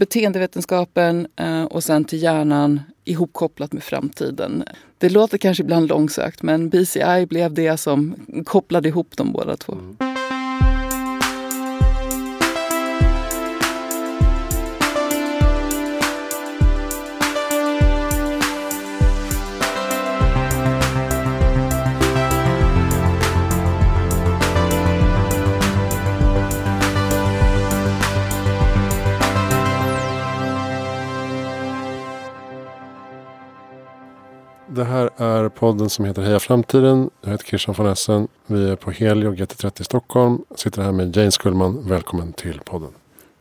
beteendevetenskapen 0.00 1.26
eh, 1.36 1.64
och 1.64 1.84
sen 1.84 2.04
till 2.04 2.22
hjärnan 2.22 2.80
ihopkopplat 3.04 3.72
med 3.72 3.82
framtiden. 3.82 4.64
Det 4.98 5.08
låter 5.08 5.38
kanske 5.38 5.62
ibland 5.62 5.88
långsökt 5.88 6.42
men 6.42 6.68
BCI 6.68 7.26
blev 7.28 7.54
det 7.54 7.76
som 7.76 8.14
kopplade 8.46 8.88
ihop 8.88 9.16
de 9.16 9.32
båda 9.32 9.56
två. 9.56 9.72
Mm. 9.72 10.09
Det 34.80 34.84
här 34.84 35.10
är 35.16 35.48
podden 35.48 35.90
som 35.90 36.04
heter 36.04 36.22
Heja 36.22 36.40
Framtiden. 36.40 37.10
Jag 37.20 37.30
heter 37.30 37.44
Christian 37.44 37.74
von 37.78 37.86
Essen. 37.86 38.28
Vi 38.46 38.70
är 38.70 38.76
på 38.76 38.90
Helio 38.90 39.32
GT30 39.32 39.80
i 39.80 39.84
Stockholm. 39.84 40.44
Jag 40.48 40.58
sitter 40.58 40.82
här 40.82 40.92
med 40.92 41.16
Jane 41.16 41.30
Skullman. 41.30 41.88
Välkommen 41.88 42.32
till 42.32 42.60
podden. 42.64 42.88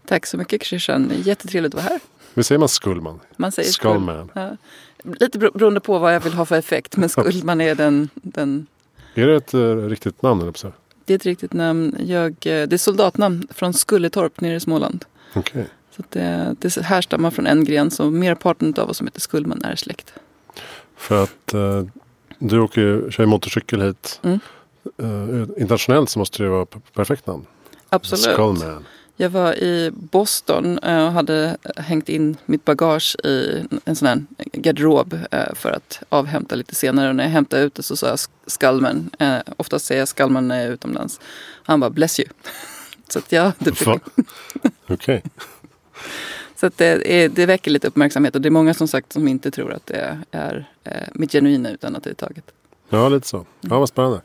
Tack 0.08 0.26
så 0.26 0.38
mycket 0.38 0.64
Christian. 0.64 1.12
Jättetrevligt 1.24 1.76
att 1.76 1.84
vara 1.84 1.92
här. 1.92 2.00
Vi 2.34 2.44
säger 2.44 2.60
man 2.60 2.70
Skullman? 2.70 3.20
Man 3.38 3.52
säger 3.52 3.70
Skullman. 3.70 4.32
Ja. 4.34 4.58
Lite 5.04 5.40
beroende 5.40 5.80
på 5.80 6.00
vad 6.00 6.16
jag 6.16 6.20
vill 6.20 6.34
ha 6.34 6.46
för 6.46 6.56
effekt. 6.56 6.98
Men 6.98 7.10
Skullman 7.10 7.62
är 7.62 7.76
den, 7.76 8.10
den... 8.14 8.68
Är 9.14 9.28
det 9.28 9.36
ett 9.36 9.54
uh, 9.54 9.88
riktigt 9.88 10.22
namn? 10.22 10.42
Eller 10.42 10.54
Det 11.06 11.14
är 11.14 11.16
ett 11.16 11.26
riktigt 11.26 11.54
namn. 11.54 11.96
Jag, 12.00 12.32
eh, 12.32 12.68
det 12.68 12.74
är 12.74 12.78
soldatnamn 12.78 13.48
från 13.50 13.74
Skulletorp 13.74 14.42
nere 14.42 14.56
i 14.56 14.60
Småland. 14.60 15.06
Okay. 15.36 15.64
Så 15.96 16.04
det, 16.10 16.56
det 16.60 16.82
härstammar 16.82 17.32
från 17.32 17.48
en 17.48 17.64
gren. 17.64 17.92
Så 17.92 18.10
merparten 18.10 18.74
av 18.78 18.90
oss 18.90 18.98
som 18.98 19.08
heter 19.08 19.22
Skullman 19.22 19.64
är 19.64 19.76
släkt. 19.76 20.14
För 21.00 21.24
att 21.24 21.54
uh, 21.54 21.84
du 22.40 22.60
åker 22.60 22.82
ju, 22.82 23.12
kör 23.12 23.26
motorcykel 23.26 23.82
hit. 23.82 24.20
Mm. 24.24 24.40
Uh, 25.04 25.48
internationellt 25.58 26.10
så 26.10 26.20
måste 26.20 26.44
det 26.44 26.50
vara 26.50 26.66
perfekt 26.94 27.28
namn. 27.28 27.46
Absolut. 27.90 28.34
Skullman. 28.34 28.86
Jag 29.16 29.30
var 29.30 29.54
i 29.54 29.92
Boston 29.94 30.78
och 30.78 31.12
hade 31.12 31.58
hängt 31.78 32.10
in 32.10 32.38
mitt 32.46 32.66
bagage 32.66 33.16
i 33.24 33.66
en 33.86 33.96
sån 33.96 34.08
här 34.08 34.24
garderob 34.54 35.18
för 35.54 35.72
att 35.72 36.04
avhämta 36.10 36.56
lite 36.56 36.76
senare. 36.76 37.10
Och 37.10 37.16
när 37.16 37.24
jag 37.24 37.32
hämtade 37.32 37.64
ut 37.64 37.76
det 37.76 37.84
så 37.84 37.96
sa 37.98 38.08
jag 38.08 38.20
Skullman. 38.48 39.10
Oftast 39.58 39.86
säger 39.86 40.02
jag 40.02 40.08
Skullman 40.08 40.48
när 40.48 40.56
jag 40.56 40.66
är 40.66 40.72
utomlands. 40.72 41.20
Han 41.64 41.80
bara 41.80 41.90
bless 41.90 42.20
you. 42.20 42.30
så 43.10 43.20
att 43.20 43.32
ja, 43.32 43.52
det 43.60 43.82
Okej. 43.82 44.02
Okay. 44.88 45.22
Så 46.60 46.70
det, 46.76 47.14
är, 47.14 47.30
det 47.30 47.46
väcker 47.46 47.72
lite 47.72 47.88
uppmärksamhet 47.88 48.36
och 48.36 48.42
det 48.42 48.50
är 48.50 48.52
många 48.52 48.74
som 48.74 48.88
sagt 48.88 49.14
som 49.14 49.28
inte 49.28 49.52
tror 49.52 49.74
att 49.74 49.86
det 49.86 50.18
är 50.32 50.70
eh, 50.84 51.08
mitt 51.14 51.32
genuina 51.32 51.72
utan 51.72 51.96
att 51.96 52.04
det 52.04 52.10
är 52.10 52.14
taget. 52.14 52.44
Ja, 52.90 53.10
lite 53.10 53.28
så. 53.28 53.46
Ja, 53.62 53.80
vad 53.80 53.90
spännande. 53.90 54.22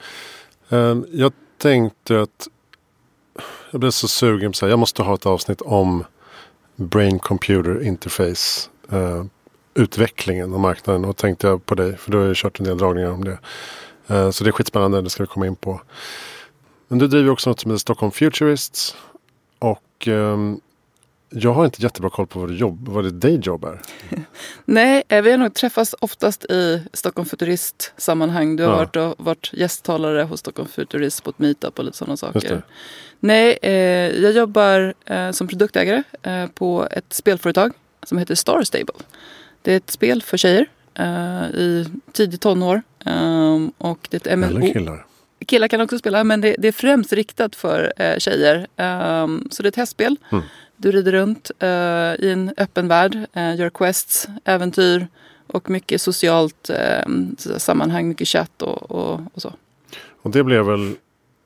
Um, 0.68 1.06
jag 1.12 1.32
tänkte 1.58 2.20
att 2.20 2.48
jag 3.70 3.80
blev 3.80 3.90
så 3.90 4.08
sugen 4.08 4.52
på 4.52 4.64
att 4.66 4.70
jag 4.70 4.78
måste 4.78 5.02
ha 5.02 5.14
ett 5.14 5.26
avsnitt 5.26 5.60
om 5.60 6.04
Brain 6.76 7.18
Computer 7.18 7.82
Interface. 7.82 8.70
Uh, 8.92 9.24
utvecklingen 9.74 10.54
och 10.54 10.60
marknaden 10.60 11.04
och 11.04 11.16
tänkte 11.16 11.46
jag 11.46 11.66
på 11.66 11.74
dig 11.74 11.96
för 11.96 12.10
du 12.10 12.18
har 12.18 12.26
ju 12.26 12.34
kört 12.36 12.60
en 12.60 12.66
del 12.66 12.78
dragningar 12.78 13.10
om 13.10 13.24
det. 13.24 13.38
Uh, 14.10 14.30
så 14.30 14.44
det 14.44 14.50
är 14.50 14.52
skitspännande, 14.52 15.02
det 15.02 15.10
ska 15.10 15.22
vi 15.22 15.26
komma 15.26 15.46
in 15.46 15.56
på. 15.56 15.80
Men 16.88 16.98
du 16.98 17.06
driver 17.06 17.30
också 17.30 17.50
något 17.50 17.60
som 17.60 17.70
heter 17.70 17.80
Stockholm 17.80 18.12
Futurists. 18.12 18.96
Och 19.58 20.06
um, 20.06 20.60
jag 21.36 21.52
har 21.52 21.64
inte 21.64 21.82
jättebra 21.82 22.10
koll 22.10 22.26
på 22.26 22.40
vad, 22.40 22.48
det 22.48 22.54
jobb, 22.54 22.88
vad 22.88 23.04
ditt 23.04 23.14
dayjob 23.14 23.64
är. 23.64 23.80
Nej, 24.64 25.02
eh, 25.08 25.22
vi 25.22 25.30
har 25.30 25.38
nog 25.38 25.54
träffats 25.54 25.94
oftast 26.00 26.44
i 26.44 26.82
Stockholm 26.92 27.28
Futurist-sammanhang. 27.28 28.56
Du 28.56 28.64
har 28.64 28.70
ja. 28.70 28.76
varit, 28.76 28.96
och, 28.96 29.24
varit 29.24 29.50
gästtalare 29.52 30.22
hos 30.22 30.40
Stockholm 30.40 30.68
Futurist 30.68 31.24
på 31.24 31.30
ett 31.30 31.38
meetup 31.38 31.78
och 31.78 31.84
lite 31.84 31.96
sådana 31.96 32.16
saker. 32.16 32.62
Nej, 33.20 33.58
eh, 33.62 33.72
jag 34.22 34.32
jobbar 34.32 34.94
eh, 35.04 35.30
som 35.30 35.48
produktägare 35.48 36.02
eh, 36.22 36.46
på 36.46 36.88
ett 36.90 37.12
spelföretag 37.12 37.72
som 38.02 38.18
heter 38.18 38.34
Star 38.34 38.62
Stable. 38.62 38.94
Det 39.62 39.72
är 39.72 39.76
ett 39.76 39.90
spel 39.90 40.22
för 40.22 40.36
tjejer 40.36 40.66
eh, 40.94 41.44
i 41.44 41.86
tidig 42.12 42.40
tonår. 42.40 42.82
Ehm, 43.04 43.72
och 43.78 44.08
det 44.10 44.26
är 44.26 44.32
ett 44.32 44.38
MMO. 44.38 44.46
Eller 44.46 44.72
killar. 44.72 45.06
Killar 45.46 45.68
kan 45.68 45.80
också 45.80 45.98
spela 45.98 46.24
men 46.24 46.40
det, 46.40 46.56
det 46.58 46.68
är 46.68 46.72
främst 46.72 47.12
riktat 47.12 47.56
för 47.56 47.92
eh, 47.96 48.18
tjejer. 48.18 48.66
Så 49.50 49.62
det 49.62 49.66
är 49.66 49.68
ett 49.68 49.76
hästspel. 49.76 50.16
Mm. 50.32 50.44
Du 50.76 50.92
rider 50.92 51.12
runt 51.12 51.50
uh, 51.62 51.68
i 52.24 52.30
en 52.32 52.54
öppen 52.56 52.88
värld, 52.88 53.14
uh, 53.36 53.56
gör 53.56 53.70
quests, 53.70 54.28
äventyr 54.44 55.06
och 55.46 55.70
mycket 55.70 56.00
socialt 56.00 56.70
uh, 56.70 57.34
sammanhang, 57.58 58.08
mycket 58.08 58.28
chatt 58.28 58.62
och, 58.62 58.90
och, 58.90 59.20
och, 59.34 59.42
så. 59.42 59.52
Och 60.22 60.30
det 60.30 60.44
blev 60.44 60.64
väl 60.64 60.94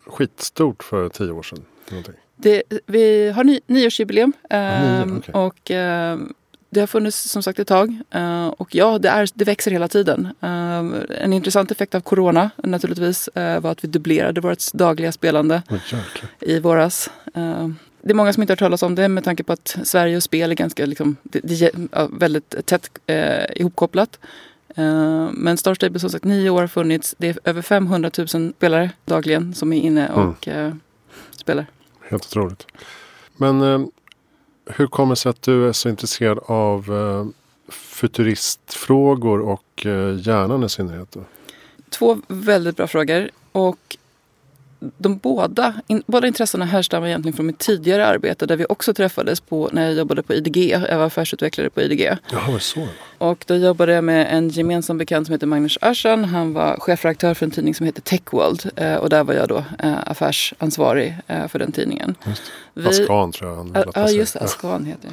skitstort 0.07 0.83
för 0.83 1.09
tio 1.09 1.31
år 1.31 1.43
sedan? 1.43 1.65
Det, 2.37 2.63
vi 2.87 3.31
har 3.31 3.45
ny, 3.45 3.61
nioårsjubileum 3.67 4.33
ah, 4.51 5.05
nio, 5.05 5.19
okay. 5.19 5.35
och 5.35 5.71
det 6.71 6.81
har 6.81 6.87
funnits 6.87 7.31
som 7.31 7.43
sagt 7.43 7.59
ett 7.59 7.69
tag. 7.69 7.97
Uh, 8.15 8.47
och 8.47 8.75
ja, 8.75 8.99
det, 8.99 9.09
är, 9.09 9.29
det 9.35 9.45
växer 9.45 9.71
hela 9.71 9.89
tiden. 9.89 10.29
Uh, 10.43 10.95
en 11.11 11.33
intressant 11.33 11.71
effekt 11.71 11.95
av 11.95 12.01
corona 12.01 12.51
naturligtvis 12.57 13.29
var 13.35 13.67
att 13.67 13.85
vi 13.85 13.89
dubblerade 13.89 14.41
vårt 14.41 14.73
dagliga 14.73 15.13
spelande 15.13 15.63
oh, 15.71 15.79
i 16.41 16.61
våras. 16.61 17.11
Det 18.03 18.11
är 18.11 18.15
många 18.15 18.33
som 18.33 18.43
inte 18.43 18.51
har 18.51 18.55
hört 18.55 18.59
talas 18.59 18.83
om 18.83 18.95
det 18.95 19.09
med 19.09 19.25
tanke 19.25 19.45
på 19.45 19.53
att 19.53 19.77
Sverige 19.85 20.17
och 20.17 20.23
spel 20.23 20.51
är 20.51 20.55
ganska 20.55 20.87
liksom, 20.87 21.17
det, 21.23 21.41
det 21.41 21.63
är 21.63 22.19
väldigt 22.19 22.67
tätt 22.67 22.91
ihopkopplat. 23.55 24.19
men 25.33 25.57
Star 25.57 25.75
Stable 25.75 26.01
som 26.01 26.11
sagt 26.11 26.25
nio 26.25 26.51
år 26.51 26.61
har 26.61 26.69
funnits. 26.69 27.15
Det 27.19 27.29
är 27.29 27.39
över 27.45 27.63
500 27.63 28.11
000 28.19 28.53
spelare 28.57 28.91
dagligen 29.05 29.55
som 29.55 29.73
är 29.73 29.81
inne 29.81 30.09
och 30.09 30.49
mm. 30.49 30.81
spelar. 31.37 31.67
Helt 32.11 32.27
otroligt. 32.27 32.67
Men 33.37 33.89
hur 34.71 34.87
kommer 34.87 35.13
det 35.13 35.17
sig 35.17 35.31
att 35.31 35.43
du 35.43 35.69
är 35.69 35.73
så 35.73 35.89
intresserad 35.89 36.39
av 36.47 36.93
eh, 36.97 37.27
futuristfrågor 37.73 39.41
och 39.41 39.87
eh, 39.87 40.21
hjärnan 40.21 40.65
i 40.65 40.69
synnerhet? 40.69 41.13
Då? 41.13 41.25
Två 41.91 42.19
väldigt 42.29 42.77
bra 42.77 42.87
frågor. 42.87 43.31
Och 43.53 43.97
de 44.79 45.17
båda, 45.17 45.75
in, 45.87 46.03
båda 46.07 46.27
intressena 46.27 46.65
härstammar 46.65 47.07
egentligen 47.07 47.37
från 47.37 47.47
mitt 47.47 47.59
tidigare 47.59 48.07
arbete 48.07 48.47
där 48.47 48.57
vi 48.57 48.67
också 48.69 48.95
träffades 48.95 49.41
på, 49.41 49.69
när 49.73 49.85
jag 49.85 49.95
jobbade 49.95 50.23
på 50.23 50.35
IDG. 50.35 50.57
Jag 50.71 50.99
var 50.99 51.07
affärsutvecklare 51.07 51.71
på 51.71 51.83
IDG. 51.83 52.09
Jaha, 52.33 52.59
så? 52.59 52.89
Och 53.19 53.45
då 53.47 53.57
jobbade 53.57 53.93
jag 53.93 54.05
med 54.05 54.27
en 54.37 54.49
gemensam 54.49 54.99
bekant 54.99 55.27
som 55.27 55.33
heter 55.33 55.47
Magnus 55.47 55.79
Aschan. 55.81 56.25
Han 56.25 56.53
var 56.53 56.77
chefredaktör 56.81 57.35
för 57.35 57.47
en 57.47 57.51
tidning 57.51 57.75
som 57.75 57.87
heter 57.87 58.03
Techworld. 58.03 58.71
Eh, 58.77 58.95
och 58.95 59.09
där 59.09 59.25
var 59.25 59.35
jag 59.35 59.49
då 59.49 59.65
eh, 59.79 59.99
affärsansvarig 60.07 61.17
eh, 61.27 61.49
för 61.49 61.59
den 61.59 61.73
tidningen. 61.73 62.15
Vi, 62.75 62.89
Ascan 62.89 63.33
tror 63.33 63.51
jag 63.51 63.57
han 63.57 63.93
Ja, 63.95 64.09
just 64.09 64.35
det. 64.35 64.41
Ascan 64.41 64.85
heter. 64.85 65.11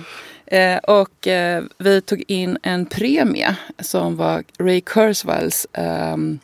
Eh, 0.48 0.78
och 0.78 1.28
eh, 1.28 1.64
vi 1.78 2.02
tog 2.02 2.24
in 2.28 2.58
en 2.64 2.86
premie 2.86 3.56
som 3.80 4.18
var 4.18 4.44
Ray 4.60 4.82
Kurzweils 4.82 5.68
um, 6.14 6.40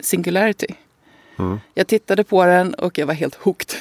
Singularity. 0.00 0.74
Mm. 1.38 1.60
Jag 1.74 1.86
tittade 1.86 2.24
på 2.24 2.46
den 2.46 2.74
och 2.74 2.98
jag 2.98 3.06
var 3.06 3.14
helt 3.14 3.34
hooked. 3.34 3.78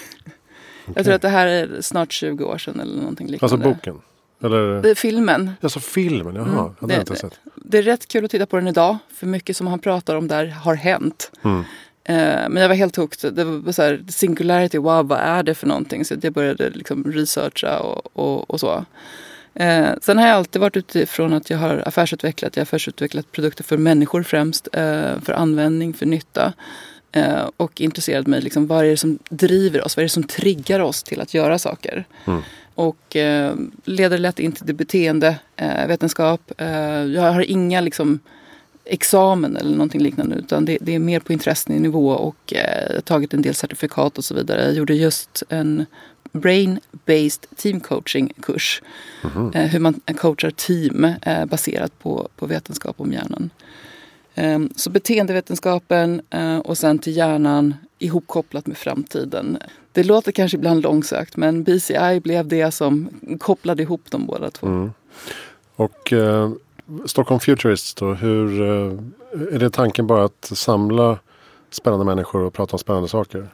Okay. 0.81 0.93
Jag 0.95 1.05
tror 1.05 1.15
att 1.15 1.21
det 1.21 1.29
här 1.29 1.47
är 1.47 1.81
snart 1.81 2.11
20 2.11 2.43
år 2.43 2.57
sedan 2.57 2.79
eller 2.79 2.97
någonting 2.97 3.27
liknande. 3.27 3.55
Alltså 3.55 3.69
boken? 3.69 4.01
Eller? 4.43 4.81
Det 4.81 4.95
filmen. 4.95 5.51
Alltså 5.61 5.79
filmen, 5.79 6.35
jaha. 6.35 6.45
Mm. 6.45 6.73
Det, 6.79 6.87
det, 6.87 6.99
inte 6.99 7.15
sett. 7.15 7.39
det 7.55 7.77
är 7.77 7.83
rätt 7.83 8.07
kul 8.07 8.25
att 8.25 8.31
titta 8.31 8.45
på 8.45 8.55
den 8.55 8.67
idag. 8.67 8.97
För 9.13 9.27
mycket 9.27 9.57
som 9.57 9.67
han 9.67 9.79
pratar 9.79 10.15
om 10.15 10.27
där 10.27 10.47
har 10.47 10.75
hänt. 10.75 11.31
Mm. 11.43 11.63
Eh, 12.03 12.49
men 12.49 12.55
jag 12.55 12.69
var 12.69 12.75
helt 12.75 12.95
hooked. 12.95 13.33
Det 13.33 13.43
var 13.43 13.71
så 13.71 13.81
här, 13.81 14.03
singularity, 14.09 14.77
wow 14.77 15.07
vad 15.07 15.19
är 15.19 15.43
det 15.43 15.55
för 15.55 15.67
någonting? 15.67 16.05
Så 16.05 16.15
jag 16.21 16.33
började 16.33 16.69
liksom 16.69 17.03
researcha 17.03 17.79
och, 17.79 18.09
och, 18.13 18.49
och 18.49 18.59
så. 18.59 18.85
Eh, 19.53 19.89
sen 20.01 20.17
har 20.17 20.27
jag 20.27 20.37
alltid 20.37 20.61
varit 20.61 20.77
utifrån 20.77 21.33
att 21.33 21.49
jag 21.49 21.57
har 21.57 21.83
affärsutvecklat. 21.85 22.55
Jag 22.55 22.61
har 22.61 22.63
affärsutvecklat 22.63 23.31
produkter 23.31 23.63
för 23.63 23.77
människor 23.77 24.23
främst. 24.23 24.67
Eh, 24.73 25.19
för 25.23 25.33
användning, 25.33 25.93
för 25.93 26.05
nytta. 26.05 26.53
Eh, 27.11 27.49
och 27.57 27.81
intresserade 27.81 28.29
mig 28.29 28.41
liksom, 28.41 28.67
vad 28.67 28.85
är 28.85 28.89
det 28.89 28.97
som 28.97 29.19
driver 29.29 29.85
oss? 29.85 29.97
Vad 29.97 30.01
är 30.01 30.05
det 30.05 30.09
som 30.09 30.23
triggar 30.23 30.79
oss 30.79 31.03
till 31.03 31.21
att 31.21 31.33
göra 31.33 31.59
saker? 31.59 32.05
Mm. 32.25 32.41
Och 32.75 33.15
eh, 33.15 33.55
leder 33.83 34.17
lätt 34.17 34.39
in 34.39 34.51
till 34.51 34.75
beteendevetenskap. 34.75 36.51
Eh, 36.57 37.03
jag 37.03 37.33
har 37.33 37.41
inga 37.41 37.81
liksom, 37.81 38.19
examen 38.85 39.57
eller 39.57 39.71
någonting 39.71 40.01
liknande 40.01 40.35
utan 40.35 40.65
det, 40.65 40.77
det 40.81 40.95
är 40.95 40.99
mer 40.99 41.19
på 41.19 41.33
intressenivå 41.33 42.09
och 42.09 42.53
eh, 42.53 42.99
tagit 42.99 43.33
en 43.33 43.41
del 43.41 43.55
certifikat 43.55 44.17
och 44.17 44.25
så 44.25 44.33
vidare. 44.33 44.65
Jag 44.65 44.73
gjorde 44.73 44.93
just 44.93 45.43
en 45.49 45.85
brain-based 46.31 47.45
team 47.55 47.79
coaching 47.79 48.33
kurs. 48.41 48.81
Mm. 49.35 49.51
Eh, 49.53 49.65
hur 49.65 49.79
man 49.79 50.01
coachar 50.17 50.51
team 50.51 51.03
eh, 51.21 51.45
baserat 51.45 51.99
på, 51.99 52.29
på 52.35 52.45
vetenskap 52.45 52.95
om 52.99 53.11
hjärnan. 53.11 53.49
Ehm, 54.35 54.69
så 54.75 54.89
beteendevetenskapen 54.89 56.21
eh, 56.29 56.57
och 56.57 56.77
sen 56.77 56.99
till 56.99 57.17
hjärnan 57.17 57.75
ihopkopplat 57.99 58.67
med 58.67 58.77
framtiden. 58.77 59.57
Det 59.91 60.03
låter 60.03 60.31
kanske 60.31 60.57
ibland 60.57 60.81
långsökt 60.81 61.37
men 61.37 61.63
BCI 61.63 62.19
blev 62.23 62.47
det 62.47 62.71
som 62.71 63.09
kopplade 63.39 63.83
ihop 63.83 64.01
de 64.09 64.25
båda 64.25 64.51
två. 64.51 64.67
Mm. 64.67 64.91
Och 65.75 66.13
eh, 66.13 66.51
Stockholm 67.05 67.39
Futurists 67.39 67.93
då, 67.93 68.13
hur, 68.13 68.61
eh, 68.61 68.99
är 69.53 69.59
det 69.59 69.69
tanken 69.69 70.07
bara 70.07 70.25
att 70.25 70.51
samla 70.53 71.19
spännande 71.69 72.05
människor 72.05 72.41
och 72.41 72.53
prata 72.53 72.73
om 72.73 72.79
spännande 72.79 73.09
saker? 73.09 73.47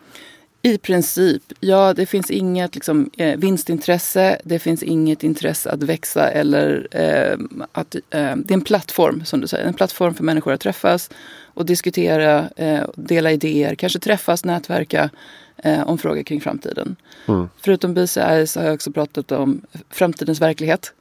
I 0.62 0.77
princip, 0.77 1.44
ja 1.59 1.94
det 1.94 2.06
finns 2.06 2.31
inget 2.31 2.75
liksom, 2.75 3.09
eh, 3.18 3.38
vinstintresse, 3.38 4.42
det 4.44 4.59
finns 4.59 4.83
inget 4.83 5.24
intresse 5.24 5.71
att 5.71 5.83
växa 5.83 6.31
eller 6.31 6.88
eh, 6.92 7.38
att, 7.71 7.95
eh, 7.95 8.01
det 8.36 8.51
är 8.51 8.54
en 8.54 8.62
plattform 8.62 9.25
som 9.25 9.42
du 9.42 9.48
säger, 9.48 9.65
en 9.65 9.74
plattform 9.74 10.13
för 10.13 10.24
människor 10.24 10.54
att 10.54 10.62
träffas 10.62 11.09
och 11.44 11.65
diskutera, 11.65 12.50
eh, 12.56 12.83
dela 12.95 13.31
idéer, 13.31 13.75
kanske 13.75 14.00
träffas, 14.00 14.45
nätverka 14.45 15.09
eh, 15.57 15.89
om 15.89 15.98
frågor 15.98 16.24
kring 16.24 16.42
framtiden. 16.42 16.95
Mm. 17.27 17.50
Förutom 17.57 17.94
BCI 17.94 18.48
så 18.48 18.60
har 18.60 18.65
jag 18.65 18.74
också 18.74 18.92
pratat 18.92 19.31
om 19.31 19.62
framtidens 19.89 20.42
verklighet 20.42 20.94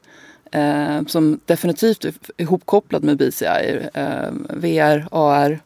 eh, 0.53 1.05
som 1.07 1.41
definitivt 1.45 2.05
är 2.05 2.15
ihopkopplad 2.37 3.05
med 3.05 3.17
BCI, 3.17 3.89
VR, 4.49 5.09
AR 5.11 5.61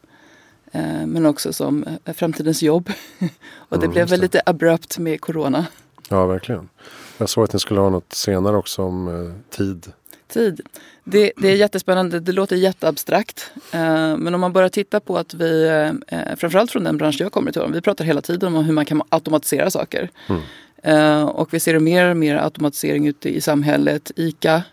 men 1.05 1.25
också 1.25 1.53
som 1.53 1.85
eh, 2.05 2.13
framtidens 2.13 2.63
jobb. 2.63 2.89
och 3.69 3.79
det 3.79 3.85
mm, 3.85 3.91
blev 3.91 4.09
väl 4.09 4.19
det. 4.19 4.23
lite 4.25 4.41
abrupt 4.45 4.97
med 4.97 5.21
corona. 5.21 5.65
Ja, 6.09 6.25
verkligen. 6.25 6.69
Jag 7.17 7.29
såg 7.29 7.43
att 7.43 7.53
ni 7.53 7.59
skulle 7.59 7.79
ha 7.79 7.89
något 7.89 8.13
senare 8.13 8.57
också 8.57 8.83
om 8.83 9.07
eh, 9.07 9.55
tid. 9.57 9.91
Tid. 10.27 10.61
Det, 11.03 11.31
det, 11.37 11.47
är 11.47 11.55
jättespännande. 11.55 12.19
Det 12.19 12.31
låter 12.31 12.55
jätteabstrakt. 12.55 13.51
men 14.17 14.35
om 14.35 14.41
man 14.41 14.53
börjar 14.53 14.69
titta 14.69 14.99
på 14.99 15.17
att 15.17 15.33
vi, 15.33 15.69
framförallt 16.37 16.71
från 16.71 16.83
den 16.83 16.97
bransch 16.97 17.17
jag 17.19 17.31
kommer 17.31 17.51
ifrån, 17.51 17.71
vi 17.71 17.81
pratar 17.81 18.05
hela 18.05 18.21
tiden 18.21 18.55
om 18.55 18.65
hur 18.65 18.73
man 18.73 18.85
kan 18.85 19.01
automatisera 19.09 19.69
saker. 19.69 20.09
Mm. 20.27 20.41
Och 21.31 21.53
vi 21.53 21.59
ser 21.59 21.79
mer 21.79 22.09
och 22.09 22.17
mer 22.17 22.35
automatisering 22.35 23.07
ute 23.07 23.29
i 23.29 23.41
samhället. 23.41 24.11
ICA, 24.15 24.63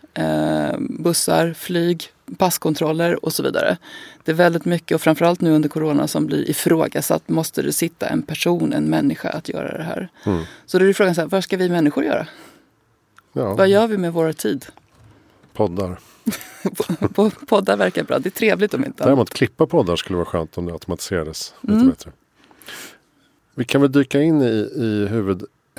bussar, 0.79 1.53
flyg, 1.53 2.11
passkontroller 2.37 3.25
och 3.25 3.33
så 3.33 3.43
vidare. 3.43 3.77
Det 4.23 4.31
är 4.31 4.35
väldigt 4.35 4.65
mycket 4.65 4.95
och 4.95 5.01
framförallt 5.01 5.41
nu 5.41 5.51
under 5.51 5.69
corona 5.69 6.07
som 6.07 6.25
blir 6.25 6.49
ifrågasatt. 6.49 7.29
Måste 7.29 7.61
det 7.61 7.73
sitta 7.73 8.07
en 8.07 8.21
person, 8.21 8.73
en 8.73 8.89
människa 8.89 9.29
att 9.29 9.49
göra 9.49 9.77
det 9.77 9.83
här? 9.83 10.09
Mm. 10.23 10.43
Så 10.65 10.79
då 10.79 10.85
är 10.85 10.93
frågan 10.93 11.15
så 11.15 11.21
här, 11.21 11.27
vad 11.27 11.43
ska 11.43 11.57
vi 11.57 11.69
människor 11.69 12.03
göra? 12.03 12.27
Ja. 13.33 13.55
Vad 13.55 13.67
gör 13.67 13.87
vi 13.87 13.97
med 13.97 14.13
vår 14.13 14.33
tid? 14.33 14.65
Poddar. 15.53 15.99
poddar 17.47 17.77
verkar 17.77 18.03
bra. 18.03 18.19
Det 18.19 18.29
är 18.29 18.31
trevligt 18.31 18.73
om 18.73 18.85
inte 18.85 19.03
Däremot 19.03 19.29
klippa 19.29 19.65
poddar 19.67 19.95
skulle 19.95 20.17
vara 20.17 20.25
skönt 20.25 20.57
om 20.57 20.65
det 20.65 20.71
automatiserades 20.71 21.53
lite 21.61 21.73
mm. 21.73 21.89
bättre. 21.89 22.11
Vi 23.55 23.65
kan 23.65 23.81
väl 23.81 23.91
dyka 23.91 24.21
in 24.21 24.41
i, 24.41 24.71
i 24.75 25.07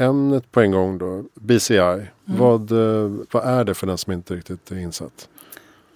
huvudämnet 0.01 0.53
på 0.53 0.61
en 0.61 0.71
gång 0.71 0.99
då. 0.99 1.25
BCI. 1.35 1.77
Mm. 1.79 2.09
Vad, 2.25 2.73
eh, 2.73 3.11
vad 3.31 3.45
är 3.45 3.65
det 3.65 3.75
för 3.75 3.87
den 3.87 3.99
som 3.99 4.13
inte 4.13 4.35
riktigt 4.35 4.71
är 4.71 4.79
insatt? 4.79 5.29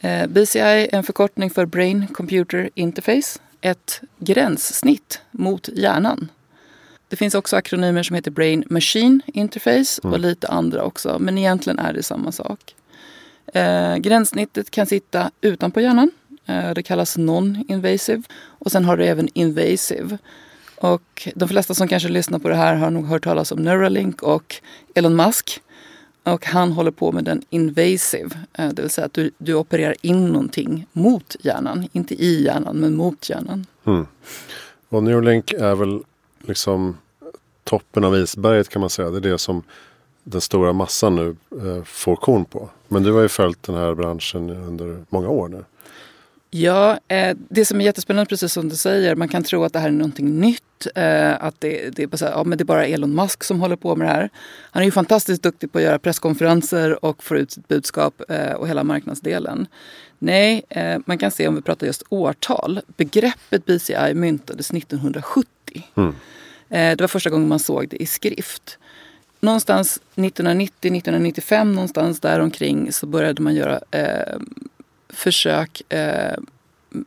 Eh, 0.01 0.27
BCI 0.27 0.59
är 0.59 0.95
en 0.95 1.03
förkortning 1.03 1.51
för 1.51 1.67
Brain 1.67 2.07
Computer 2.07 2.71
Interface. 2.75 3.41
Ett 3.61 4.01
gränssnitt 4.19 5.21
mot 5.31 5.69
hjärnan. 5.69 6.29
Det 7.09 7.17
finns 7.17 7.35
också 7.35 7.57
akronymer 7.57 8.03
som 8.03 8.17
heter 8.17 8.31
Brain 8.31 8.65
Machine 8.71 9.21
Interface 9.27 10.01
och 10.03 10.09
mm. 10.09 10.21
lite 10.21 10.49
andra 10.49 10.83
också. 10.83 11.19
Men 11.21 11.39
egentligen 11.39 11.79
är 11.79 11.93
det 11.93 12.03
samma 12.03 12.33
sak. 12.33 12.75
Eh, 13.55 13.97
gränssnittet 13.97 14.71
kan 14.71 14.87
sitta 14.87 15.31
utanpå 15.41 15.81
hjärnan. 15.81 16.11
Eh, 16.47 16.75
det 16.75 16.83
kallas 16.83 17.19
non-invasive. 17.19 18.23
Och 18.59 18.73
sen 18.73 18.85
har 18.85 18.97
du 18.97 19.05
även 19.05 19.29
invasive. 19.35 20.19
Och 20.77 21.29
de 21.35 21.49
flesta 21.49 21.75
som 21.75 21.89
kanske 21.89 22.09
lyssnar 22.09 22.39
på 22.39 22.49
det 22.49 22.55
här 22.55 22.75
har 22.75 22.91
nog 22.91 23.07
hört 23.07 23.25
talas 23.25 23.53
om 23.53 23.63
Neuralink 23.63 24.23
och 24.23 24.55
Elon 24.95 25.17
Musk. 25.17 25.61
Och 26.23 26.47
han 26.47 26.73
håller 26.73 26.91
på 26.91 27.13
med 27.13 27.25
den 27.25 27.43
invasive, 27.51 28.31
eh, 28.53 28.69
det 28.69 28.83
vill 28.83 28.91
säga 28.91 29.05
att 29.05 29.13
du, 29.13 29.31
du 29.39 29.55
opererar 29.55 29.95
in 30.01 30.27
någonting 30.27 30.87
mot 30.93 31.37
hjärnan. 31.41 31.89
Inte 31.93 32.15
i 32.15 32.45
hjärnan, 32.45 32.77
men 32.77 32.97
mot 32.97 33.31
hjärnan. 33.31 33.67
Mm. 33.85 34.07
Och 34.89 35.03
Neuralink 35.03 35.53
är 35.53 35.75
väl 35.75 36.03
liksom 36.47 36.97
toppen 37.65 38.05
av 38.05 38.17
isberget 38.17 38.69
kan 38.69 38.81
man 38.81 38.91
säga. 38.91 39.11
Det 39.11 39.17
är 39.17 39.33
det 39.33 39.39
som 39.39 39.63
den 40.25 40.41
stora 40.41 40.73
massan 40.73 41.17
nu 41.17 41.37
eh, 41.51 41.85
får 41.85 42.17
korn 42.17 42.45
på. 42.45 42.69
Men 42.89 43.03
du 43.03 43.13
har 43.13 43.23
ju 43.23 43.29
följt 43.29 43.63
den 43.63 43.75
här 43.75 43.95
branschen 43.95 44.51
under 44.51 45.05
många 45.09 45.29
år 45.29 45.49
nu. 45.49 45.65
Ja, 46.57 46.99
eh, 47.09 47.37
det 47.49 47.65
som 47.65 47.81
är 47.81 47.85
jättespännande, 47.85 48.29
precis 48.29 48.53
som 48.53 48.69
du 48.69 48.77
säger, 48.77 49.17
man 49.17 49.29
kan 49.29 49.43
tro 49.43 49.65
att 49.65 49.73
det 49.73 49.79
här 49.79 49.89
är 49.89 49.93
någonting 49.93 50.41
nytt. 50.41 50.87
Eh, 50.95 51.45
att 51.45 51.61
det, 51.61 51.91
det, 51.97 52.03
är 52.03 52.07
bara, 52.07 52.31
ja, 52.31 52.45
men 52.45 52.59
det 52.59 52.63
är 52.63 52.67
bara 52.67 52.87
Elon 52.87 53.15
Musk 53.15 53.45
som 53.45 53.61
håller 53.61 53.77
på 53.77 53.97
med 53.97 54.09
det 54.09 54.13
här. 54.13 54.31
Han 54.71 54.83
är 54.83 54.85
ju 54.85 54.93
fantastiskt 54.93 55.43
duktig 55.43 55.73
på 55.73 55.79
att 55.79 55.85
göra 55.85 55.99
presskonferenser 55.99 57.05
och 57.05 57.25
få 57.25 57.37
ut 57.37 57.51
sitt 57.51 57.69
budskap 57.69 58.23
eh, 58.29 58.53
och 58.53 58.69
hela 58.69 58.85
marknadsdelen. 58.85 59.67
Nej, 60.19 60.63
man 61.07 61.19
kan 61.19 61.31
se 61.31 61.49
om 61.49 61.55
vi 61.55 61.63
pratar 61.63 61.87
just 61.87 62.03
årtal. 62.09 62.81
Begreppet 62.97 63.67
BCI 63.67 64.15
myntades 64.15 64.71
1970. 64.71 65.49
Mm. 65.95 66.15
Det 66.69 67.01
var 67.01 67.09
första 67.09 67.31
gången 67.31 67.49
man 67.49 67.59
såg 67.59 67.89
det 67.89 68.03
i 68.03 68.07
skrift. 68.07 68.79
Någonstans 69.41 70.01
1990-1995, 70.15 71.65
någonstans 71.65 72.21
däromkring 72.21 72.93
så 72.93 73.07
började 73.07 73.43
man 73.43 73.55
göra 73.55 73.81
eh, 73.91 74.39
försök 75.15 75.83
eh, 75.89 76.39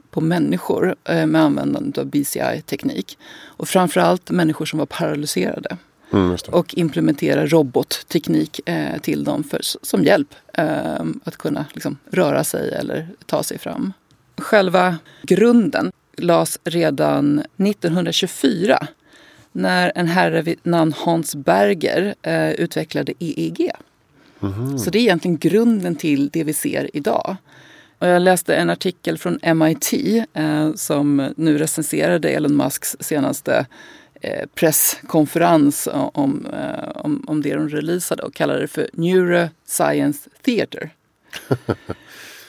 på 0.09 0.21
människor 0.21 0.95
eh, 1.04 1.25
med 1.25 1.42
användande 1.42 2.01
av 2.01 2.07
BCI-teknik. 2.07 3.18
Och 3.45 3.68
framförallt 3.68 4.31
människor 4.31 4.65
som 4.65 4.80
var 4.80 4.86
paralyserade. 4.86 5.77
Mm, 6.13 6.38
och 6.51 6.74
implementera 6.77 7.45
robotteknik 7.45 8.69
eh, 8.69 9.01
till 9.01 9.24
dem 9.24 9.44
för, 9.44 9.59
som 9.62 10.04
hjälp 10.04 10.36
eh, 10.54 11.04
att 11.24 11.38
kunna 11.38 11.65
liksom, 11.74 11.98
röra 12.12 12.44
sig 12.44 12.74
eller 12.74 13.07
ta 13.25 13.44
sig 13.44 13.57
fram. 13.57 13.94
Själva 14.38 14.98
grunden 15.21 15.92
lades 16.18 16.59
redan 16.63 17.39
1924 17.39 18.88
när 19.51 19.92
en 19.95 20.07
herre 20.07 20.42
vid 20.42 20.59
namn 20.63 20.94
Hans 20.98 21.36
Berger 21.36 22.15
eh, 22.21 22.51
utvecklade 22.51 23.13
EEG. 23.19 23.71
Mm. 24.42 24.80
Så 24.80 24.89
det 24.89 25.00
är 25.00 25.01
egentligen 25.01 25.38
grunden 25.38 25.95
till 25.95 26.30
det 26.30 26.44
vi 26.44 26.54
ser 26.54 26.89
idag. 26.94 27.36
Och 28.00 28.08
jag 28.08 28.22
läste 28.22 28.56
en 28.56 28.70
artikel 28.70 29.18
från 29.18 29.40
MIT 29.56 29.94
eh, 30.34 30.74
som 30.74 31.34
nu 31.38 31.58
recenserade 31.58 32.30
Elon 32.30 32.56
Musks 32.56 32.98
senaste 33.00 33.66
eh, 34.22 34.46
presskonferens 34.56 35.88
om, 35.94 36.46
eh, 36.54 36.90
om, 36.96 37.26
om 37.28 37.42
det 37.42 37.56
de 37.56 37.70
releasade 37.70 38.24
och 38.24 38.34
kallade 38.34 38.60
det 38.60 38.68
för 38.68 38.90
Neuroscience 38.94 40.30
Theater. 40.42 40.90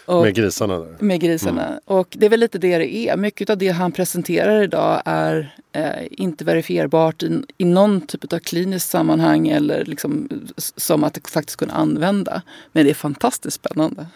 Och, 0.04 0.22
med 0.22 0.34
grisarna? 0.34 0.78
Där. 0.78 0.96
Med 0.98 1.20
grisarna. 1.20 1.66
Mm. 1.66 1.80
Och 1.84 2.08
det 2.10 2.26
är 2.26 2.30
väl 2.30 2.40
lite 2.40 2.58
det 2.58 2.78
det 2.78 2.96
är. 2.96 3.16
Mycket 3.16 3.50
av 3.50 3.58
det 3.58 3.68
han 3.68 3.92
presenterar 3.92 4.62
idag 4.62 5.02
är 5.04 5.56
eh, 5.72 6.06
inte 6.10 6.44
verifierbart 6.44 7.22
i, 7.22 7.42
i 7.58 7.64
någon 7.64 8.00
typ 8.00 8.32
av 8.32 8.38
kliniskt 8.38 8.90
sammanhang 8.90 9.48
eller 9.48 9.84
liksom, 9.84 10.28
som 10.56 11.04
att 11.04 11.28
faktiskt 11.28 11.56
kunna 11.56 11.74
använda. 11.74 12.42
Men 12.72 12.84
det 12.84 12.90
är 12.90 12.94
fantastiskt 12.94 13.56
spännande. 13.56 14.06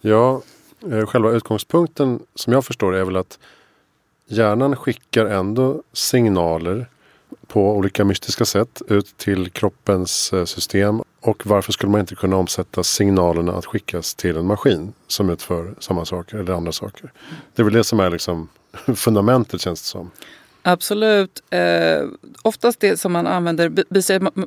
Ja, 0.00 0.42
Eh, 0.82 1.06
själva 1.06 1.30
utgångspunkten 1.30 2.20
som 2.34 2.52
jag 2.52 2.64
förstår 2.64 2.94
är 2.94 3.04
väl 3.04 3.16
att 3.16 3.38
hjärnan 4.26 4.76
skickar 4.76 5.26
ändå 5.26 5.82
signaler 5.92 6.86
på 7.46 7.76
olika 7.76 8.04
mystiska 8.04 8.44
sätt 8.44 8.82
ut 8.88 9.16
till 9.16 9.50
kroppens 9.50 10.32
eh, 10.32 10.44
system. 10.44 11.02
Och 11.20 11.46
varför 11.46 11.72
skulle 11.72 11.92
man 11.92 12.00
inte 12.00 12.14
kunna 12.14 12.36
omsätta 12.36 12.82
signalerna 12.82 13.52
att 13.52 13.66
skickas 13.66 14.14
till 14.14 14.36
en 14.36 14.46
maskin 14.46 14.92
som 15.06 15.30
utför 15.30 15.74
samma 15.78 16.04
saker 16.04 16.36
eller 16.36 16.52
andra 16.52 16.72
saker. 16.72 17.12
Det 17.54 17.62
är 17.62 17.64
väl 17.64 17.74
det 17.74 17.84
som 17.84 18.00
är 18.00 18.10
liksom 18.10 18.48
fundamentet 18.94 19.60
känns 19.60 19.82
det 19.82 19.88
som. 19.88 20.10
Absolut. 20.68 21.42
Eh, 21.50 22.04
oftast 22.42 22.80
det 22.80 22.96
som 22.96 23.12
man 23.12 23.26
använder, 23.26 23.72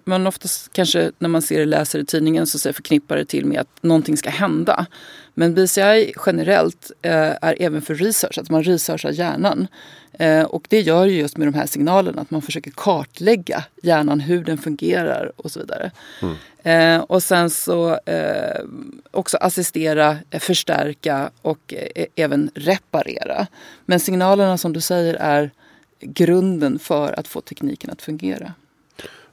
man 0.10 0.28
oftast 0.28 0.74
kanske 0.74 1.12
när 1.20 1.30
man 1.30 1.42
ser 1.42 1.60
det 1.60 1.66
läser 1.66 2.00
i 2.00 2.06
tidningen 2.06 2.48
så 2.48 2.74
förknippar 2.74 3.18
det 3.18 3.26
till 3.26 3.46
med 3.46 3.60
att 3.60 3.84
någonting 3.84 4.18
ska 4.18 4.30
hända. 4.30 4.86
Men 5.34 5.54
BCI 5.54 6.14
generellt 6.26 6.92
eh, 7.02 7.32
är 7.42 7.56
även 7.60 7.82
för 7.82 7.96
research, 7.96 8.38
att 8.38 8.50
man 8.50 8.64
researchar 8.64 9.12
hjärnan. 9.12 9.68
Eh, 10.14 10.44
och 10.44 10.66
det 10.70 10.82
gör 10.82 11.06
ju 11.06 11.20
just 11.20 11.38
med 11.38 11.48
de 11.48 11.54
här 11.54 11.66
signalerna, 11.66 12.22
att 12.22 12.32
man 12.32 12.42
försöker 12.42 12.72
kartlägga 12.72 13.64
hjärnan, 13.84 14.20
hur 14.20 14.44
den 14.44 14.58
fungerar 14.58 15.32
och 15.36 15.52
så 15.52 15.60
vidare. 15.60 15.92
Mm. 16.22 16.36
Eh, 16.64 17.04
och 17.04 17.24
sen 17.24 17.50
så 17.50 18.00
eh, 18.06 18.62
också 19.12 19.38
assistera, 19.38 20.18
förstärka 20.40 21.30
och 21.42 21.74
eh, 21.96 22.06
även 22.16 22.52
reparera. 22.56 23.48
Men 23.86 24.00
signalerna 24.00 24.58
som 24.58 24.74
du 24.74 24.82
säger 24.82 25.14
är 25.14 25.52
grunden 26.00 26.80
för 26.80 27.20
att 27.20 27.28
få 27.28 27.42
tekniken 27.42 27.90
att 27.90 28.02
fungera. 28.02 28.54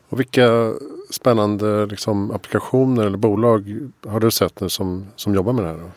Och 0.08 0.20
vilka 0.20 0.72
spännande 1.10 1.86
liksom, 1.86 2.30
applikationer 2.30 3.06
eller 3.06 3.18
bolag 3.18 3.90
har 4.06 4.20
du 4.20 4.30
sett 4.30 4.60
nu 4.60 4.68
som, 4.68 5.06
som 5.16 5.34
jobbar 5.34 5.52
med 5.52 5.64
det 5.64 5.68
här? 5.68 5.76
Då? 5.76 5.90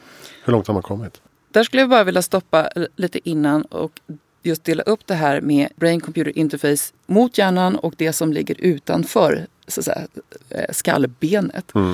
Hur 0.43 0.51
långt 0.53 0.67
har 0.67 0.73
man 0.73 0.83
kommit? 0.83 1.21
Där 1.51 1.63
skulle 1.63 1.81
jag 1.81 1.89
bara 1.89 2.03
vilja 2.03 2.21
stoppa 2.21 2.69
lite 2.95 3.29
innan 3.29 3.61
och 3.61 3.99
just 4.43 4.63
dela 4.63 4.83
upp 4.83 5.07
det 5.07 5.13
här 5.13 5.41
med 5.41 5.69
brain 5.75 6.01
computer 6.01 6.37
interface 6.37 6.93
mot 7.05 7.37
hjärnan 7.37 7.75
och 7.75 7.93
det 7.97 8.13
som 8.13 8.33
ligger 8.33 8.55
utanför 8.59 9.47
så 9.67 9.83
säga, 9.83 10.07
eh, 10.49 10.65
skallbenet. 10.71 11.75
Mm. 11.75 11.91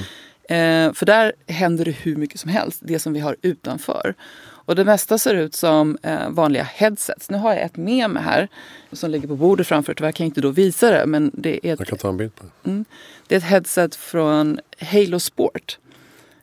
Eh, 0.49 0.93
för 0.93 1.05
där 1.05 1.33
händer 1.47 1.85
det 1.85 1.91
hur 1.91 2.15
mycket 2.15 2.39
som 2.39 2.49
helst, 2.49 2.79
det 2.83 2.99
som 2.99 3.13
vi 3.13 3.19
har 3.19 3.35
utanför. 3.41 4.15
Och 4.65 4.75
det 4.75 4.85
mesta 4.85 5.17
ser 5.17 5.35
ut 5.35 5.55
som 5.55 5.97
eh, 6.01 6.29
vanliga 6.29 6.63
headsets. 6.63 7.29
Nu 7.29 7.37
har 7.37 7.53
jag 7.53 7.61
ett 7.61 7.77
med 7.77 8.09
mig 8.09 8.23
här 8.23 8.47
som 8.91 9.11
ligger 9.11 9.27
på 9.27 9.35
bordet 9.35 9.67
framför. 9.67 9.93
Tyvärr 9.93 10.11
kan 10.11 10.23
jag 10.23 10.29
inte 10.29 10.41
då 10.41 10.49
visa 10.49 10.91
det. 10.91 11.05
Men 11.05 11.31
det 11.33 11.67
är 11.67 11.73
ett, 11.73 11.79
jag 11.79 11.87
kan 11.87 11.97
ta 11.97 12.09
en 12.09 12.17
bild 12.17 12.35
på 12.35 12.43
det. 12.43 12.69
Mm, 12.69 12.85
det 13.27 13.35
är 13.35 13.37
ett 13.37 13.43
headset 13.43 13.95
från 13.95 14.59
Halo 14.79 15.19
Sport. 15.19 15.77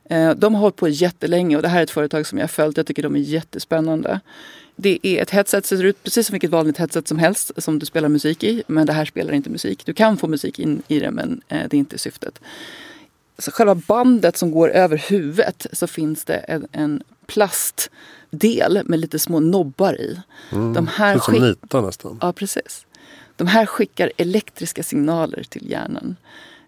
Eh, 0.05 0.31
de 0.31 0.55
har 0.55 0.61
hållit 0.61 0.77
på 0.77 0.89
jättelänge 0.89 1.57
och 1.57 1.63
det 1.63 1.69
här 1.69 1.79
är 1.79 1.83
ett 1.83 1.91
företag 1.91 2.27
som 2.27 2.39
jag 2.39 2.43
har 2.43 2.49
följt. 2.49 2.77
Jag 2.77 2.87
tycker 2.87 3.03
de 3.03 3.17
är 3.17 3.21
jättespännande. 3.21 4.21
Det 4.77 4.99
är 5.03 5.23
ett 5.23 5.31
headset 5.31 5.67
som 5.67 5.79
ser 5.79 5.85
ut 5.85 6.03
precis 6.03 6.27
som 6.27 6.35
vilket 6.35 6.51
vanligt 6.51 6.79
headset 6.79 7.09
som 7.09 7.19
helst 7.19 7.51
som 7.57 7.79
du 7.79 7.87
spelar 7.87 8.09
musik 8.09 8.45
i. 8.45 8.63
Men 8.67 8.87
det 8.87 8.93
här 8.93 9.05
spelar 9.05 9.33
inte 9.33 9.51
musik. 9.51 9.87
Du 9.87 9.95
kan 9.95 10.17
få 10.17 10.29
musik 10.29 10.59
in 10.59 10.83
i 10.89 10.99
det 10.99 11.11
men 11.11 11.41
eh, 11.49 11.61
det 11.71 11.77
är 11.77 11.79
inte 11.79 11.99
syftet. 11.99 12.41
Så 13.39 13.51
själva 13.51 13.75
bandet 13.75 14.37
som 14.37 14.51
går 14.51 14.69
över 14.69 14.97
huvudet 14.97 15.67
så 15.73 15.87
finns 15.87 16.25
det 16.25 16.37
en, 16.37 16.67
en 16.73 17.03
plastdel 17.27 18.83
med 18.85 19.01
lite 19.01 19.19
små 19.19 19.41
nobbar 19.41 19.95
i. 19.95 20.21
Mm, 20.53 20.73
De 20.73 20.87
här 20.87 21.19
som 21.19 21.35
nitar 21.35 21.83
nästan. 21.83 22.19
Ja, 22.21 22.33
precis. 22.33 22.87
De 23.37 23.47
här 23.47 23.67
skickar 23.67 24.13
elektriska 24.17 24.83
signaler 24.83 25.43
till 25.43 25.71
hjärnan. 25.71 26.17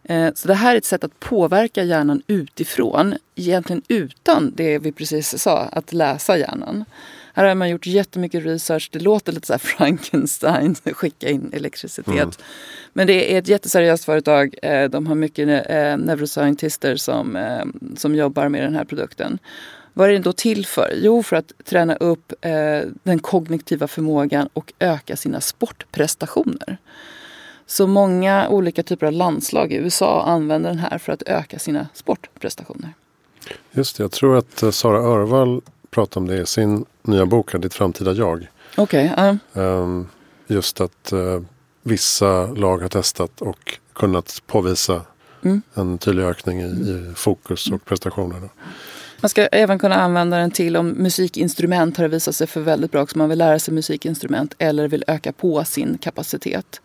Eh, 0.04 0.32
så 0.34 0.49
det 0.49 0.54
här 0.54 0.75
är 0.75 0.78
ett 0.78 0.84
sätt 0.84 1.04
att 1.04 1.20
påverka 1.20 1.82
hjärnan 1.82 2.23
utifrån, 2.26 3.14
egentligen 3.34 3.82
utan 3.88 4.52
det 4.54 4.78
vi 4.78 4.92
precis 4.92 5.42
sa, 5.42 5.58
att 5.58 5.92
läsa 5.92 6.38
hjärnan. 6.38 6.84
Här 7.34 7.44
har 7.44 7.54
man 7.54 7.70
gjort 7.70 7.87
jättemycket 7.87 8.44
research. 8.44 8.88
Det 8.92 8.99
låter 8.99 9.32
lite 9.32 9.46
så 9.46 9.52
här 9.52 9.58
Frankenstein, 9.58 10.75
skicka 10.92 11.28
in 11.28 11.50
elektricitet. 11.52 12.14
Mm. 12.14 12.30
Men 12.92 13.06
det 13.06 13.34
är 13.34 13.38
ett 13.38 13.49
jätteseriöst 13.49 14.04
företag. 14.04 14.54
Eh, 14.62 14.90
de 14.90 15.06
har 15.06 15.14
mycket 15.14 15.49
eh, 15.49 15.96
neuroscientister 15.96 16.96
som, 16.96 17.38
som 17.96 18.14
jobbar 18.14 18.49
med 18.49 18.62
den 18.62 18.75
här 18.75 18.84
produkten. 18.84 19.38
Vad 19.96 20.08
är 20.08 20.12
den 20.12 20.22
då 20.22 20.32
till 20.32 20.66
för? 20.66 20.92
Jo, 20.94 21.22
för 21.22 21.36
att 21.36 21.52
träna 21.64 21.96
upp 21.96 22.32
den 23.02 23.18
kognitiva 23.18 23.88
förmågan 23.88 24.48
och 24.52 24.72
öka 24.78 25.16
sina 25.16 25.40
sportprestationer. 25.40 26.78
Så 27.66 27.86
många 27.86 28.48
olika 28.48 28.82
typer 28.82 29.06
av 29.06 29.12
landslag 29.12 29.72
i 29.72 29.76
USA 29.76 30.24
använder 30.24 30.70
den 30.70 30.78
här 30.78 30.98
för 30.98 31.12
att 31.12 31.22
öka 31.26 31.58
sina 31.58 31.88
sportprestationer. 31.94 32.92
Just 33.72 33.96
det, 33.96 34.04
jag 34.04 34.12
tror 34.12 34.36
att 34.36 34.74
Sara 34.74 34.98
Örvall 34.98 35.60
pratar 35.90 36.20
om 36.20 36.26
det 36.26 36.36
i 36.36 36.46
sin 36.46 36.84
nya 37.02 37.26
bok, 37.26 37.52
Ditt 37.52 37.74
framtida 37.74 38.12
jag. 38.12 38.48
Okej. 38.76 39.12
Okay, 39.12 39.36
uh. 39.62 40.02
Just 40.46 40.80
att 40.80 41.12
uh, 41.12 41.40
vissa 41.82 42.46
lag 42.46 42.78
har 42.78 42.88
testat 42.88 43.40
och 43.40 43.78
kunnat 43.92 44.42
påvisa 44.46 45.02
mm. 45.42 45.62
en 45.74 45.98
tydlig 45.98 46.24
ökning 46.24 46.60
i, 46.60 46.64
i 46.64 47.12
fokus 47.16 47.70
och 47.70 47.84
prestationer. 47.84 48.40
Då. 48.40 48.48
Man 49.24 49.28
ska 49.28 49.46
även 49.46 49.78
kunna 49.78 49.94
använda 49.94 50.36
den 50.36 50.50
till 50.50 50.76
om 50.76 50.88
musikinstrument 50.88 51.96
har 51.96 52.08
visat 52.08 52.34
sig 52.34 52.46
för 52.46 52.60
väldigt 52.60 52.92
bra 52.92 53.02
också. 53.02 53.18
Man 53.18 53.28
vill 53.28 53.38
lära 53.38 53.58
sig 53.58 53.74
musikinstrument 53.74 54.54
eller 54.58 54.88
vill 54.88 55.04
öka 55.06 55.32
på 55.32 55.64
sin 55.64 55.98
kapacitet. 55.98 56.80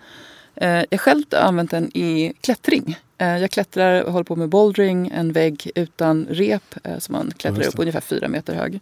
Eh, 0.55 0.83
jag 0.89 0.99
själv 0.99 1.23
har 1.31 1.39
använt 1.39 1.71
den 1.71 1.97
i 1.97 2.33
klättring. 2.41 2.97
Eh, 3.17 3.37
jag 3.37 3.51
klättrar 3.51 4.01
och 4.01 4.11
håller 4.11 4.23
på 4.23 4.35
med 4.35 4.49
bouldering, 4.49 5.11
en 5.15 5.31
vägg 5.31 5.71
utan 5.75 6.27
rep 6.29 6.75
eh, 6.83 6.97
som 6.97 7.13
man 7.13 7.31
klättrar 7.37 7.67
upp 7.67 7.79
ungefär 7.79 8.01
fyra 8.01 8.27
meter 8.27 8.53
hög. 8.53 8.79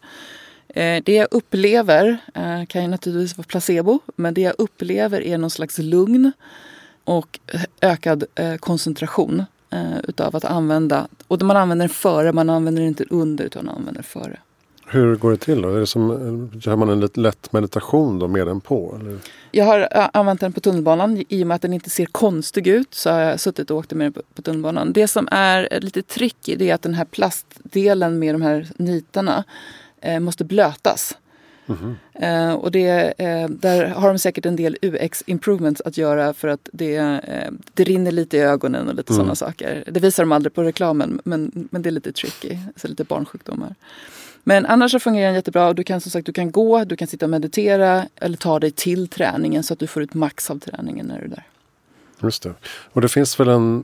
Det 1.04 1.14
jag 1.14 1.28
upplever 1.32 2.18
kan 2.68 2.82
ju 2.82 2.88
naturligtvis 2.88 3.38
vara 3.38 3.46
placebo, 3.46 4.00
men 4.16 4.34
det 4.34 4.42
jag 4.42 4.56
upplever 4.58 5.22
är 5.22 5.38
någon 5.38 5.50
slags 5.50 5.78
lugn 5.78 6.32
och 7.04 7.40
ökad 7.82 8.24
koncentration 8.60 9.46
utav 10.08 10.36
att 10.36 10.46
använda. 10.46 11.08
Och 11.28 11.42
man 11.42 11.58
använder 11.58 11.84
den 11.84 11.94
före, 11.94 12.34
man 12.34 12.50
använder 12.50 12.82
den 12.82 12.88
inte 12.88 13.06
under 13.10 13.46
utan 13.46 13.66
man 13.66 13.76
använder 13.76 14.02
före. 14.02 14.40
Hur 14.90 15.16
går 15.16 15.32
det 15.32 15.38
till 15.38 15.62
då? 15.62 15.70
Är 15.70 15.80
det 15.80 15.88
som, 15.88 16.50
gör 16.62 16.76
man 16.76 16.90
en 16.90 17.10
lätt 17.14 17.54
meditation 17.54 18.20
då 18.20 18.28
med 18.28 18.48
den 18.48 18.62
på? 18.62 18.98
Eller? 19.00 19.18
Jag 19.52 19.66
har 19.66 20.10
använt 20.14 20.40
den 20.40 20.54
på 20.54 20.60
tunnelbanan. 20.60 21.26
I 21.30 21.44
och 21.44 21.48
med 21.48 21.56
att 21.56 21.62
den 21.62 21.74
inte 21.74 21.90
ser 21.90 22.06
konstig 22.06 22.68
ut 22.68 22.94
så 22.94 23.10
har 23.10 23.20
jag 23.20 23.40
suttit 23.40 23.72
och 23.72 23.78
åkt 23.78 23.94
med 23.94 24.14
den 24.14 24.24
på 24.36 24.42
tunnelbanan. 24.42 24.94
Det 24.94 25.08
som 25.08 25.28
är 25.32 25.80
lite 25.82 26.02
tricky 26.02 26.56
det 26.56 26.70
är 26.70 26.74
att 26.74 26.82
den 26.82 26.94
här 26.94 27.06
plastdelen 27.06 28.20
med 28.20 28.36
de 28.36 28.42
här 28.42 28.68
nitarna 28.78 29.44
eh, 30.02 30.20
måste 30.20 30.44
blötas. 30.44 31.18
Mm 31.68 31.80
-hmm. 32.14 32.50
eh, 32.50 32.54
och 32.54 32.72
det, 32.72 33.14
eh, 33.18 33.50
där 33.50 33.88
har 33.88 34.08
de 34.08 34.20
säkert 34.20 34.46
en 34.46 34.56
del 34.56 34.78
UX 34.82 35.24
improvements 35.26 35.82
att 35.82 35.98
göra 35.98 36.34
för 36.34 36.48
att 36.48 36.70
det, 36.74 36.96
eh, 36.96 37.52
det 37.74 37.84
rinner 37.84 38.12
lite 38.12 38.38
i 38.38 38.40
ögonen 38.40 38.88
och 38.88 38.96
lite 38.96 39.14
mm. 39.14 39.18
sådana 39.18 39.36
saker. 39.36 39.84
Det 39.88 40.00
visar 40.00 40.24
de 40.24 40.32
aldrig 40.32 40.54
på 40.54 40.64
reklamen 40.64 41.22
men, 41.24 41.68
men 41.72 41.82
det 41.82 41.90
är 41.90 41.92
lite 41.92 42.12
tricky, 42.12 42.58
så 42.76 42.88
lite 42.88 43.04
barnsjukdomar. 43.04 43.76
Men 44.44 44.66
annars 44.66 44.92
så 44.92 45.00
fungerar 45.00 45.26
den 45.26 45.36
jättebra. 45.36 45.74
Du 45.74 45.84
kan 45.84 46.02
som 46.02 46.12
sagt 46.12 46.26
du 46.26 46.34
kan 46.34 46.52
gå, 46.52 46.84
du 46.84 46.96
kan 46.96 47.08
sitta 47.08 47.26
och 47.26 47.30
meditera 47.30 48.08
eller 48.16 48.38
ta 48.38 48.60
dig 48.60 48.72
till 48.72 49.08
träningen 49.08 49.64
så 49.64 49.74
att 49.74 49.80
du 49.80 49.88
får 49.88 50.04
ut 50.04 50.14
max 50.14 50.52
av 50.52 50.60
träningen 50.60 51.06
när 51.06 51.20
du 51.20 51.26
är 51.26 51.30
där. 51.30 51.44
Just 52.22 52.44
det. 52.44 52.54
Och 52.94 53.02
det 53.02 53.10
finns 53.10 53.40
väl 53.40 53.48
en 53.48 53.84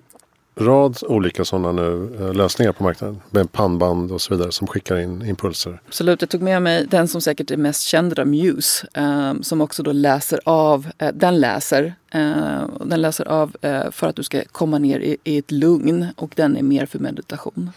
rad 0.56 0.98
olika 1.08 1.46
sådana 1.46 1.72
nu 1.72 2.18
eh, 2.20 2.34
lösningar 2.34 2.72
på 2.72 2.84
marknaden 2.84 3.22
med 3.30 3.52
pannband 3.52 4.12
och 4.12 4.22
så 4.22 4.36
vidare 4.36 4.52
som 4.52 4.68
skickar 4.68 5.00
in 5.00 5.26
impulser. 5.26 5.82
Absolut, 5.88 6.22
jag 6.22 6.30
tog 6.30 6.42
med 6.42 6.62
mig 6.62 6.88
den 6.88 7.08
som 7.08 7.22
säkert 7.22 7.52
är 7.52 7.58
mest 7.58 7.82
känd 7.82 8.20
av 8.20 8.28
Muse 8.28 8.88
eh, 8.94 9.34
som 9.42 9.62
också 9.62 9.84
då 9.84 9.92
läser 9.92 10.40
av, 10.44 10.88
eh, 10.98 11.10
den 11.14 11.40
läser, 11.40 11.94
eh, 12.12 12.68
den 12.86 13.02
läser 13.02 13.28
av 13.28 13.56
eh, 13.62 13.92
för 13.92 14.08
att 14.08 14.16
du 14.16 14.24
ska 14.24 14.42
komma 14.52 14.78
ner 14.78 15.00
i, 15.00 15.18
i, 15.24 15.38
ett 15.38 15.52
lugn 15.52 16.08
och 16.16 16.32
den 16.36 16.58
är 16.58 16.64
mer 16.64 16.86
för 16.86 17.00
meditation. 17.00 17.72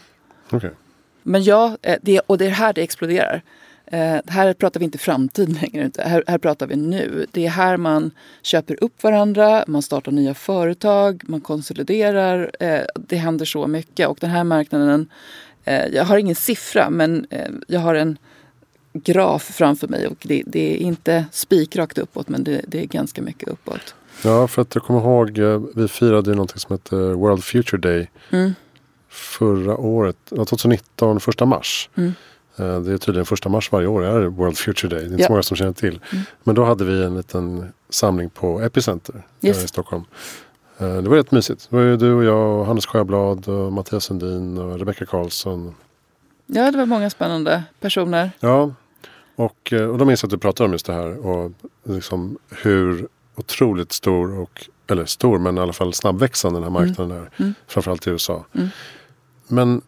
Okay. 0.51 0.71
Men 1.23 1.43
ja, 1.43 1.77
eh, 1.81 1.97
det, 2.01 2.19
och 2.19 2.37
det 2.37 2.45
är 2.45 2.49
här 2.49 2.73
det 2.73 2.81
exploderar. 2.81 3.43
Eh, 3.91 4.19
här 4.27 4.53
pratar 4.53 4.79
vi 4.79 4.83
inte 4.83 4.97
framtid 4.97 5.61
längre, 5.61 5.91
här, 5.97 6.23
här 6.27 6.37
pratar 6.37 6.67
vi 6.67 6.75
nu. 6.75 7.25
Det 7.31 7.45
är 7.45 7.49
här 7.49 7.77
man 7.77 8.11
köper 8.41 8.83
upp 8.83 9.03
varandra, 9.03 9.63
man 9.67 9.81
startar 9.81 10.11
nya 10.11 10.33
företag, 10.33 11.23
man 11.25 11.41
konsoliderar. 11.41 12.51
Eh, 12.59 12.81
det 12.95 13.15
händer 13.15 13.45
så 13.45 13.67
mycket 13.67 14.07
och 14.07 14.17
den 14.21 14.29
här 14.29 14.43
marknaden, 14.43 15.09
eh, 15.63 15.87
jag 15.87 16.03
har 16.03 16.17
ingen 16.17 16.35
siffra 16.35 16.89
men 16.89 17.27
eh, 17.29 17.49
jag 17.67 17.79
har 17.79 17.95
en 17.95 18.17
graf 18.93 19.43
framför 19.43 19.87
mig 19.87 20.07
och 20.07 20.17
det, 20.21 20.43
det 20.45 20.73
är 20.73 20.77
inte 20.77 21.25
spikrakt 21.31 21.97
uppåt 21.97 22.29
men 22.29 22.43
det, 22.43 22.61
det, 22.67 22.81
är 22.81 22.85
ganska 22.85 23.21
mycket 23.21 23.47
uppåt. 23.47 23.95
Ja, 24.23 24.47
för 24.47 24.61
att 24.61 24.75
jag 24.75 24.83
kommer 24.83 24.99
ihåg, 24.99 25.37
eh, 25.37 25.61
vi 25.75 25.87
firade 25.87 26.29
ju 26.29 26.35
någonting 26.35 26.59
som 26.59 26.73
heter 26.73 27.13
World 27.13 27.43
Future 27.43 27.81
Day. 27.81 28.09
Mm 28.31 28.53
förra 29.17 29.77
året, 29.77 30.17
2019, 30.29 31.19
första 31.19 31.45
mars. 31.45 31.89
Mm. 31.95 32.13
Eh, 32.59 32.79
det 32.79 32.93
är 32.93 32.97
tydligen 32.97 33.25
första 33.25 33.49
mars 33.49 33.71
varje 33.71 33.87
år 33.87 34.03
är 34.03 34.25
World 34.25 34.57
Future 34.57 34.89
Day. 34.89 34.99
Det 34.99 35.05
är 35.05 35.11
inte 35.11 35.21
ja. 35.21 35.27
så 35.27 35.33
många 35.33 35.43
som 35.43 35.57
känner 35.57 35.73
till. 35.73 35.99
Mm. 36.11 36.23
Men 36.43 36.55
då 36.55 36.63
hade 36.63 36.85
vi 36.85 37.03
en 37.03 37.17
liten 37.17 37.73
samling 37.89 38.29
på 38.29 38.61
Epicenter 38.61 39.25
yes. 39.41 39.63
i 39.63 39.67
Stockholm. 39.67 40.03
Eh, 40.77 40.95
det 40.97 41.09
var 41.09 41.17
rätt 41.17 41.31
mysigt. 41.31 41.67
Det 41.69 41.75
var 41.75 41.83
ju 41.83 41.97
du 41.97 42.13
och 42.13 42.23
jag, 42.23 42.59
och 42.59 42.65
Hannes 42.65 42.85
Sjöblad, 42.85 43.47
och 43.47 43.73
Mattias 43.73 44.03
Sundin 44.03 44.57
och 44.57 44.79
Rebecca 44.79 45.05
Karlsson. 45.05 45.75
Ja, 46.45 46.71
det 46.71 46.77
var 46.77 46.85
många 46.85 47.09
spännande 47.09 47.63
personer. 47.79 48.31
Ja, 48.39 48.71
och, 49.35 49.73
eh, 49.73 49.89
och 49.89 49.97
då 49.97 50.05
minns 50.05 50.23
jag 50.23 50.27
att 50.27 50.31
du 50.31 50.37
pratade 50.37 50.65
om 50.65 50.71
just 50.71 50.85
det 50.85 50.93
här 50.93 51.25
och 51.25 51.51
liksom 51.83 52.37
hur 52.49 53.07
otroligt 53.35 53.91
stor 53.91 54.39
och 54.39 54.69
eller 54.87 55.05
stor 55.05 55.39
men 55.39 55.57
i 55.57 55.61
alla 55.61 55.73
fall 55.73 55.93
snabbväxande 55.93 56.59
den 56.59 56.63
här 56.63 56.69
marknaden 56.69 57.11
mm. 57.11 57.23
är. 57.23 57.41
Mm. 57.43 57.53
Framförallt 57.67 58.07
i 58.07 58.09
USA. 58.09 58.45
Mm. 58.53 58.67
Men 59.47 59.81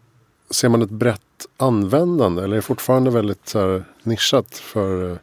ser 0.50 0.68
man 0.68 0.82
ett 0.82 0.90
brett 0.90 1.20
användande 1.56 2.42
eller 2.42 2.52
är 2.52 2.56
det 2.56 2.62
fortfarande 2.62 3.10
väldigt 3.10 3.48
så 3.48 3.58
här, 3.58 3.84
nischat 4.02 4.56
för 4.56 5.10
eh, 5.10 5.16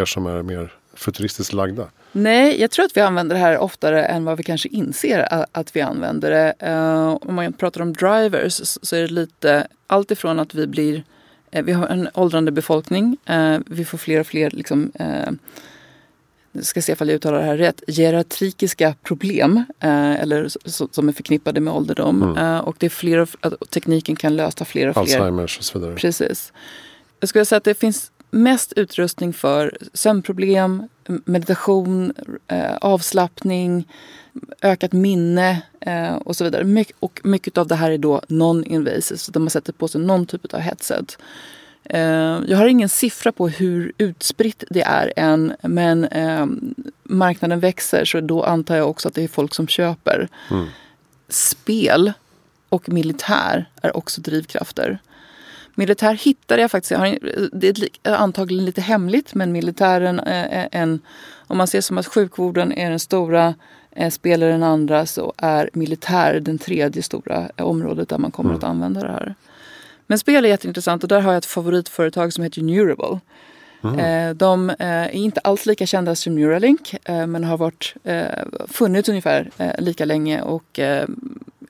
er 0.00 0.04
som 0.04 0.26
är 0.26 0.42
mer 0.42 0.72
futuristiskt 0.94 1.52
lagda? 1.52 1.86
Nej, 2.12 2.60
jag 2.60 2.70
tror 2.70 2.84
att 2.84 2.96
vi 2.96 3.00
använder 3.00 3.36
det 3.36 3.40
här 3.40 3.58
oftare 3.58 4.04
än 4.04 4.24
vad 4.24 4.36
vi 4.36 4.42
kanske 4.42 4.68
inser 4.68 5.46
att 5.52 5.76
vi 5.76 5.80
använder 5.80 6.30
det. 6.30 6.68
Uh, 6.68 7.18
om 7.20 7.34
man 7.34 7.52
pratar 7.52 7.80
om 7.80 7.92
drivers 7.92 8.60
så 8.82 8.96
är 8.96 9.00
det 9.00 9.12
lite 9.12 9.66
allt 9.86 10.10
ifrån 10.10 10.38
att 10.38 10.54
vi 10.54 10.66
blir 10.66 11.04
uh, 11.56 11.62
vi 11.62 11.72
har 11.72 11.86
en 11.86 12.08
åldrande 12.14 12.52
befolkning. 12.52 13.16
Uh, 13.30 13.58
vi 13.66 13.84
får 13.84 13.98
fler 13.98 14.20
och 14.20 14.26
fler 14.26 14.50
liksom, 14.50 14.92
ska 16.62 16.82
se 16.82 16.92
ifall 16.92 17.08
jag 17.08 17.14
uttalar 17.14 17.38
det 17.38 17.44
här 17.44 17.56
rätt, 17.56 17.82
geriatrikiska 17.86 18.94
problem 19.02 19.64
eh, 19.80 20.20
eller 20.20 20.48
som 20.92 21.08
är 21.08 21.12
förknippade 21.12 21.60
med 21.60 21.74
ålderdom. 21.74 22.22
Mm. 22.22 22.36
Eh, 22.36 22.58
och 22.58 22.76
det 22.78 22.86
är 22.86 22.90
fler 22.90 23.18
och, 23.18 23.70
tekniken 23.70 24.16
kan 24.16 24.36
lösa 24.36 24.64
fler 24.64 24.88
och 24.88 24.94
fler. 24.94 25.02
Alzheimers 25.02 25.58
och 25.58 25.64
så 25.64 25.78
vidare. 25.78 25.94
Precis. 25.94 26.52
Jag 27.20 27.28
skulle 27.28 27.44
säga 27.44 27.56
att 27.56 27.64
det 27.64 27.74
finns 27.74 28.10
mest 28.30 28.72
utrustning 28.72 29.32
för 29.32 29.76
sömnproblem, 29.92 30.88
meditation, 31.24 32.12
eh, 32.48 32.76
avslappning, 32.76 33.88
ökat 34.62 34.92
minne 34.92 35.62
eh, 35.80 36.14
och 36.14 36.36
så 36.36 36.44
vidare. 36.44 36.64
My 36.64 36.84
och 37.00 37.20
mycket 37.24 37.58
av 37.58 37.66
det 37.66 37.74
här 37.74 37.90
är 37.90 37.98
då 37.98 38.20
non-invasive, 38.28 39.16
så 39.16 39.40
man 39.40 39.50
sätter 39.50 39.72
på 39.72 39.88
sig 39.88 40.00
någon 40.00 40.26
typ 40.26 40.54
av 40.54 40.60
headset. 40.60 41.18
Eh, 41.84 42.40
jag 42.46 42.58
har 42.58 42.66
ingen 42.66 42.88
siffra 42.88 43.32
på 43.32 43.48
hur 43.48 43.92
utspritt 43.98 44.64
det 44.70 44.82
är 44.82 45.12
än 45.16 45.52
men 45.62 46.04
eh, 46.04 46.46
marknaden 47.02 47.60
växer 47.60 48.04
så 48.04 48.20
då 48.20 48.42
antar 48.42 48.76
jag 48.76 48.90
också 48.90 49.08
att 49.08 49.14
det 49.14 49.22
är 49.24 49.28
folk 49.28 49.54
som 49.54 49.68
köper. 49.68 50.28
Mm. 50.50 50.66
Spel 51.28 52.12
och 52.68 52.88
militär 52.88 53.68
är 53.82 53.96
också 53.96 54.20
drivkrafter. 54.20 54.98
Militär 55.74 56.14
hittade 56.14 56.62
jag 56.62 56.70
faktiskt, 56.70 57.00
det 57.52 57.68
är 58.02 58.12
antagligen 58.12 58.64
lite 58.64 58.80
hemligt 58.80 59.34
men 59.34 59.52
militären 59.52 60.20
är 60.20 60.68
en, 60.72 61.00
om 61.46 61.58
man 61.58 61.66
ser 61.66 61.80
som 61.80 61.98
att 61.98 62.06
sjukvården 62.06 62.72
är 62.72 62.90
den 62.90 63.00
stora 63.00 63.54
spelar 64.10 64.48
den 64.48 64.62
andra 64.62 65.06
så 65.06 65.32
är 65.36 65.70
militär 65.72 66.40
den 66.40 66.58
tredje 66.58 67.02
stora 67.02 67.50
området 67.56 68.08
där 68.08 68.18
man 68.18 68.30
kommer 68.30 68.50
mm. 68.50 68.58
att 68.58 68.64
använda 68.64 69.00
det 69.00 69.12
här. 69.12 69.34
Men 70.06 70.18
spel 70.18 70.44
är 70.44 70.48
jätteintressant 70.48 71.02
och 71.02 71.08
där 71.08 71.20
har 71.20 71.32
jag 71.32 71.38
ett 71.38 71.46
favoritföretag 71.46 72.32
som 72.32 72.44
heter 72.44 72.62
Neurable. 72.62 73.20
Mm. 73.84 74.36
De 74.36 74.72
är 74.78 75.08
inte 75.08 75.40
alls 75.40 75.66
lika 75.66 75.86
kända 75.86 76.14
som 76.14 76.34
Neuralink 76.34 76.94
men 77.06 77.44
har 77.44 77.58
varit, 77.58 77.94
funnits 78.68 79.08
ungefär 79.08 79.50
lika 79.78 80.04
länge 80.04 80.42
och 80.42 80.80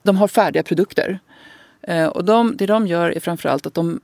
de 0.03 0.17
har 0.17 0.27
färdiga 0.27 0.63
produkter. 0.63 1.19
Och 2.11 2.25
de, 2.25 2.57
det 2.57 2.65
de 2.65 2.87
gör 2.87 3.09
är 3.09 3.19
framförallt 3.19 3.65
att 3.65 3.73
de 3.73 3.99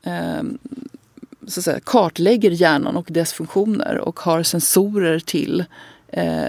så 1.47 1.59
att 1.59 1.63
säga, 1.63 1.79
kartlägger 1.83 2.51
hjärnan 2.51 2.97
och 2.97 3.07
dess 3.09 3.33
funktioner 3.33 3.97
och 3.97 4.19
har 4.19 4.43
sensorer 4.43 5.19
till 5.19 5.65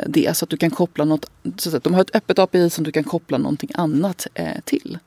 det 0.07 0.37
så 0.37 0.45
att 0.45 0.51
du 0.51 0.57
kan 0.57 0.71
koppla 0.71 1.05
något. 1.05 1.31
Så 1.57 1.77
att 1.77 1.85
de 1.85 1.95
har 1.95 2.01
ett 2.01 2.17
öppet 2.17 2.39
API 2.39 2.71
som 2.71 2.85
du 2.85 2.93
kan 2.93 3.05
koppla 3.05 3.39
någonting 3.39 3.71
annat 3.75 4.27
till. 4.65 4.99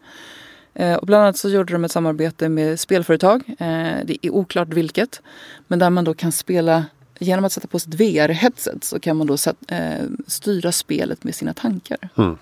Eh, 0.75 0.95
och 0.95 1.07
bland 1.07 1.23
annat 1.23 1.37
så 1.37 1.49
gjorde 1.49 1.73
de 1.73 1.85
ett 1.85 1.91
samarbete 1.91 2.49
med 2.49 2.79
spelföretag. 2.79 3.43
Eh, 3.47 3.95
det 4.05 4.17
är 4.21 4.29
oklart 4.29 4.67
vilket. 4.67 5.21
Men 5.67 5.79
där 5.79 5.89
man 5.89 6.03
då 6.03 6.13
kan 6.13 6.31
spela 6.31 6.85
Genom 7.19 7.45
att 7.45 7.51
sätta 7.51 7.67
på 7.67 7.79
sig 7.79 7.89
ett 7.89 7.99
VR-headset 7.99 8.83
så 8.83 8.99
kan 8.99 9.17
man 9.17 9.27
då 9.27 9.37
eh, 9.67 10.03
styra 10.27 10.71
spelet 10.71 11.23
med 11.23 11.35
sina 11.35 11.53
tankar. 11.53 11.97
Mm. 12.17 12.37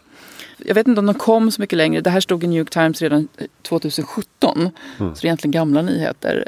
Jag 0.57 0.75
vet 0.75 0.87
inte 0.87 0.99
om 0.99 1.05
de 1.05 1.15
kom 1.15 1.51
så 1.51 1.61
mycket 1.61 1.77
längre. 1.77 2.01
Det 2.01 2.09
här 2.09 2.19
stod 2.19 2.43
i 2.43 2.47
New 2.47 2.59
York 2.59 2.69
Times 2.69 3.01
redan 3.01 3.27
2017. 3.61 4.59
Mm. 4.59 4.71
Så 4.97 5.05
det 5.21 5.25
är 5.25 5.25
egentligen 5.25 5.51
gamla 5.51 5.81
nyheter. 5.81 6.47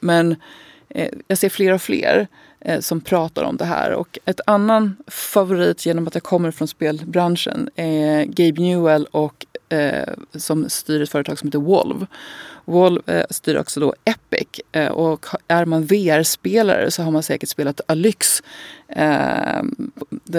men 0.00 0.36
jag 1.28 1.38
ser 1.38 1.48
fler 1.48 1.72
och 1.72 1.82
fler 1.82 2.26
som 2.80 3.00
pratar 3.00 3.42
om 3.42 3.56
det 3.56 3.64
här. 3.64 3.92
Och 3.92 4.18
ett 4.24 4.40
annan 4.46 4.96
favorit 5.06 5.86
genom 5.86 6.06
att 6.06 6.14
jag 6.14 6.22
kommer 6.22 6.50
från 6.50 6.68
spelbranschen 6.68 7.70
är 7.76 8.24
Gabe 8.24 8.60
Newell 8.60 9.04
och 9.04 9.46
eh, 9.68 10.14
som 10.34 10.70
styr 10.70 11.02
ett 11.02 11.10
företag 11.10 11.38
som 11.38 11.48
heter 11.48 11.58
Wolv. 11.58 12.06
Wolv 12.64 13.02
eh, 13.06 13.24
styr 13.30 13.56
också 13.56 13.80
då 13.80 13.94
Epic 14.04 14.60
eh, 14.72 14.88
och 14.88 15.26
är 15.48 15.64
man 15.64 15.86
VR-spelare 15.86 16.90
så 16.90 17.02
har 17.02 17.10
man 17.10 17.22
säkert 17.22 17.48
spelat 17.48 17.80
Alyx 17.86 18.42
eh, 18.88 19.62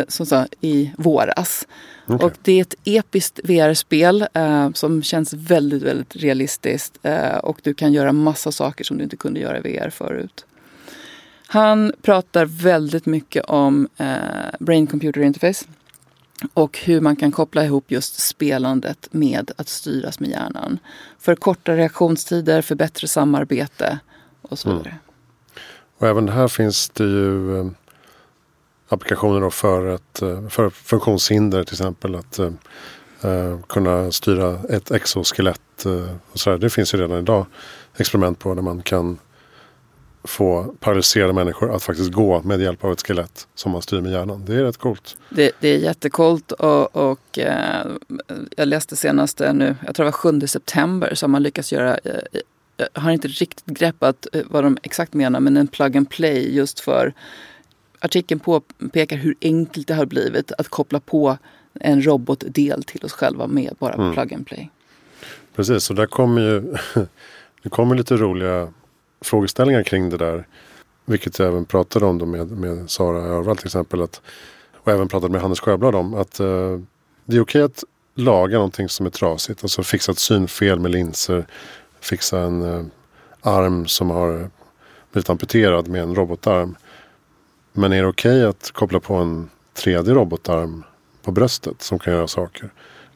som 0.07 0.25
sa, 0.25 0.47
i 0.61 0.91
våras. 0.97 1.67
Okay. 2.07 2.27
Och 2.27 2.33
det 2.41 2.51
är 2.51 2.61
ett 2.61 2.75
episkt 2.83 3.39
VR-spel 3.43 4.27
eh, 4.33 4.71
som 4.73 5.03
känns 5.03 5.33
väldigt, 5.33 5.83
väldigt 5.83 6.15
realistiskt 6.15 6.97
eh, 7.03 7.37
och 7.37 7.59
du 7.63 7.73
kan 7.73 7.93
göra 7.93 8.13
massa 8.13 8.51
saker 8.51 8.83
som 8.83 8.97
du 8.97 9.03
inte 9.03 9.17
kunde 9.17 9.39
göra 9.39 9.57
i 9.57 9.61
VR 9.61 9.89
förut. 9.89 10.45
Han 11.47 11.91
pratar 12.01 12.45
väldigt 12.45 13.05
mycket 13.05 13.45
om 13.45 13.87
eh, 13.97 14.15
Brain 14.59 14.87
Computer 14.87 15.21
Interface. 15.21 15.65
Och 16.53 16.77
hur 16.77 17.01
man 17.01 17.15
kan 17.15 17.31
koppla 17.31 17.65
ihop 17.65 17.91
just 17.91 18.19
spelandet 18.19 19.07
med 19.11 19.51
att 19.55 19.69
styras 19.69 20.19
med 20.19 20.29
hjärnan. 20.29 20.79
För 21.19 21.35
korta 21.35 21.75
reaktionstider, 21.75 22.61
för 22.61 22.75
bättre 22.75 23.07
samarbete 23.07 23.99
och 24.41 24.59
så 24.59 24.69
mm. 24.69 24.77
vidare. 24.77 24.93
Mm. 24.93 25.03
Och 25.97 26.07
även 26.07 26.29
här 26.29 26.47
finns 26.47 26.89
det 26.89 27.03
ju 27.03 27.59
eh, 27.59 27.67
applikationer 28.89 29.49
för, 29.49 29.95
ett, 29.95 30.21
eh, 30.21 30.47
för 30.47 30.69
funktionshinder 30.69 31.63
till 31.63 31.73
exempel. 31.73 32.15
Att 32.15 32.39
eh, 32.39 32.51
eh 33.21 33.59
kunna 33.67 34.11
styra 34.11 34.59
ett 34.69 34.91
exoskelett. 34.91 35.85
Eh, 35.85 36.15
och 36.31 36.39
så 36.39 36.57
Det 36.57 36.69
finns 36.69 36.93
ju 36.93 36.97
redan 36.97 37.19
idag 37.19 37.45
experiment 37.97 38.39
på 38.39 38.55
där 38.55 38.61
man 38.61 38.81
kan 38.81 39.17
få 40.23 40.75
paralyserade 40.79 41.33
människor 41.33 41.75
att 41.75 41.83
faktiskt 41.83 42.11
gå 42.11 42.41
med 42.41 42.61
hjälp 42.61 42.83
av 42.83 42.91
ett 42.91 43.07
skelett 43.07 43.47
som 43.55 43.71
man 43.71 43.81
styr 43.81 44.01
med 44.01 44.11
hjärnan. 44.11 44.45
Det 44.45 44.55
är 44.55 44.63
rätt 44.63 44.77
coolt. 44.77 45.17
Det, 45.29 45.51
det 45.59 45.67
är 45.67 45.77
jättekult 45.77 46.51
och, 46.51 46.95
och 46.95 47.39
eh, 47.39 47.85
jag 48.55 48.67
läste 48.67 48.95
senast 48.95 49.39
nu, 49.39 49.75
jag 49.85 49.95
tror 49.95 50.05
det 50.05 50.11
var 50.11 50.39
7 50.39 50.47
september, 50.47 51.17
har 51.21 51.27
man 51.27 51.43
lyckats 51.43 51.71
göra 51.71 51.97
eh, 51.97 52.41
jag 52.93 53.01
har 53.01 53.11
inte 53.11 53.27
riktigt 53.27 53.65
greppat 53.65 54.27
eh, 54.33 54.43
vad 54.49 54.63
de 54.63 54.77
exakt 54.83 55.13
menar 55.13 55.39
men 55.39 55.57
en 55.57 55.67
plug 55.67 55.97
and 55.97 56.09
play 56.09 56.55
just 56.55 56.79
för 56.79 57.13
artikeln 57.99 58.39
påpekar 58.39 59.17
hur 59.17 59.35
enkelt 59.41 59.87
det 59.87 59.93
har 59.93 60.05
blivit 60.05 60.51
att 60.51 60.67
koppla 60.67 60.99
på 60.99 61.37
en 61.73 62.05
robotdel 62.05 62.83
till 62.83 63.05
oss 63.05 63.11
själva 63.11 63.47
med 63.47 63.75
bara 63.79 63.93
mm. 63.93 64.13
plug 64.13 64.33
and 64.33 64.47
play. 64.47 64.69
Precis, 65.55 65.89
och 65.89 65.95
där 65.95 66.05
kommer 66.05 66.41
ju 66.41 66.75
det 67.63 67.69
kommer 67.69 67.95
lite 67.95 68.15
roliga 68.15 68.73
frågeställningar 69.21 69.83
kring 69.83 70.09
det 70.09 70.17
där. 70.17 70.47
Vilket 71.05 71.39
jag 71.39 71.47
även 71.47 71.65
pratade 71.65 72.05
om 72.05 72.17
då 72.17 72.25
med, 72.25 72.51
med 72.51 72.89
Sara 72.89 73.17
Örvall 73.17 73.57
till 73.57 73.67
exempel. 73.67 74.01
Att, 74.01 74.21
och 74.75 74.91
även 74.91 75.07
pratade 75.07 75.31
med 75.31 75.41
Hannes 75.41 75.59
Sjöblad 75.59 75.95
om. 75.95 76.13
Att 76.13 76.39
eh, 76.39 76.79
det 77.25 77.37
är 77.37 77.41
okej 77.41 77.61
att 77.61 77.83
laga 78.15 78.55
någonting 78.55 78.89
som 78.89 79.05
är 79.05 79.09
trasigt. 79.09 79.63
Alltså 79.63 79.83
fixa 79.83 80.11
ett 80.11 80.19
synfel 80.19 80.79
med 80.79 80.91
linser. 80.91 81.45
Fixa 81.99 82.39
en 82.39 82.61
eh, 82.61 82.85
arm 83.41 83.87
som 83.87 84.09
har 84.09 84.49
blivit 85.11 85.29
amputerad 85.29 85.87
med 85.87 86.01
en 86.01 86.15
robotarm. 86.15 86.75
Men 87.73 87.93
är 87.93 88.01
det 88.01 88.07
okej 88.07 88.45
att 88.45 88.71
koppla 88.71 88.99
på 88.99 89.13
en 89.13 89.49
tredje 89.73 90.13
robotarm 90.13 90.83
på 91.21 91.31
bröstet 91.31 91.81
som 91.81 91.99
kan 91.99 92.13
göra 92.13 92.27
saker? 92.27 92.69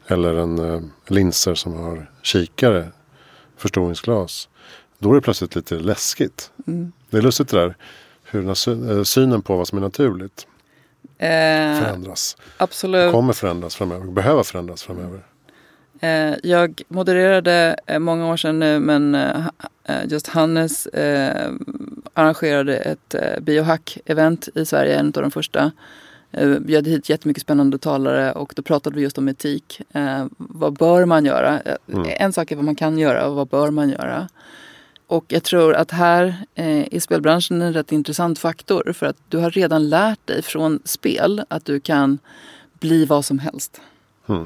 Eller 0.08 0.34
en 0.36 0.60
eh, 0.60 0.82
linser 1.08 1.56
som 1.56 1.74
har 1.74 2.10
kikare, 2.22 2.88
förstoringsglas. 3.58 4.50
Då 5.04 5.12
är 5.12 5.16
det 5.16 5.22
plötsligt 5.22 5.56
lite 5.56 5.76
läskigt. 5.76 6.52
Mm. 6.68 6.92
Det 7.10 7.18
är 7.18 7.22
lustigt 7.22 7.48
det 7.48 7.58
där. 7.58 7.76
Hur 8.24 8.48
eh, 8.48 9.04
synen 9.04 9.42
på 9.42 9.58
vad 9.58 9.68
som 9.68 9.78
är 9.78 9.82
naturligt 9.82 10.48
eh, 11.18 11.28
förändras. 11.82 12.38
Absolut. 12.58 13.12
Kommer 13.12 13.34
förändras 13.34 13.76
framöver. 13.76 14.06
Behöver 14.06 14.44
förändras 14.44 14.84
framöver. 14.84 15.24
Eh, 16.00 16.36
jag 16.44 16.82
modererade 16.88 17.76
eh, 17.86 18.00
många 18.00 18.32
år 18.32 18.38
sedan 18.38 18.60
nu 18.60 18.80
men 18.80 19.16
eh, 19.16 19.46
just 20.08 20.28
Hannes 20.28 20.88
arrangerade 22.14 22.78
ett 22.78 23.16
biohack-event 23.40 24.50
i 24.56 24.66
Sverige. 24.66 24.96
En 25.00 25.08
av 25.08 25.22
de 25.22 25.32
första. 25.32 25.72
Vi 26.32 26.60
bjöd 26.60 26.88
hit 26.88 27.10
jättemycket 27.10 27.44
spännande 27.44 27.78
talare 27.78 28.32
och 28.32 28.54
då 28.56 28.62
pratade 28.62 28.96
vi 28.96 29.02
just 29.02 29.18
om 29.18 29.28
etik. 29.28 29.82
vad 30.38 30.74
bör 30.74 31.06
man 31.06 31.26
göra? 31.26 31.60
Mm. 31.94 32.08
En 32.20 32.34
sak 32.34 32.52
är 32.52 32.56
vad 32.56 32.66
man 32.66 32.76
kan 32.76 32.98
göra 32.98 33.28
och 33.28 33.36
vad 33.36 33.48
bör 33.48 33.72
man 33.72 33.90
göra? 33.90 34.28
Och 35.08 35.26
jag 35.28 35.44
tror 35.44 35.74
att 35.74 35.92
här 35.92 36.46
eh, 36.56 36.88
är 36.92 37.00
spelbranschen 37.00 37.62
en 37.62 37.74
rätt 37.74 37.92
intressant 37.92 38.40
faktor 38.40 38.94
för 38.94 39.06
att 39.06 39.18
du 39.30 39.38
har 39.38 39.52
redan 39.52 39.90
lärt 39.90 40.28
dig 40.28 40.42
från 40.42 40.80
spel 40.86 41.44
att 41.48 41.66
du 41.66 41.80
kan 41.80 42.20
bli 42.80 43.06
vad 43.06 43.26
som 43.26 43.40
helst. 43.40 43.82
Mm. 44.30 44.46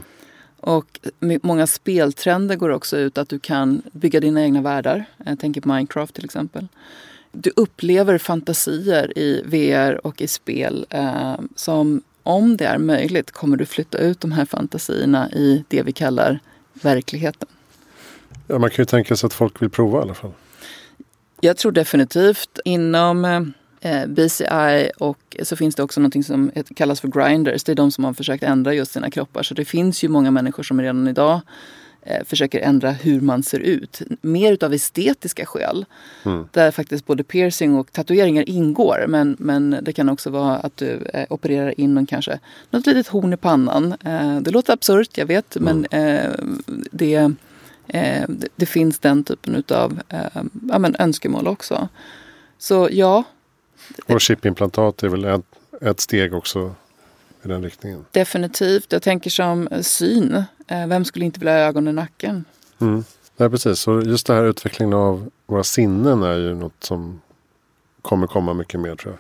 Och 0.60 1.00
många 1.42 1.68
speltrender 1.68 2.56
går 2.56 2.70
också 2.70 2.98
ut 2.98 3.18
att 3.18 3.30
du 3.30 3.40
kan 3.40 3.82
bygga 3.92 4.20
dina 4.20 4.42
egna 4.42 4.62
världar. 4.62 5.06
Jag 5.26 5.40
tänker 5.40 5.62
på 5.62 5.68
Minecraft 5.68 6.16
till 6.16 6.26
exempel. 6.26 6.68
Du 7.32 7.52
upplever 7.56 8.18
fantasier 8.18 9.18
i 9.18 9.42
VR 9.46 10.08
och 10.08 10.22
i 10.22 10.28
spel 10.28 10.86
eh, 10.90 11.36
som 11.56 12.02
om 12.24 12.58
det 12.58 12.66
är 12.66 12.78
möjligt 12.78 13.32
kommer 13.32 13.58
du 13.58 13.66
flytta 13.66 13.98
ut 13.98 14.20
de 14.20 14.32
här 14.32 14.46
fantasierna 14.46 15.32
i 15.32 15.64
det 15.68 15.82
vi 15.82 15.92
kallar 15.92 16.40
verkligheten. 16.74 17.48
Ja, 18.48 18.60
man 18.60 18.70
kan 18.70 18.78
ju 18.78 18.86
tänka 18.86 19.16
sig 19.16 19.28
att 19.28 19.34
folk 19.34 19.62
vill 19.62 19.70
prova 19.70 20.00
i 20.00 20.02
alla 20.02 20.14
fall. 20.14 20.32
Jag 21.42 21.58
tror 21.58 21.72
definitivt 21.72 22.60
inom 22.66 23.26
eh, 23.82 24.06
BCI 24.08 24.92
och 24.98 25.38
så 25.44 25.56
finns 25.56 25.76
det 25.76 25.84
också 25.84 26.02
något 26.02 26.26
som 26.26 26.52
kallas 26.76 27.02
för 27.02 27.08
grinders. 27.08 27.64
Det 27.64 27.72
är 27.72 27.76
de 27.76 27.92
som 27.92 28.04
har 28.04 28.14
försökt 28.14 28.44
ändra 28.44 28.74
just 28.74 28.92
sina 28.92 29.12
kroppar. 29.12 29.44
Så 29.44 29.54
det 29.54 29.66
finns 29.66 30.04
ju 30.04 30.08
många 30.08 30.32
människor 30.32 30.64
som 30.64 30.82
redan 30.82 31.08
idag 31.08 31.42
eh, 32.02 32.24
försöker 32.26 32.60
ändra 32.60 32.92
hur 32.92 33.22
man 33.22 33.44
ser 33.44 33.60
ut. 33.60 34.02
Mer 34.22 34.54
utav 34.54 34.74
estetiska 34.74 35.46
skäl. 35.46 35.86
Mm. 36.24 36.46
Där 36.52 36.72
faktiskt 36.72 37.06
både 37.06 37.24
piercing 37.24 37.76
och 37.76 37.92
tatueringar 37.92 38.50
ingår. 38.50 39.06
Men, 39.08 39.36
men 39.40 39.78
det 39.82 39.94
kan 39.94 40.10
också 40.10 40.30
vara 40.30 40.56
att 40.56 40.78
du 40.78 41.10
eh, 41.14 41.26
opererar 41.30 41.80
in 41.80 41.94
någon, 41.94 42.06
kanske 42.06 42.40
något 42.70 42.86
litet 42.86 43.08
horn 43.08 43.34
i 43.34 43.38
pannan. 43.38 43.96
Eh, 44.04 44.40
det 44.42 44.52
låter 44.52 44.74
absurt, 44.74 45.18
jag 45.18 45.26
vet. 45.26 45.56
Mm. 45.56 45.86
Men 45.90 46.02
eh, 46.02 46.32
det 46.92 47.34
det, 47.88 48.48
det, 48.56 48.66
finns 48.66 49.00
den 49.00 49.24
typen 49.24 49.64
av 49.70 50.00
eh, 50.10 50.44
ja, 50.70 50.80
men 50.80 50.96
önskemål 51.00 51.48
också. 51.48 51.90
Så 52.58 52.90
ja. 52.92 53.24
Och 54.06 54.22
chipimplantat 54.22 55.04
är 55.04 55.08
väl 55.08 55.26
ett, 55.26 55.46
ett 55.82 56.00
steg 56.00 56.34
också 56.34 56.76
i 57.44 57.48
den 57.48 57.64
riktningen? 57.64 58.06
Definitivt. 58.12 58.92
Jag 58.92 59.02
tänker 59.02 59.30
som 59.30 59.70
syn. 59.82 60.44
Eh, 60.68 60.88
vem 60.88 61.06
skulle 61.06 61.26
inte 61.26 61.40
vilja 61.40 61.54
ha 61.54 61.60
ögon 61.60 61.88
i 61.88 61.94
nacken? 61.94 62.46
Mm. 62.80 63.04
Nej, 63.38 63.50
precis. 63.50 63.88
Och 63.88 64.04
just 64.04 64.28
det 64.28 64.34
här 64.34 64.44
utvecklingen 64.44 64.94
av 64.94 65.32
våra 65.46 65.64
sinnen 65.64 66.24
är 66.24 66.38
ju 66.38 66.56
något 66.56 66.84
som 66.84 67.22
kommer 68.02 68.28
komma 68.28 68.54
mycket 68.54 68.80
mer 68.80 68.96
tror 68.96 69.14
jag. 69.14 69.20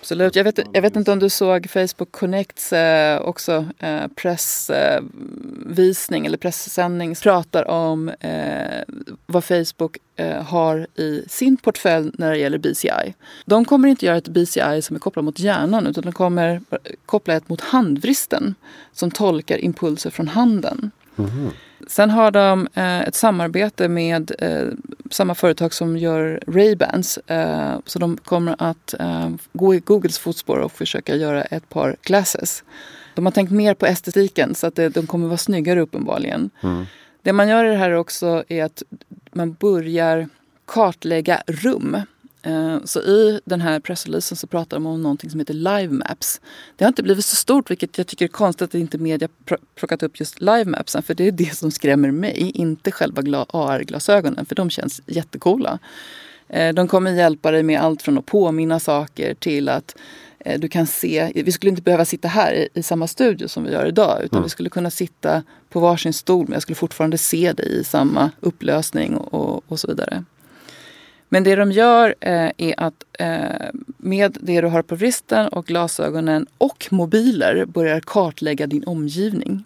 Absolut. 0.00 0.36
Jag 0.36 0.44
vet, 0.44 0.58
jag 0.72 0.82
vet 0.82 0.96
inte 0.96 1.12
om 1.12 1.18
du 1.18 1.28
såg 1.28 1.70
Facebook 1.70 2.12
Connects 2.12 2.72
eh, 2.72 3.20
också 3.20 3.66
eh, 3.78 4.06
pressvisning 4.14 6.24
eh, 6.24 6.26
eller 6.26 6.38
pressändning 6.38 7.14
pratar 7.14 7.70
om 7.70 8.08
eh, 8.08 8.82
vad 9.26 9.44
Facebook 9.44 9.96
eh, 10.16 10.42
har 10.42 10.86
i 10.94 11.24
sin 11.28 11.56
portfölj 11.56 12.10
när 12.14 12.30
det 12.30 12.38
gäller 12.38 12.58
BCI. 12.58 13.14
De 13.44 13.64
kommer 13.64 13.88
inte 13.88 14.06
göra 14.06 14.16
ett 14.16 14.28
BCI 14.28 14.82
som 14.82 14.96
är 14.96 15.00
kopplat 15.00 15.24
mot 15.24 15.38
hjärnan 15.38 15.86
utan 15.86 16.04
de 16.04 16.12
kommer 16.12 16.60
koppla 17.06 17.34
ett 17.34 17.48
mot 17.48 17.60
handvristen 17.60 18.54
som 18.92 19.10
tolkar 19.10 19.58
impulser 19.58 20.10
från 20.10 20.28
handen. 20.28 20.90
Mm. 21.18 21.50
Sen 21.86 22.10
har 22.10 22.30
de 22.30 22.68
eh, 22.74 23.00
ett 23.00 23.14
samarbete 23.14 23.88
med 23.88 24.32
eh, 24.38 24.66
samma 25.10 25.34
företag 25.34 25.74
som 25.74 25.96
gör 25.96 26.40
Ray-Bans. 26.46 27.18
Eh, 27.26 27.78
så 27.86 27.98
de 27.98 28.16
kommer 28.16 28.56
att 28.58 28.94
eh, 29.00 29.30
gå 29.52 29.74
i 29.74 29.78
Googles 29.80 30.18
fotspår 30.18 30.58
och 30.58 30.72
försöka 30.72 31.16
göra 31.16 31.42
ett 31.42 31.68
par 31.68 31.96
glasses. 32.02 32.64
De 33.14 33.26
har 33.26 33.32
tänkt 33.32 33.50
mer 33.52 33.74
på 33.74 33.86
estetiken 33.86 34.54
så 34.54 34.66
att 34.66 34.74
det, 34.74 34.88
de 34.88 35.06
kommer 35.06 35.26
vara 35.26 35.38
snyggare 35.38 35.80
uppenbarligen. 35.80 36.50
Mm. 36.62 36.86
Det 37.22 37.32
man 37.32 37.48
gör 37.48 37.64
i 37.64 37.68
det 37.68 37.76
här 37.76 37.92
också 37.92 38.44
är 38.48 38.64
att 38.64 38.82
man 39.32 39.52
börjar 39.52 40.28
kartlägga 40.66 41.42
rum. 41.46 41.96
Eh, 42.42 42.78
så 42.84 43.00
i 43.00 43.40
den 43.44 43.60
här 43.60 43.80
pressreleasen 43.80 44.36
så 44.36 44.46
pratar 44.46 44.76
de 44.76 44.86
om 44.86 45.02
någonting 45.02 45.30
som 45.30 45.40
heter 45.40 45.54
Live 45.54 45.88
Maps. 45.88 46.40
Det 46.76 46.84
har 46.84 46.88
inte 46.88 47.02
blivit 47.02 47.24
så 47.24 47.36
stort 47.36 47.70
vilket 47.70 47.98
jag 47.98 48.06
tycker 48.06 48.24
är 48.24 48.28
konstigt 48.28 48.68
att 48.68 48.74
inte 48.74 48.98
media 48.98 49.28
plockat 49.74 50.02
upp 50.02 50.20
just 50.20 50.40
Live 50.40 50.64
Mapsen. 50.64 51.02
För 51.02 51.14
det 51.14 51.24
är 51.24 51.32
det 51.32 51.56
som 51.56 51.70
skrämmer 51.70 52.10
mig, 52.10 52.50
inte 52.54 52.90
själva 52.90 53.46
AR-glasögonen 53.48 54.46
för 54.46 54.54
de 54.54 54.70
känns 54.70 55.02
jättecoola. 55.06 55.78
Eh, 56.48 56.74
de 56.74 56.88
kommer 56.88 57.12
hjälpa 57.12 57.50
dig 57.50 57.62
med 57.62 57.80
allt 57.80 58.02
från 58.02 58.18
att 58.18 58.26
påminna 58.26 58.80
saker 58.80 59.34
till 59.34 59.68
att 59.68 59.96
eh, 60.38 60.60
du 60.60 60.68
kan 60.68 60.86
se, 60.86 61.32
vi 61.34 61.52
skulle 61.52 61.70
inte 61.70 61.82
behöva 61.82 62.04
sitta 62.04 62.28
här 62.28 62.68
i, 62.74 62.82
samma 62.82 63.06
studio 63.06 63.48
som 63.48 63.64
vi 63.64 63.72
gör 63.72 63.86
idag 63.86 64.20
utan 64.24 64.36
mm. 64.36 64.42
vi 64.42 64.50
skulle 64.50 64.70
kunna 64.70 64.90
sitta 64.90 65.42
på 65.68 65.80
varsin 65.80 66.12
stol 66.12 66.44
men 66.46 66.52
jag 66.52 66.62
skulle 66.62 66.76
fortfarande 66.76 67.18
se 67.18 67.52
dig 67.52 67.80
i 67.80 67.84
samma 67.84 68.30
upplösning 68.40 69.16
och, 69.16 69.62
och 69.68 69.80
så 69.80 69.88
vidare. 69.88 70.24
Men 71.32 71.44
det 71.44 71.56
de 71.56 71.72
gör 71.72 72.14
eh, 72.20 72.50
är 72.56 72.74
att 72.76 73.04
eh, 73.18 73.70
med 73.96 74.38
det 74.40 74.60
du 74.60 74.66
har 74.66 74.82
på 74.82 74.94
vristen 74.94 75.48
och 75.48 75.66
glasögonen 75.66 76.46
och 76.58 76.86
mobiler 76.90 77.64
börjar 77.64 78.00
kartlägga 78.00 78.66
din 78.66 78.84
omgivning. 78.84 79.64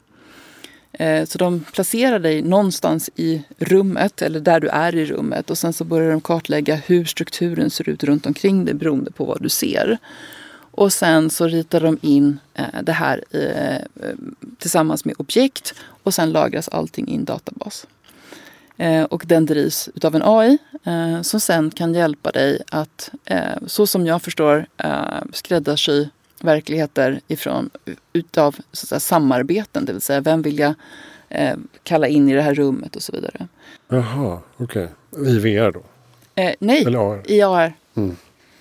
Eh, 0.93 1.25
så 1.25 1.39
de 1.39 1.65
placerar 1.73 2.19
dig 2.19 2.43
någonstans 2.43 3.11
i 3.17 3.43
rummet 3.59 4.23
eller 4.23 4.41
där 4.41 4.61
du 4.61 4.69
är 4.69 4.95
i 4.95 5.05
rummet 5.05 5.51
och 5.51 5.59
sen 5.59 5.73
så 5.73 5.85
börjar 5.85 6.11
de 6.11 6.21
kartlägga 6.21 6.75
hur 6.75 7.05
strukturen 7.05 7.71
ser 7.71 7.89
ut 7.89 8.05
runt 8.05 8.27
omkring 8.27 8.65
dig 8.65 8.75
beroende 8.75 9.11
på 9.11 9.25
vad 9.25 9.43
du 9.43 9.49
ser. 9.49 9.99
Och 10.71 10.93
sen 10.93 11.31
så 11.31 11.47
ritar 11.47 11.81
de 11.81 11.99
in 12.03 12.39
eh, 12.55 12.83
det 12.83 12.93
här 12.93 13.25
eh, 13.31 13.75
eh 13.75 13.83
tillsammans 14.59 15.05
med 15.05 15.15
objekt 15.19 15.75
och 16.03 16.15
sen 16.15 16.33
lagras 16.33 16.69
allting 16.69 17.09
i 17.09 17.15
en 17.15 17.25
databas. 17.25 17.87
Eh, 18.77 19.05
och 19.05 19.25
den 19.27 19.47
drivs 19.47 19.89
utav 19.95 20.15
en 20.15 20.23
AI 20.25 20.59
eh, 20.85 21.23
som 21.23 21.41
sen 21.41 21.71
kan 21.71 21.95
hjälpa 21.95 22.31
dig 22.31 22.63
att, 22.71 23.11
eh, 23.25 23.57
så 23.67 23.87
som 23.87 24.07
jag 24.07 24.23
förstår, 24.23 24.67
eh, 24.77 25.23
skräddarsy 25.33 26.09
verkligheter 26.41 27.21
ifrån, 27.29 27.71
utav 28.13 28.57
så 28.73 28.87
säga, 28.87 29.01
samarbeten. 29.01 29.85
Det 29.85 29.93
vill 29.93 30.03
säga, 30.03 30.21
vem 30.21 30.43
vill 30.43 30.59
jag 30.59 30.75
kalla 31.83 32.09
in 32.09 32.29
i 32.29 32.35
det 32.35 32.43
här 32.43 32.55
rummet 32.55 32.97
och 32.97 33.03
så 33.03 33.13
vidare. 33.13 33.49
Jaha, 33.89 34.41
okej. 34.57 34.89
Okay. 35.13 35.31
I 35.31 35.39
VR 35.39 35.73
då? 35.73 35.83
Eh, 36.35 36.55
nej, 36.59 36.83
i 37.27 37.43
AR. 37.43 37.75
Mm. 37.95 38.17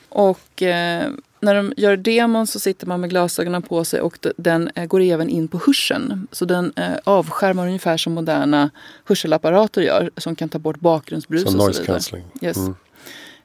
Och 0.10 0.62
eh, 0.62 1.10
när 1.44 1.56
de 1.56 1.74
gör 1.78 1.98
demon 1.98 2.48
så 2.48 2.60
sitter 2.60 2.88
man 2.88 3.02
med 3.02 3.10
glasögonen 3.10 3.62
på 3.62 3.84
sig 3.84 4.02
och 4.02 4.18
den 4.38 4.72
eh, 4.76 4.86
går 4.86 5.02
även 5.02 5.30
in 5.30 5.48
på 5.48 5.62
hörseln. 5.66 6.28
Så 6.32 6.46
den 6.46 6.74
eh, 6.76 6.92
avskärmar 7.04 7.68
ungefär 7.68 7.98
som 7.98 8.14
moderna 8.14 8.70
hörselapparater 9.06 9.82
gör 9.82 10.12
som 10.18 10.36
kan 10.36 10.50
ta 10.50 10.60
bort 10.60 10.80
bakgrundsbrus 10.80 11.42
så 11.42 11.48
och 11.48 11.54
så 11.54 11.68
vidare. 11.68 11.86
Cancelling. 11.86 12.26
Yes. 12.42 12.58
Mm. 12.58 12.76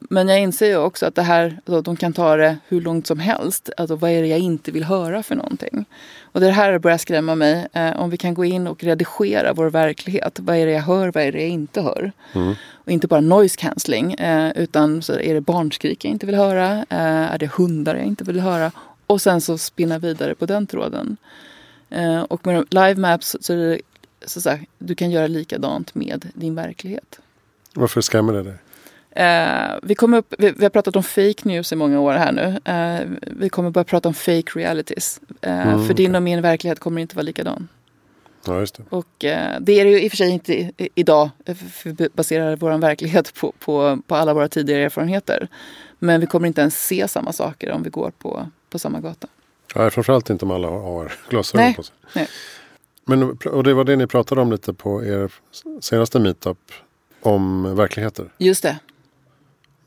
Men 0.00 0.28
jag 0.28 0.40
inser 0.40 0.66
ju 0.66 0.76
också 0.76 1.06
att 1.06 1.14
det 1.14 1.22
här, 1.22 1.60
alltså, 1.66 1.82
de 1.82 1.96
kan 1.96 2.12
ta 2.12 2.36
det 2.36 2.58
hur 2.68 2.80
långt 2.80 3.06
som 3.06 3.18
helst. 3.18 3.70
Alltså 3.76 3.96
vad 3.96 4.10
är 4.10 4.22
det 4.22 4.28
jag 4.28 4.38
inte 4.38 4.70
vill 4.70 4.84
höra 4.84 5.22
för 5.22 5.34
någonting? 5.34 5.84
Och 6.22 6.40
det 6.40 6.50
här 6.50 6.78
börjar 6.78 6.98
skrämma 6.98 7.34
mig. 7.34 7.68
Eh, 7.72 8.00
om 8.00 8.10
vi 8.10 8.16
kan 8.16 8.34
gå 8.34 8.44
in 8.44 8.66
och 8.66 8.84
redigera 8.84 9.52
vår 9.52 9.70
verklighet. 9.70 10.38
Vad 10.40 10.56
är 10.56 10.66
det 10.66 10.72
jag 10.72 10.82
hör? 10.82 11.12
Vad 11.12 11.24
är 11.24 11.32
det 11.32 11.40
jag 11.40 11.48
inte 11.48 11.80
hör? 11.80 12.12
Mm. 12.32 12.54
Och 12.72 12.90
inte 12.90 13.06
bara 13.06 13.20
noise 13.20 13.56
cancelling. 13.56 14.14
Eh, 14.14 14.52
utan 14.56 15.02
så 15.02 15.12
är 15.12 15.34
det 15.34 15.40
barnskrik 15.40 16.04
jag 16.04 16.10
inte 16.10 16.26
vill 16.26 16.34
höra? 16.34 16.72
Eh, 16.72 17.32
är 17.32 17.38
det 17.38 17.50
hundar 17.52 17.94
jag 17.94 18.06
inte 18.06 18.24
vill 18.24 18.40
höra? 18.40 18.72
Och 19.06 19.20
sen 19.20 19.40
så 19.40 19.58
spinna 19.58 19.98
vidare 19.98 20.34
på 20.34 20.46
den 20.46 20.66
tråden. 20.66 21.16
Eh, 21.90 22.20
och 22.20 22.46
med 22.46 22.66
live 22.70 22.94
maps 22.94 23.36
så 23.40 23.52
är 23.52 23.56
det 23.56 23.80
så, 24.26 24.40
så 24.40 24.50
här, 24.50 24.66
du 24.78 24.94
kan 24.94 25.10
göra 25.10 25.26
likadant 25.26 25.94
med 25.94 26.28
din 26.34 26.54
verklighet. 26.54 27.20
Varför 27.74 28.00
skrämmer 28.00 28.32
det 28.32 28.42
dig? 28.42 28.54
Eh, 29.10 29.78
vi, 29.82 29.94
kommer 29.94 30.18
upp, 30.18 30.34
vi, 30.38 30.50
vi, 30.50 30.64
har 30.64 30.70
pratat 30.70 30.96
om 30.96 31.02
fake 31.02 31.42
news 31.42 31.72
i 31.72 31.76
många 31.76 32.00
år 32.00 32.12
här 32.12 32.32
nu. 32.32 32.72
Eh, 32.72 33.18
vi 33.26 33.48
kommer 33.48 33.70
börja 33.70 33.84
prata 33.84 34.08
om 34.08 34.14
fake 34.14 34.50
realities. 34.54 35.20
Eh, 35.40 35.68
mm, 35.68 35.86
för 35.86 35.94
din 35.94 36.14
och 36.14 36.22
min 36.22 36.42
verklighet 36.42 36.80
kommer 36.80 37.00
inte 37.00 37.16
vara 37.16 37.22
likadan. 37.22 37.68
Ja, 38.46 38.60
just 38.60 38.74
det. 38.74 38.82
Och 38.88 39.06
det 39.60 39.80
är 39.80 39.84
det 39.84 39.90
ju 39.90 40.00
i 40.02 40.06
och 40.06 40.10
för 40.10 40.16
sig 40.16 40.30
inte 40.30 40.54
i, 40.54 40.88
idag. 40.94 41.30
För 41.46 41.90
vi 41.90 42.08
baserar 42.14 42.56
vår 42.56 42.78
verklighet 42.78 43.34
på, 43.34 43.52
på, 43.58 43.98
på 44.06 44.14
alla 44.14 44.34
våra 44.34 44.48
tidigare 44.48 44.82
erfarenheter. 44.82 45.48
Men 45.98 46.20
vi 46.20 46.26
kommer 46.26 46.46
inte 46.46 46.60
ens 46.60 46.86
se 46.86 47.08
samma 47.08 47.32
saker 47.32 47.70
om 47.70 47.82
vi 47.82 47.90
går 47.90 48.10
på, 48.18 48.46
på 48.70 48.78
samma 48.78 49.00
gata. 49.00 49.28
Nej, 49.74 49.90
framförallt 49.90 50.30
inte 50.30 50.44
om 50.44 50.50
alla 50.50 50.68
har 50.68 51.12
glasögon 51.30 51.74
på 51.74 51.82
sig. 51.82 51.94
Nej. 52.14 52.28
Men, 53.04 53.22
och 53.30 53.64
det 53.64 53.74
var 53.74 53.84
det 53.84 53.96
ni 53.96 54.06
pratade 54.06 54.40
om 54.40 54.52
lite 54.52 54.72
på 54.72 55.04
er 55.04 55.32
senaste 55.80 56.18
meetup 56.18 56.58
om 57.20 57.76
verkligheter. 57.76 58.32
Just 58.38 58.62
det. 58.62 58.78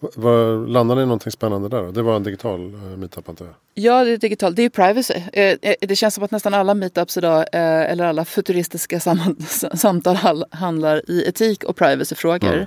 Var, 0.02 0.68
landade 0.68 1.02
ni 1.02 1.06
någonting 1.06 1.32
spännande 1.32 1.70
där? 1.70 1.92
Det 1.92 2.02
var 2.02 2.16
en 2.16 2.24
digital 2.24 2.60
uh, 2.60 2.98
meetup 2.98 3.30
antar 3.30 3.46
jag? 3.46 3.56
Ja, 3.74 4.04
det 4.04 4.12
är 4.12 4.18
digitalt. 4.18 4.56
Det 4.56 4.64
är 4.64 4.70
privacy. 4.70 5.14
Eh, 5.34 5.58
eh, 5.62 5.76
det 5.80 5.96
känns 5.96 6.16
som 6.16 6.24
att 6.24 6.32
nästan 6.32 6.54
alla 6.54 6.74
meetups 6.74 7.18
idag, 7.18 7.38
eh, 7.38 7.92
eller 7.92 8.06
alla 8.06 8.26
futuristiska 8.26 9.00
sam 9.00 9.36
samtal 9.74 10.46
handlar 10.52 11.12
i 11.12 11.28
etik 11.28 11.64
och 11.64 11.76
privacyfrågor. 11.76 12.54
Mm. 12.54 12.66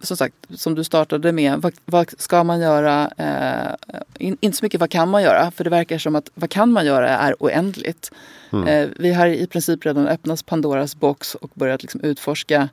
Som 0.00 0.16
sagt, 0.16 0.34
som 0.54 0.74
du 0.74 0.84
startade 0.84 1.32
med, 1.32 1.58
vad, 1.62 1.72
vad 1.84 2.20
ska 2.20 2.44
man 2.44 2.60
göra? 2.60 3.10
Eh, 3.16 3.96
in, 4.18 4.36
inte 4.40 4.56
så 4.56 4.64
mycket 4.64 4.80
vad 4.80 4.90
kan 4.90 5.08
man 5.08 5.22
göra? 5.22 5.50
För 5.50 5.64
det 5.64 5.70
verkar 5.70 5.98
som 5.98 6.16
att 6.16 6.30
vad 6.34 6.50
kan 6.50 6.72
man 6.72 6.86
göra 6.86 7.08
är 7.08 7.34
oändligt. 7.38 8.10
Mm. 8.52 8.68
Eh, 8.68 8.88
vi 8.96 9.12
har 9.12 9.26
i 9.26 9.46
princip 9.46 9.86
redan 9.86 10.08
öppnat 10.08 10.46
Pandoras 10.46 10.96
box 10.96 11.34
och 11.34 11.50
börjat 11.54 11.82
liksom 11.82 12.00
utforska 12.00 12.68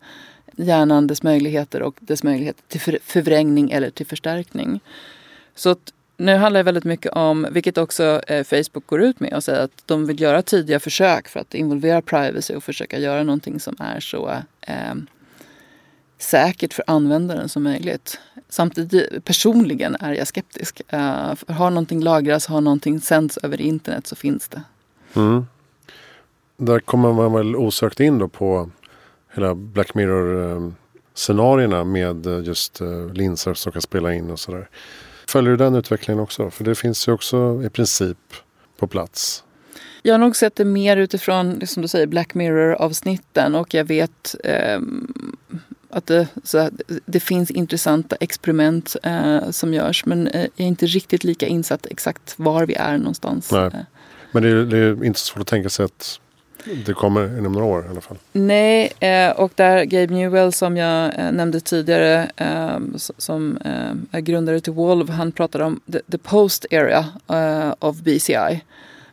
hjärnan, 0.64 1.08
dess 1.08 1.24
möjligheter 1.24 1.82
och 1.82 1.98
dess 2.00 2.24
möjligheter 2.24 2.64
till 2.68 3.00
förvrängning 3.04 3.72
eller 3.72 3.90
till 3.90 4.06
förstärkning. 4.06 4.80
Så 5.56 5.70
att 5.70 5.94
nu 6.18 6.36
handlar 6.36 6.60
det 6.60 6.64
väldigt 6.64 6.84
mycket 6.84 7.12
om, 7.12 7.48
vilket 7.52 7.78
också 7.78 8.22
eh, 8.28 8.44
Facebook 8.44 8.88
går 8.88 9.02
ut 9.02 9.20
med, 9.20 9.34
och 9.34 9.44
säger 9.44 9.64
att 9.64 9.84
de 9.86 10.06
vill 10.06 10.22
göra 10.22 10.42
tidiga 10.42 10.80
försök 10.80 11.28
för 11.28 11.40
att 11.40 11.54
involvera 11.54 12.02
privacy 12.02 12.56
och 12.56 12.64
försöka 12.64 13.00
göra 13.00 13.24
någonting 13.24 13.60
som 13.60 13.76
är 13.80 14.00
så 14.00 14.30
eh, 14.62 14.96
säkert 16.18 16.74
för 16.74 16.84
användaren 16.88 17.50
som 17.50 17.64
möjligt. 17.64 18.20
Samtidigt 18.50 19.26
personligen 19.26 19.96
är 20.00 20.14
jag 20.14 20.28
skeptisk. 20.28 20.82
Uh, 20.94 21.34
har 21.48 21.70
någonting 21.70 22.04
lagrats, 22.04 22.48
har 22.48 22.62
någonting 22.62 23.02
sänds 23.02 23.38
över 23.38 23.62
internet 23.62 24.08
så 24.08 24.16
finns 24.16 24.48
det. 24.48 24.62
Mm. 25.14 25.46
Där 26.58 26.80
kommer 26.80 27.14
man 27.14 27.34
väl 27.34 27.56
osökt 27.56 28.00
in 28.00 28.18
då 28.18 28.28
på 28.28 28.70
hela 29.34 29.56
Black 29.56 29.94
Mirror-scenarierna 29.94 31.84
med 31.84 32.26
eh, 32.26 32.40
just 32.44 32.82
eh, 32.82 33.14
linser 33.14 33.54
som 33.54 33.72
kan 33.72 33.82
spela 33.82 34.14
in 34.14 34.32
och 34.32 34.40
sådär. 34.40 34.70
Följer 35.28 35.52
du 35.52 35.58
den 35.58 35.76
utvecklingen 35.76 36.24
också? 36.24 36.50
För 36.50 36.64
det 36.64 36.76
finns 36.76 37.08
ju 37.08 37.12
också 37.12 37.64
i 37.66 37.70
princip 37.70 38.18
på 38.78 38.88
plats. 38.88 39.44
Jag 40.02 40.14
har 40.14 40.20
nog 40.20 40.36
sett 40.36 40.56
det 40.56 40.66
mer 40.66 40.98
utifrån, 40.98 41.68
som 41.68 41.82
du 41.82 41.88
säger, 41.88 42.08
Black 42.08 42.34
Mirror-avsnitten 42.34 43.56
och 43.56 43.74
jag 43.74 43.86
vet 43.86 44.36
eh, 44.44 44.80
att 45.90 46.06
det, 46.06 46.28
så, 46.44 46.70
det 47.06 47.20
finns 47.20 47.52
intressanta 47.52 48.16
experiment 48.20 48.96
eh, 49.04 49.50
som 49.50 49.74
görs 49.74 50.06
men 50.06 50.28
eh, 50.28 50.42
jag 50.42 50.66
är 50.66 50.68
inte 50.68 50.86
riktigt 50.86 51.24
lika 51.24 51.48
insatt 51.48 51.86
exakt 51.86 52.34
var 52.38 52.66
vi 52.66 52.74
är 52.74 52.98
någonstans. 52.98 53.52
Nej. 53.52 53.72
Men 54.32 54.44
det 54.44 54.50
är, 54.50 54.56
det 54.56 54.78
är 54.78 55.04
inte 55.04 55.20
så 55.20 55.26
svårt 55.26 55.42
att 55.42 55.48
tänka 55.48 55.70
sig 55.70 55.86
att 55.86 56.20
det 56.86 56.94
kommer 56.94 57.38
inom 57.38 57.54
några 57.54 57.66
år 57.66 57.86
i 57.86 57.90
alla 57.90 58.02
fall. 58.02 58.18
Nej, 58.32 58.94
eh, 59.00 59.30
och 59.30 59.52
där 59.56 59.84
Gabe 59.84 60.14
Newell 60.14 60.54
som 60.54 60.78
jag 60.78 61.20
eh, 61.20 61.32
nämnde 61.32 61.60
tidigare 61.60 62.32
eh, 62.36 62.80
som 63.18 63.58
är 64.12 64.20
grundare 64.20 64.60
till 64.60 64.74
Wolv, 64.74 65.10
han 65.10 65.32
pratade 65.32 65.64
om 65.64 65.80
the, 66.12 66.18
post 66.18 66.66
area 66.72 67.06
of 67.80 67.98
BCI. 67.98 68.62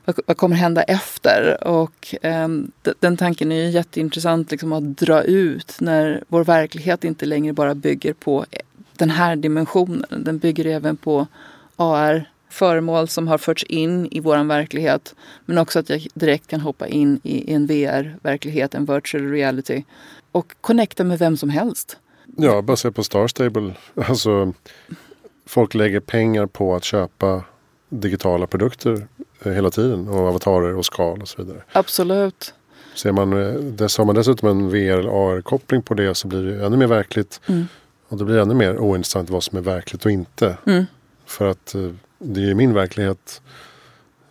vad, 0.04 0.36
kommer 0.36 0.56
hända 0.56 0.82
efter? 0.82 1.64
Och 1.64 2.14
den 3.00 3.16
tanken 3.16 3.52
är 3.52 3.56
ju 3.56 3.70
jätteintressant 3.70 4.50
liksom, 4.50 4.72
att 4.72 4.98
dra 4.98 5.22
ut 5.22 5.76
när 5.80 6.24
vår 6.28 6.44
verklighet 6.44 7.04
inte 7.04 7.26
längre 7.26 7.52
bara 7.52 7.74
bygger 7.74 8.12
på 8.12 8.44
den 8.96 9.10
här 9.10 9.36
dimensionen. 9.36 10.24
Den 10.24 10.38
bygger 10.38 10.66
även 10.66 10.96
på 10.96 11.26
AR 11.76 12.24
föremål 12.56 13.08
som 13.08 13.28
har 13.28 13.38
förts 13.38 13.64
in 13.64 14.08
i 14.10 14.20
vår 14.20 14.44
verklighet. 14.44 15.14
Men 15.44 15.58
också 15.58 15.78
att 15.78 15.90
jag 15.90 16.06
direkt 16.14 16.46
kan 16.46 16.60
hoppa 16.60 16.86
in 16.88 17.20
i 17.22 17.52
en 17.52 17.66
VR-verklighet, 17.66 18.74
en 18.74 18.84
virtual 18.84 19.30
reality. 19.30 19.84
Och 20.32 20.54
connecta 20.60 21.04
med 21.04 21.18
vem 21.18 21.36
som 21.36 21.50
helst. 21.50 21.96
Ja, 22.36 22.62
baserat 22.62 22.94
på 22.94 23.04
Star 23.04 23.26
Stable. 23.26 23.74
Alltså, 23.94 24.52
folk 25.46 25.74
lägger 25.74 26.00
pengar 26.00 26.46
på 26.46 26.74
att 26.74 26.84
köpa 26.84 27.44
digitala 27.88 28.46
produkter 28.46 29.06
eh, 29.42 29.52
hela 29.52 29.70
tiden. 29.70 30.08
Och 30.08 30.18
avatarer 30.18 30.76
och 30.76 30.86
skal 30.86 31.22
och 31.22 31.28
så 31.28 31.42
vidare. 31.42 31.62
Absolut. 31.72 32.54
Ser 32.94 33.12
man, 33.12 33.32
eh, 33.32 33.38
har 33.98 34.04
man 34.04 34.14
dessutom 34.14 34.48
en 34.48 34.68
VR 34.68 35.06
AR-koppling 35.06 35.82
på 35.82 35.94
det 35.94 36.14
så 36.14 36.28
blir 36.28 36.42
det 36.42 36.66
ännu 36.66 36.76
mer 36.76 36.86
verkligt. 36.86 37.40
Mm. 37.46 37.66
Och 38.08 38.18
det 38.18 38.24
blir 38.24 38.38
ännu 38.38 38.54
mer 38.54 38.78
ointressant 38.78 39.30
vad 39.30 39.42
som 39.42 39.58
är 39.58 39.62
verkligt 39.62 40.04
och 40.04 40.10
inte. 40.10 40.56
Mm. 40.66 40.84
För 41.26 41.46
att 41.50 41.74
eh, 41.74 41.90
det 42.18 42.50
är 42.50 42.54
min 42.54 42.74
verklighet. 42.74 43.42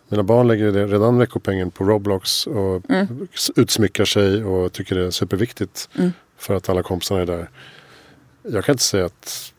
Mina 0.08 0.22
barn 0.22 0.48
lägger 0.48 0.86
redan 0.88 1.18
veckopengen 1.18 1.70
på 1.70 1.84
Roblox 1.84 2.46
och 2.46 2.90
mm. 2.90 3.28
utsmyckar 3.56 4.04
sig 4.04 4.44
och 4.44 4.72
tycker 4.72 4.96
det 4.96 5.06
är 5.06 5.10
superviktigt. 5.10 5.88
Mm. 5.98 6.12
För 6.36 6.54
att 6.54 6.68
alla 6.68 6.82
kompisarna 6.82 7.20
är 7.20 7.26
där. 7.26 7.50
Jag 8.42 8.64
kan 8.64 8.72
inte 8.72 8.84
säga 8.84 9.06
att 9.06 9.52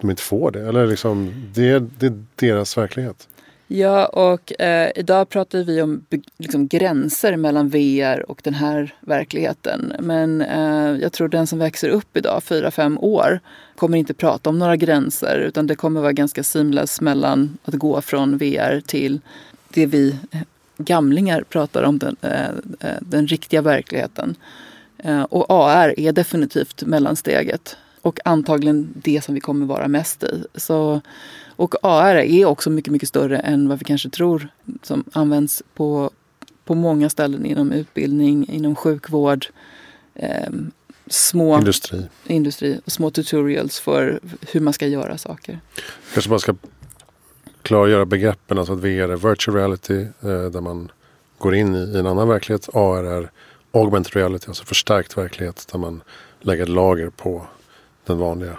de 0.00 0.10
inte 0.10 0.22
får 0.22 0.50
det. 0.50 0.68
Eller 0.68 0.86
liksom, 0.86 1.44
det, 1.54 1.68
är, 1.68 1.88
det 1.98 2.06
är 2.06 2.24
deras 2.34 2.78
verklighet. 2.78 3.28
Ja, 3.66 4.06
och 4.06 4.60
eh, 4.60 4.90
idag 4.94 5.28
pratar 5.28 5.58
vi 5.58 5.82
om 5.82 6.06
liksom, 6.38 6.68
gränser 6.68 7.36
mellan 7.36 7.68
VR 7.68 8.30
och 8.30 8.40
den 8.44 8.54
här 8.54 8.94
verkligheten. 9.00 9.92
Men 10.00 10.40
eh, 10.40 11.02
jag 11.02 11.12
tror 11.12 11.28
den 11.28 11.46
som 11.46 11.58
växer 11.58 11.88
upp 11.88 12.16
idag, 12.16 12.42
fyra 12.42 12.70
fem 12.70 12.98
år, 12.98 13.40
kommer 13.76 13.98
inte 13.98 14.14
prata 14.14 14.50
om 14.50 14.58
några 14.58 14.76
gränser 14.76 15.38
utan 15.38 15.66
det 15.66 15.76
kommer 15.76 16.00
vara 16.00 16.12
ganska 16.12 16.42
seamless 16.42 17.00
mellan 17.00 17.58
att 17.64 17.74
gå 17.74 18.02
från 18.02 18.38
VR 18.38 18.80
till 18.80 19.20
det 19.68 19.86
vi 19.86 20.16
eh, 20.30 20.40
gamlingar 20.78 21.42
pratar 21.42 21.82
om, 21.82 21.98
den, 21.98 22.16
eh, 22.20 22.48
eh, 22.80 22.96
den 23.00 23.26
riktiga 23.26 23.62
verkligheten. 23.62 24.36
Eh, 24.98 25.22
och 25.22 25.46
AR 25.48 26.00
är 26.00 26.12
definitivt 26.12 26.82
mellansteget 26.82 27.76
och 28.00 28.20
antagligen 28.24 28.92
det 28.94 29.24
som 29.24 29.34
vi 29.34 29.40
kommer 29.40 29.66
vara 29.66 29.88
mest 29.88 30.22
i. 30.22 30.44
Så 30.54 31.00
och 31.56 31.74
AR 31.82 32.16
är 32.16 32.44
också 32.44 32.70
mycket, 32.70 32.92
mycket 32.92 33.08
större 33.08 33.38
än 33.38 33.68
vad 33.68 33.78
vi 33.78 33.84
kanske 33.84 34.10
tror. 34.10 34.48
Som 34.82 35.04
används 35.12 35.62
på, 35.74 36.10
på 36.64 36.74
många 36.74 37.10
ställen 37.10 37.46
inom 37.46 37.72
utbildning, 37.72 38.48
inom 38.48 38.76
sjukvård. 38.76 39.46
Eh, 40.14 40.50
små 41.06 41.58
industri. 41.58 42.06
industri 42.26 42.80
och 42.84 42.92
små 42.92 43.10
tutorials 43.10 43.80
för 43.80 44.20
hur 44.52 44.60
man 44.60 44.72
ska 44.72 44.86
göra 44.86 45.18
saker. 45.18 45.60
Kanske 46.12 46.30
man 46.30 46.40
ska 46.40 46.54
klargöra 47.62 48.04
begreppen. 48.04 48.58
Alltså 48.58 48.72
att 48.72 48.78
VR 48.78 49.08
är 49.08 49.30
virtual 49.30 49.56
reality 49.56 50.00
eh, 50.00 50.44
där 50.50 50.60
man 50.60 50.92
går 51.38 51.54
in 51.54 51.74
i, 51.74 51.78
i, 51.78 51.98
en 51.98 52.06
annan 52.06 52.28
verklighet. 52.28 52.68
AR 52.72 53.04
är 53.04 53.30
augmented 53.70 54.16
reality, 54.16 54.44
alltså 54.48 54.64
förstärkt 54.64 55.18
verklighet 55.18 55.68
där 55.72 55.78
man 55.78 56.02
lägger 56.40 56.66
lager 56.66 57.10
på 57.10 57.46
den 58.06 58.18
vanliga 58.18 58.58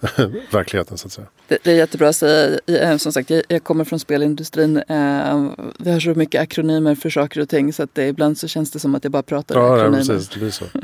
verkligheten 0.50 0.98
så 0.98 1.06
att 1.06 1.12
säga. 1.12 1.26
Det, 1.48 1.58
det, 1.62 1.70
är 1.70 1.74
jättebra 1.74 2.08
att 2.08 2.16
säga. 2.16 2.58
Eh, 2.66 2.96
som 2.96 3.12
sagt, 3.12 3.30
jag, 3.30 3.42
jag 3.48 3.64
kommer 3.64 3.84
från 3.84 3.98
spelindustrin. 3.98 4.76
Eh, 4.76 5.50
vi 5.78 5.90
har 5.90 6.00
så 6.00 6.14
mycket 6.14 6.40
akronymer 6.42 6.94
för 6.94 7.10
saker 7.10 7.40
och 7.40 7.48
ting 7.48 7.72
så 7.72 7.82
att 7.82 7.94
det, 7.94 8.06
ibland 8.06 8.38
så 8.38 8.48
känns 8.48 8.70
det 8.70 8.78
som 8.78 8.94
att 8.94 9.04
jag 9.04 9.12
bara 9.12 9.22
pratar 9.22 9.54
ja, 9.54 9.74
akronymer. 9.74 9.98
Ja, 9.98 10.04
precis. 10.04 10.28
Det 10.28 10.38
blir 10.38 10.50
så. 10.50 10.64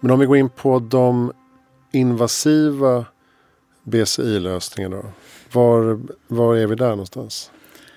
Men 0.00 0.10
om 0.10 0.18
vi 0.18 0.26
går 0.26 0.36
in 0.36 0.48
på 0.48 0.78
de 0.78 1.32
invasiva 1.92 3.04
BCI-lösningarna. 3.82 5.02
Var, 5.52 6.00
var 6.28 6.56
är 6.56 6.66
vi 6.66 6.74
där 6.74 6.90
någonstans? 6.90 7.50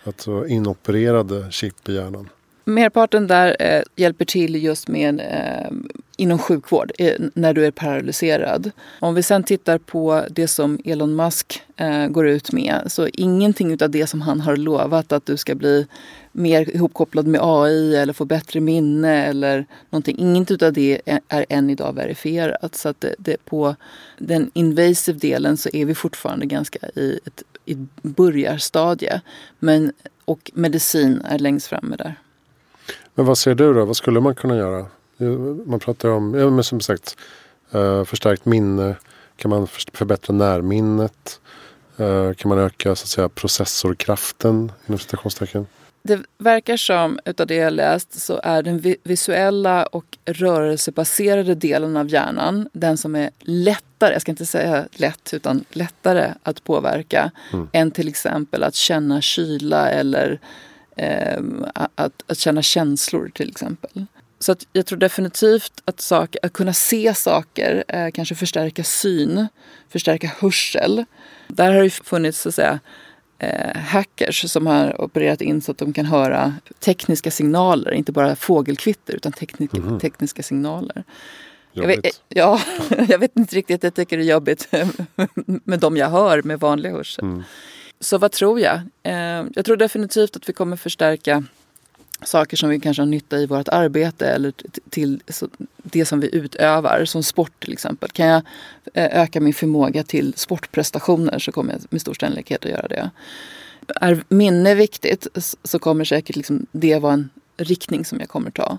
Alltså 0.04 0.48
inopererade 0.48 1.52
chip 1.52 1.90
i 1.90 1.94
hjärnan. 1.94 2.30
Merparten 2.66 3.28
där 3.28 3.56
eh, 3.60 3.84
hjälper 3.96 4.26
till 4.26 4.64
just 4.64 4.88
med 4.88 5.20
eh, 5.20 5.72
inom 6.18 6.40
sjukvård 6.40 6.92
eh, 6.98 7.14
när 7.34 7.54
du 7.54 7.66
är 7.66 7.72
paralyserad. 7.72 8.72
Om 9.00 9.16
vi 9.16 9.24
sen 9.24 9.44
tittar 9.44 9.78
på 9.78 10.26
det 10.30 10.48
som 10.48 10.80
Elon 10.86 11.16
Musk 11.16 11.62
eh, 11.76 12.08
går 12.08 12.28
ut 12.28 12.52
med 12.52 12.82
så 12.88 13.08
ingenting 13.08 13.84
av 13.84 13.90
det 13.90 14.08
som 14.08 14.22
han 14.22 14.42
har 14.42 14.58
lovat 14.58 15.12
att 15.12 15.26
du 15.26 15.38
ska 15.38 15.56
bli 15.56 15.88
mer 16.32 16.76
ihopkopplad 16.76 17.28
med 17.28 17.42
AI 17.44 17.96
eller 17.96 18.14
få 18.14 18.26
bättre 18.26 18.60
minne 18.60 19.26
eller 19.26 19.66
någonting. 19.90 20.18
Inget 20.20 20.62
av 20.62 20.74
det 20.74 21.02
är, 21.06 21.46
än 21.50 21.70
idag 21.70 21.94
verifierat. 21.96 22.76
Så 22.76 22.90
att 22.90 23.02
det, 23.02 23.16
det, 23.18 23.46
på 23.46 23.76
den 24.18 24.52
invasive 24.54 25.20
delen 25.20 25.58
så 25.58 25.70
är 25.74 25.86
vi 25.86 25.96
fortfarande 25.96 26.46
ganska 26.46 26.80
i 26.96 27.20
ett 27.26 27.44
i 27.66 27.88
börjarstadie. 28.02 29.22
Men, 29.60 29.94
och 30.26 30.52
medicin 30.54 31.22
är 31.22 31.40
längst 31.40 31.68
framme 31.68 31.96
där. 31.96 32.16
Men 33.16 33.26
vad 33.26 33.38
ser 33.38 33.56
du 33.56 33.74
då? 33.74 33.86
Vad 33.86 33.98
skulle 33.98 34.20
man 34.20 34.36
kunna 34.36 34.58
göra? 34.58 34.86
Man 35.66 35.80
pratar 35.80 36.10
om, 36.10 36.34
ja, 36.34 36.50
men 36.50 36.64
som 36.64 36.82
sagt, 36.82 37.18
uh, 37.76 38.04
förstärkt 38.04 38.46
minne. 38.46 38.96
Kan 39.36 39.50
man 39.50 39.68
förbättra 39.68 40.34
närminnet? 40.34 41.40
Uh, 42.00 42.34
kan 42.34 42.50
man 42.50 42.58
öka 42.60 42.96
så 42.96 43.04
att 43.04 43.10
säga, 43.10 43.30
processorkraften 43.30 44.72
inom 44.88 45.00
citationstecken? 45.00 45.68
Det 46.08 46.20
verkar 46.38 46.78
som, 46.78 47.20
utav 47.26 47.48
det 47.48 47.56
jag 47.56 47.74
läst, 47.74 48.22
så 48.22 48.40
är 48.44 48.64
den 48.64 48.96
visuella 49.04 49.86
och 49.86 50.18
rörelsebaserade 50.26 51.56
delen 51.56 51.98
av 51.98 52.10
hjärnan 52.10 52.70
den 52.74 52.98
som 52.98 53.16
är 53.16 53.30
lättare, 53.40 54.14
jag 54.14 54.22
ska 54.22 54.32
inte 54.32 54.46
säga 54.46 54.88
lätt, 54.92 55.34
utan 55.34 55.66
lättare 55.72 56.34
att 56.44 56.64
påverka 56.64 57.32
mm. 57.54 57.68
än 57.74 57.92
till 57.92 58.08
exempel 58.08 58.64
att 58.64 58.76
känna 58.76 59.22
kyla 59.22 59.90
eller 59.90 60.40
eh, 60.96 61.42
att, 61.74 62.24
att 62.28 62.38
känna 62.38 62.62
känslor 62.62 63.32
till 63.34 63.50
exempel. 63.50 64.06
Så 64.46 64.52
att 64.52 64.68
jag 64.74 64.86
tror 64.86 65.00
definitivt 65.00 65.82
att, 65.86 66.02
sak, 66.02 66.36
att 66.44 66.54
kunna 66.54 66.74
se 66.74 67.14
saker, 67.14 67.84
eh, 67.88 68.12
kanske 68.12 68.36
förstärka 68.36 68.84
syn, 68.84 69.48
förstärka 69.90 70.32
hörsel. 70.40 71.06
Där 71.48 71.74
har 71.74 71.84
det 71.84 71.90
funnits 71.90 72.42
så 72.42 72.50
att 72.50 72.56
säga, 72.56 72.80
eh, 73.40 73.78
hackers 73.78 74.52
som 74.52 74.68
har 74.68 75.02
opererat 75.02 75.42
in 75.42 75.62
så 75.62 75.72
att 75.72 75.78
de 75.78 75.94
kan 75.94 76.06
höra 76.06 76.54
tekniska 76.80 77.32
signaler, 77.32 77.92
inte 77.92 78.12
bara 78.12 78.36
fågelkvitter 78.36 79.16
utan 79.16 79.32
teknik, 79.32 79.74
mm. 79.74 80.00
tekniska 80.00 80.44
signaler. 80.44 81.04
Jag 81.72 81.88
vet, 81.88 82.22
ja, 82.30 82.60
jag 83.08 83.20
vet 83.20 83.38
inte 83.38 83.56
riktigt, 83.56 83.84
jag 83.84 83.94
tycker 83.94 84.18
det 84.18 84.24
är 84.24 84.32
jobbigt 84.32 84.68
med 85.46 85.80
de 85.80 85.98
jag 85.98 86.10
hör 86.10 86.42
med 86.42 86.60
vanlig 86.60 86.90
hörsel. 86.90 87.26
Mm. 87.26 87.44
Så 88.00 88.18
vad 88.18 88.32
tror 88.32 88.60
jag? 88.60 88.76
Eh, 89.04 89.46
jag 89.56 89.66
tror 89.66 89.78
definitivt 89.78 90.36
att 90.36 90.50
vi 90.50 90.54
kommer 90.54 90.78
förstärka 90.78 91.44
saker 92.24 92.58
som 92.58 92.70
vi 92.70 92.80
kanske 92.80 93.02
har 93.02 93.08
nytta 93.08 93.38
i 93.38 93.46
vårt 93.46 93.68
arbete 93.68 94.28
eller 94.28 94.54
till 94.90 95.22
det 95.84 96.06
som 96.06 96.20
vi 96.20 96.36
utövar, 96.36 97.06
som 97.06 97.24
sport 97.24 97.64
till 97.64 97.74
exempel. 97.74 98.10
Kan 98.10 98.26
jag 98.26 98.42
eh, 98.94 99.22
öka 99.22 99.42
min 99.42 99.54
förmåga 99.54 100.04
till 100.04 100.34
sportprestationer 100.38 101.40
så 101.40 101.52
kommer 101.52 101.74
jag 101.74 101.82
med 101.90 102.02
stor 102.02 102.14
sannolikhet 102.14 102.66
att 102.66 102.72
göra 102.72 102.88
det. 102.88 103.10
Är 103.96 104.24
minne 104.30 104.76
viktigt 104.76 105.28
så 105.64 105.80
kommer 105.80 106.06
säkert 106.06 106.36
liksom 106.36 106.66
det 106.72 107.00
vara 107.00 107.14
en 107.14 107.30
riktning 107.58 108.06
som 108.06 108.20
jag 108.20 108.30
kommer 108.30 108.52
ta. 108.52 108.78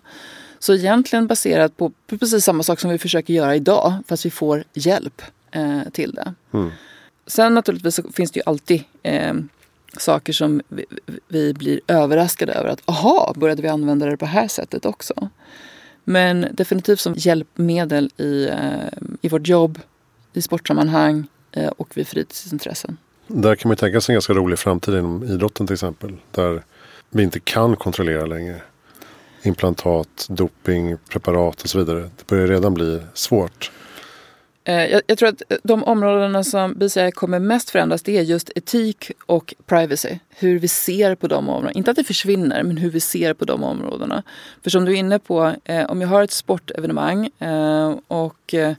Så 0.59 0.75
egentligen 0.75 1.27
baserat 1.27 1.77
på 1.77 1.92
precis 2.07 2.44
samma 2.44 2.62
sak 2.62 2.81
som 2.81 2.90
vi 2.90 2.99
försöker 2.99 3.35
göra 3.35 3.57
idag 3.57 3.94
fast 4.09 4.27
vi 4.27 4.31
får 4.31 4.64
hjälp 4.75 5.22
eh, 5.51 5.83
till 5.92 6.12
det. 6.12 6.35
Mm. 6.53 6.70
Sen 7.27 7.55
naturligtvis 7.55 8.01
finns 8.14 8.31
det 8.31 8.38
ju 8.38 8.42
alltid 8.46 8.85
eh, 9.03 9.35
saker 10.01 10.33
som 10.33 10.63
vi, 10.69 10.85
vi, 11.29 11.55
blir 11.55 11.81
överraskade 11.89 12.53
över. 12.53 12.69
Att 12.69 12.83
aha, 12.85 13.33
började 13.37 13.63
vi 13.63 13.69
använda 13.69 14.07
det 14.07 14.17
på 14.17 14.25
det 14.25 14.31
här 14.31 14.49
sättet 14.49 14.87
också? 14.87 15.29
Men 16.05 16.47
definitivt 16.53 17.01
som 17.01 17.15
hjälpmedel 17.17 18.11
i, 18.17 18.49
eh, 18.49 18.59
i 19.23 19.29
vårt 19.29 19.49
jobb, 19.49 19.79
i 20.33 20.43
sportsammanhang 20.43 21.27
eh, 21.53 21.69
och 21.69 21.97
vid 21.97 22.09
fritidsintressen. 22.09 22.97
Där 23.27 23.55
kan 23.55 23.69
man 23.69 23.77
tänka 23.77 24.01
sig 24.01 24.13
en 24.13 24.15
ganska 24.15 24.33
rolig 24.33 24.59
framtid 24.59 24.95
inom 24.95 25.25
idrotten 25.25 25.67
till 25.67 25.75
exempel. 25.75 26.17
Där 26.31 26.63
vi 27.11 27.23
inte 27.23 27.41
kan 27.41 27.77
kontrollera 27.77 28.27
längre 28.27 28.61
implantat, 29.43 30.27
doping, 30.29 30.97
preparat 31.09 31.63
och 31.63 31.69
så 31.69 31.79
vidare. 31.79 32.01
Det 32.01 32.27
börjar 32.27 32.47
redan 32.47 32.75
bli 32.75 33.01
svårt. 33.15 33.71
Eh, 34.69 34.87
jag, 34.87 35.03
jag, 35.07 35.19
tror 35.19 35.29
att 35.29 35.43
eh, 35.49 35.59
de 35.63 35.85
områdena 35.85 36.45
som 36.45 36.75
BCI 36.75 37.11
kommer 37.13 37.39
mest 37.39 37.71
förändras 37.71 38.03
det 38.03 38.19
är 38.19 38.23
just 38.23 38.51
etik 38.55 39.11
och 39.27 39.55
privacy. 39.67 40.19
Hur 40.29 40.59
vi 40.59 40.69
ser 40.69 41.15
på 41.15 41.27
de 41.27 41.49
områdena. 41.49 41.73
Inte 41.73 41.91
att 41.91 41.97
det 41.97 42.05
försvinner, 42.05 42.63
men 42.63 42.77
hur 42.77 42.91
vi 42.91 43.01
ser 43.01 43.35
på 43.35 43.45
de 43.45 43.65
områdena. 43.65 44.23
För 44.63 44.71
som 44.71 44.85
du 44.85 44.93
är 44.93 44.97
inne 44.97 45.19
på, 45.19 45.55
eh, 45.65 45.91
om 45.91 46.01
jag 46.01 46.09
har 46.09 46.23
ett 46.23 46.31
sportevenemang 46.31 47.31
eh, 47.39 47.95
och 48.09 48.55
eh, 48.55 48.75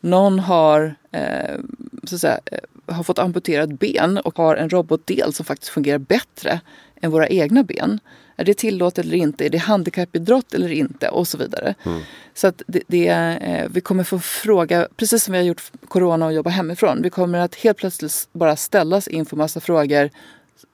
någon 0.00 0.38
har 0.38 0.94
eh, 1.12 1.58
så 2.04 2.14
att 2.14 2.20
säga, 2.20 2.40
eh, 2.46 2.94
har 2.94 3.02
fått 3.02 3.18
amputerat 3.18 3.70
ben 3.70 4.18
och 4.18 4.38
har 4.38 4.56
en 4.56 4.70
robotdel 4.70 5.32
som 5.32 5.44
faktiskt 5.44 5.72
fungerar 5.72 5.98
bättre 5.98 6.60
än 7.00 7.10
våra 7.10 7.28
egna 7.28 7.62
ben. 7.62 8.00
Är 8.36 8.44
det 8.44 8.54
tillåtet 8.54 9.04
eller 9.04 9.16
inte? 9.16 9.46
Är 9.46 9.50
det 9.50 9.58
handikappidrott 9.58 10.54
eller 10.54 10.72
inte? 10.72 11.08
Och 11.08 11.28
så 11.28 11.38
vidare. 11.38 11.74
Mm. 11.86 12.00
Så 12.34 12.46
att 12.46 12.62
det, 12.66 12.82
det, 12.86 13.08
eh, 13.08 13.68
vi 13.70 13.80
kommer 13.80 14.04
få 14.04 14.18
fråga, 14.18 14.88
precis 14.96 15.24
som 15.24 15.32
vi 15.32 15.38
har 15.38 15.44
gjort 15.44 15.62
corona 15.88 16.26
och 16.26 16.32
jobba 16.32 16.50
hemifrån. 16.50 17.02
Vi 17.02 17.10
kommer 17.10 17.38
att 17.38 17.54
helt 17.54 17.78
plötsligt 17.78 18.28
bara 18.32 18.56
ställas 18.56 19.08
inför 19.08 19.36
massa 19.36 19.60
frågor 19.60 20.10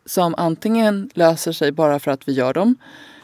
som 0.07 0.35
antingen 0.39 1.11
löser 1.15 1.53
sig 1.53 1.73
bara 1.73 1.99
för 1.99 2.11
att 2.11 2.29
vi 2.29 2.33
gör 2.33 2.55
dem 2.55 2.77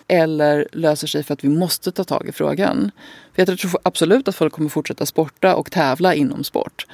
eller 0.09 0.69
löser 0.73 1.07
sig 1.07 1.23
för 1.23 1.35
att 1.35 1.45
vi 1.45 1.49
måste 1.49 1.93
ta 1.93 2.05
tag 2.05 2.29
i 2.29 2.33
frågan. 2.33 2.91
För 3.35 3.47
jag 3.47 3.59
tror 3.59 3.81
absolut 3.83 4.29
att 4.29 4.35
folk 4.35 4.53
kommer 4.53 4.69
fortsätta 4.69 5.07
sporta 5.07 5.55
och 5.55 5.71
tävla 5.71 6.15
inom 6.15 6.45
sport. 6.45 6.87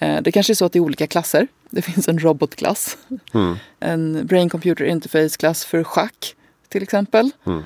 Eh, 0.00 0.22
det 0.22 0.32
kanske 0.32 0.52
är 0.52 0.54
så 0.54 0.64
att 0.64 0.72
det 0.72 0.78
är 0.78 0.80
olika 0.80 1.06
klasser. 1.06 1.48
Det 1.70 1.82
finns 1.82 2.08
en 2.08 2.18
robotklass. 2.18 2.98
Mm. 3.34 3.56
En 3.80 4.26
brain 4.26 4.48
computer 4.48 4.84
interface-klass 4.84 5.64
för 5.64 5.84
schack 5.84 6.34
till 6.68 6.82
exempel. 6.82 7.30
Mm. 7.46 7.62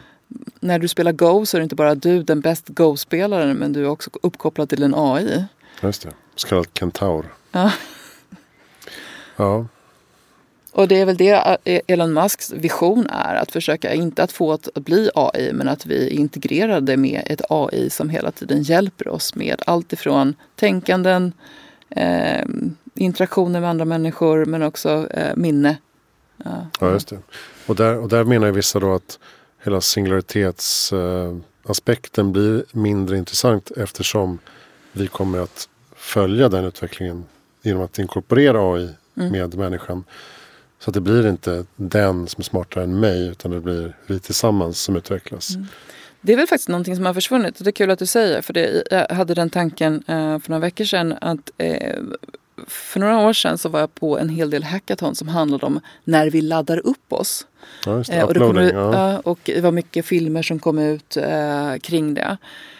När 0.61 0.79
du 0.79 0.89
spelar 0.89 1.13
Go 1.13 1.47
så 1.47 1.57
är 1.57 1.61
det 1.61 1.63
inte 1.63 1.75
bara 1.75 1.95
du 1.95 2.23
den 2.23 2.41
bäst 2.41 2.69
Go-spelaren 2.69 3.57
men 3.57 3.73
du 3.73 3.85
är 3.85 3.89
också 3.89 4.11
uppkopplad 4.23 4.69
till 4.69 4.83
en 4.83 4.95
AI. 4.97 5.45
Just 5.83 6.03
det, 6.03 6.11
så 6.35 6.49
kallad 6.49 6.67
kentaur. 6.75 7.35
Ja. 7.53 7.73
ja. 9.37 9.67
Och 10.73 10.89
det 10.89 11.01
är 11.01 11.07
väl 11.07 11.17
det 11.17 11.59
Elon 11.87 12.13
Musks 12.13 12.53
vision 12.53 13.07
är. 13.07 13.35
Att 13.35 13.53
försöka, 13.53 13.95
inte 13.95 14.23
att 14.23 14.33
få 14.33 14.53
att 14.53 14.69
bli 14.75 15.11
AI, 15.15 15.53
men 15.53 15.69
att 15.69 15.87
vi 15.87 16.07
är 16.07 16.11
integrerade 16.11 16.97
med 16.97 17.23
ett 17.27 17.43
AI 17.49 17.91
som 17.91 18.09
hela 18.09 18.31
tiden 18.31 18.63
hjälper 18.63 19.09
oss 19.09 19.35
med 19.35 19.63
allt 19.67 19.93
ifrån 19.93 20.35
tänkanden, 20.57 21.33
eh, 21.97 22.45
interaktioner 22.95 23.61
med 23.61 23.71
andra 23.71 23.85
människor, 23.85 24.45
men 24.45 24.63
också 24.63 25.09
eh, 25.11 25.37
minne. 25.37 25.77
Ja. 26.45 26.67
ja, 26.81 26.91
just 26.91 27.09
det. 27.09 27.19
Och 27.67 27.77
där, 27.77 27.99
och 27.99 28.09
där 28.09 28.25
menar 28.25 28.51
vissa 28.51 28.81
då 28.81 28.95
att 28.95 29.19
hela 29.65 29.81
singularitetsaspekten 29.81 32.27
eh, 32.27 32.33
blir 32.33 32.65
mindre 32.73 33.19
intressant 33.19 33.71
eftersom 33.71 34.39
vi 34.93 35.07
kommer 35.07 35.39
att 35.39 35.69
följa 35.97 36.49
den 36.49 36.65
utvecklingen 36.65 37.25
genom 37.63 37.83
att 37.83 37.99
inkorporera 37.99 38.75
AI 38.75 38.91
mm. 39.17 39.33
med 39.33 39.55
människan. 39.55 40.05
Så 40.79 40.91
att 40.91 40.95
det 40.95 41.01
blir 41.01 41.27
inte 41.27 41.65
den 41.77 42.27
som 42.27 42.41
är 42.41 42.45
smartare 42.45 42.85
än 42.85 43.01
mig 43.01 43.29
utan 43.29 43.51
det 43.51 43.61
blir 43.61 43.97
vi 44.07 44.21
tillsammans 44.21 44.81
som 44.81 44.97
utvecklas. 44.97 45.55
Mm. 45.55 45.67
Det 46.25 46.33
är 46.33 46.37
väl 46.37 46.47
faktiskt 46.47 46.69
någonting 46.69 46.97
som 46.97 47.07
har 47.07 47.15
försvunnit. 47.15 47.59
Det 47.59 47.71
är 47.71 47.73
kul 47.73 47.91
att 47.91 47.99
du 47.99 48.07
säger 48.07 48.43
för 48.43 48.53
det, 48.53 48.83
jag 48.91 49.09
hade 49.09 49.35
den 49.35 49.51
tanken 49.51 50.03
eh, 50.07 50.39
för 50.39 50.51
några 50.51 50.61
veckor 50.61 50.85
sedan 50.85 51.15
att 51.21 51.51
eh, 51.59 51.97
för 52.67 53.01
några 53.01 53.19
år 53.19 53.33
sedan 53.33 53.59
så 53.59 53.69
var 53.69 53.81
jag 53.81 53.95
på 53.95 54.19
en 54.19 54.29
hel 54.29 54.51
del 54.51 54.65
hackathon 54.65 55.15
som 55.15 55.29
handlade 55.29 55.67
om 55.67 55.81
när 56.05 56.31
vi 56.31 56.41
laddar 56.41 56.87
upp 56.87 57.13
oss. 57.13 57.47
Ja, 57.87 58.03
det. 58.07 58.13
Eh, 58.13 58.25
och, 58.25 58.35
det 58.35 58.41
kom, 58.41 58.57
ja. 58.57 59.19
och 59.19 59.39
det 59.43 59.61
var 59.61 59.73
mycket 59.73 60.07
filmer 60.07 60.43
som 60.43 60.59
kom 60.59 60.79
ut 60.79 61.17
eh, 61.17 61.77
kring 61.83 62.15
det. 62.15 62.37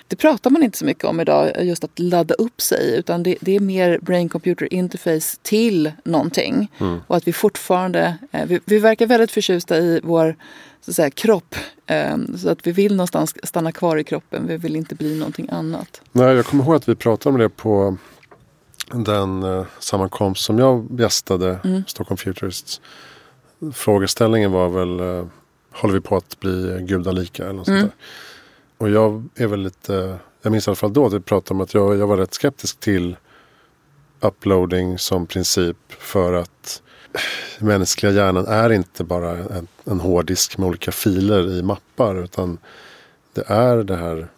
Det 0.09 0.17
pratar 0.17 0.51
man 0.51 0.63
inte 0.63 0.79
så 0.79 0.85
mycket 0.85 1.05
om 1.05 1.21
idag, 1.21 1.65
just 1.65 1.85
att 1.85 1.99
ladda 1.99 2.35
upp 2.35 2.61
sig. 2.61 2.99
Utan 2.99 3.23
det, 3.23 3.37
det 3.41 3.57
är 3.57 3.61
mer 3.61 3.99
brain 4.03 4.29
computer 4.29 4.75
interface 4.75 5.39
till 5.43 5.93
någonting. 6.05 6.71
Mm. 6.79 7.01
Och 7.07 7.17
att 7.17 7.29
vi 7.29 7.33
fortfarande, 7.33 8.19
eh, 8.33 8.47
vi, 8.47 8.61
vi, 8.65 8.79
verkar 8.79 9.07
väldigt 9.07 9.31
förtjusta 9.31 9.79
i 9.79 10.01
vår 10.05 10.37
så 10.81 10.91
att 10.91 10.95
säga, 10.95 11.11
kropp. 11.11 11.55
Eh, 11.87 12.17
så 12.37 12.49
att 12.51 12.67
vi 12.67 12.73
vill 12.73 12.97
någonstans 12.97 13.35
stanna 13.43 13.73
kvar 13.73 13.97
i 13.97 14.05
kroppen. 14.05 14.47
Vi 14.47 14.57
vill 14.57 14.77
inte 14.77 14.95
bli 14.95 15.19
någonting 15.19 15.49
annat. 15.51 16.01
Nej, 16.13 16.35
jag 16.35 16.47
kommer 16.47 16.65
ihåg 16.65 16.75
att 16.75 16.89
vi 16.89 16.95
pratade 16.95 17.35
om 17.35 17.41
det 17.41 17.49
på 17.49 17.97
den 18.93 19.43
eh, 19.43 19.65
sammankomst 19.79 20.45
som 20.45 20.59
jag 20.59 21.01
gästade, 21.01 21.59
mm. 21.65 21.83
Stockholm 21.87 22.17
Futurists. 22.17 22.81
Frågeställningen 23.75 24.53
var 24.53 24.69
väl, 24.69 25.27
håller 25.73 25.95
vi 25.95 26.01
på 26.01 26.17
att 26.17 26.41
bli 26.41 26.79
gudalika 26.81 27.43
eller 27.43 27.53
något 27.53 27.69
mm. 27.69 27.81
sånt 27.81 27.93
där. 27.93 28.07
Och 28.79 28.91
jag 28.91 29.29
är 29.35 29.47
väl 29.47 29.61
lite, 29.61 30.19
jag 30.43 30.51
minns 30.53 30.67
i 30.67 30.71
alla 30.71 30.77
fall 30.77 30.93
då 30.93 31.07
att 31.07 31.13
vi 31.13 31.21
pratade 31.21 31.55
om 31.55 31.61
att 31.61 31.75
jag, 31.75 31.97
jag 31.97 32.07
var 32.07 32.17
rätt 32.17 32.35
skeptisk 32.35 32.81
till 32.81 33.17
uploading 34.21 34.99
som 34.99 35.27
princip 35.27 35.77
för 35.89 36.33
att 36.33 36.83
mänskliga 37.59 38.13
hjärnan 38.13 38.47
är 38.47 38.73
inte 38.73 39.05
bara 39.05 39.31
en, 39.31 39.69
en 39.85 40.01
hårddisk 40.01 40.59
med 40.59 40.69
olika 40.69 40.93
filer 40.93 41.51
i 41.51 41.63
mappar 41.63 42.25
utan 42.25 42.59
det 43.33 43.45
är 43.47 43.77
det 43.77 43.97
här 43.97 44.29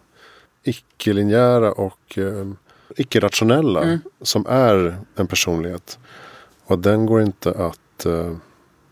icke-linjära 0.63 1.71
och 1.71 2.17
eh, 2.17 2.47
icke-rationella 2.95 3.83
mm. 3.83 3.99
som 4.21 4.45
är 4.49 4.97
en 5.15 5.27
personlighet. 5.27 5.99
Och 6.65 6.79
den 6.79 7.05
går 7.05 7.21
inte 7.21 7.51
att 7.51 8.05
eh, 8.05 8.35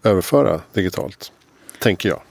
överföra 0.03 0.62
digitalt, 0.73 1.31
tänker 1.79 2.10
jag. 2.10 2.21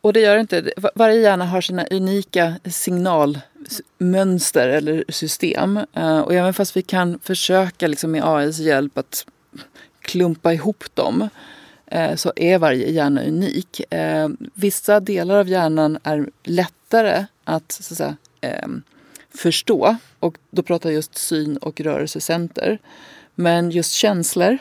Och 0.00 0.12
det 0.12 0.20
gör 0.20 0.34
det 0.34 0.40
inte 0.40 0.72
Varje 0.94 1.20
hjärna 1.20 1.44
har 1.44 1.60
sina 1.60 1.86
unika 1.90 2.54
signalmönster 2.64 4.68
eller 4.68 5.04
system. 5.08 5.80
Eh, 5.92 6.20
och 6.20 6.34
även 6.34 6.54
fast 6.54 6.76
vi 6.76 6.82
kan 6.82 7.18
försöka 7.22 7.86
liksom 7.86 8.10
med 8.10 8.24
AIs 8.24 8.58
hjälp 8.58 8.98
att 8.98 9.26
klumpa 10.00 10.52
ihop 10.52 10.84
dem 10.94 11.28
eh, 11.86 12.14
så 12.14 12.32
är 12.36 12.58
varje 12.58 12.90
hjärna 12.90 13.22
unik. 13.22 13.92
Eh, 13.92 14.28
vissa 14.54 15.00
delar 15.00 15.36
av 15.36 15.48
hjärnan 15.48 15.98
är 16.02 16.30
lättare 16.42 17.24
att, 17.44 17.72
så 17.72 17.94
att 17.94 17.98
säga, 17.98 18.16
ehm, 18.40 18.82
förstå. 19.34 19.96
Och 20.18 20.38
då 20.50 20.62
pratar 20.62 20.90
jag 20.90 20.94
just 20.94 21.18
syn 21.18 21.56
och 21.56 21.80
rörelsecenter. 21.80 22.78
Men 23.34 23.70
just 23.70 23.92
känslor 23.92 24.58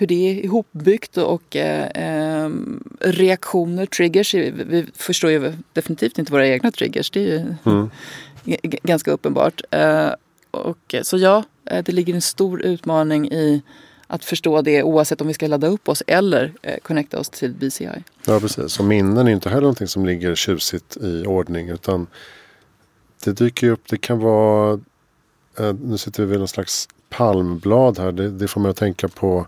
hur 0.00 0.06
det 0.06 0.30
är 0.30 0.44
ihopbyggt 0.44 1.16
och 1.16 1.56
eh, 1.56 2.44
eh, 2.44 2.50
reaktioner, 3.00 3.86
triggers. 3.86 4.34
Vi 4.34 4.86
förstår 4.94 5.30
ju 5.30 5.52
definitivt 5.72 6.18
inte 6.18 6.32
våra 6.32 6.46
egna 6.46 6.70
triggers. 6.70 7.10
Det 7.10 7.20
är 7.20 7.24
ju 7.24 7.54
mm. 7.64 7.90
ganska 8.82 9.10
uppenbart. 9.10 9.62
Eh, 9.70 10.10
och, 10.50 10.94
så 11.02 11.18
ja, 11.18 11.44
eh, 11.64 11.84
det 11.84 11.92
ligger 11.92 12.14
en 12.14 12.20
stor 12.20 12.62
utmaning 12.62 13.32
i 13.32 13.62
att 14.06 14.24
förstå 14.24 14.62
det 14.62 14.82
oavsett 14.82 15.20
om 15.20 15.26
vi 15.26 15.34
ska 15.34 15.46
ladda 15.46 15.66
upp 15.66 15.88
oss 15.88 16.02
eller 16.06 16.52
eh, 16.62 16.78
connecta 16.82 17.18
oss 17.18 17.30
till 17.30 17.52
BCI. 17.52 17.88
Ja 18.26 18.40
precis, 18.40 18.78
och 18.78 18.84
minnen 18.84 19.26
är 19.26 19.30
inte 19.30 19.48
heller 19.48 19.60
någonting 19.60 19.88
som 19.88 20.06
ligger 20.06 20.34
tjusigt 20.34 20.96
i 20.96 21.24
ordning 21.26 21.68
utan 21.68 22.06
det 23.24 23.32
dyker 23.32 23.66
ju 23.66 23.72
upp, 23.72 23.88
det 23.88 23.96
kan 23.96 24.18
vara, 24.18 24.80
eh, 25.58 25.74
nu 25.74 25.98
sitter 25.98 26.22
vi 26.22 26.30
vid 26.30 26.38
någon 26.38 26.48
slags 26.48 26.88
palmblad 27.08 27.98
här, 27.98 28.12
det, 28.12 28.30
det 28.30 28.48
får 28.48 28.60
mig 28.60 28.70
att 28.70 28.76
tänka 28.76 29.08
på 29.08 29.46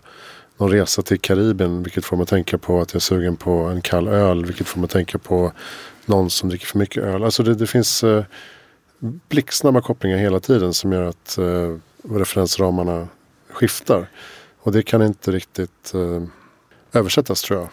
någon 0.57 0.71
resa 0.71 1.01
till 1.01 1.19
Karibien. 1.19 1.83
Vilket 1.83 2.05
får 2.05 2.17
mig 2.17 2.23
att 2.23 2.29
tänka 2.29 2.57
på 2.57 2.81
att 2.81 2.93
jag 2.93 2.99
är 2.99 3.01
sugen 3.01 3.35
på 3.35 3.51
en 3.51 3.81
kall 3.81 4.07
öl. 4.07 4.45
Vilket 4.45 4.67
får 4.67 4.79
mig 4.79 4.85
att 4.85 4.91
tänka 4.91 5.17
på 5.17 5.51
någon 6.05 6.29
som 6.29 6.49
dricker 6.49 6.65
för 6.65 6.79
mycket 6.79 7.03
öl. 7.03 7.23
Alltså 7.23 7.43
det, 7.43 7.55
det 7.55 7.67
finns 7.67 8.03
eh, 8.03 8.23
blixtsnabba 9.29 9.81
kopplingar 9.81 10.17
hela 10.17 10.39
tiden 10.39 10.73
som 10.73 10.91
gör 10.91 11.03
att 11.03 11.37
eh, 11.37 11.77
referensramarna 12.03 13.07
skiftar. 13.49 14.09
Och 14.59 14.71
det 14.71 14.83
kan 14.83 15.01
inte 15.01 15.31
riktigt 15.31 15.93
eh, 15.93 16.23
översättas 16.93 17.41
tror 17.41 17.59
jag. 17.59 17.69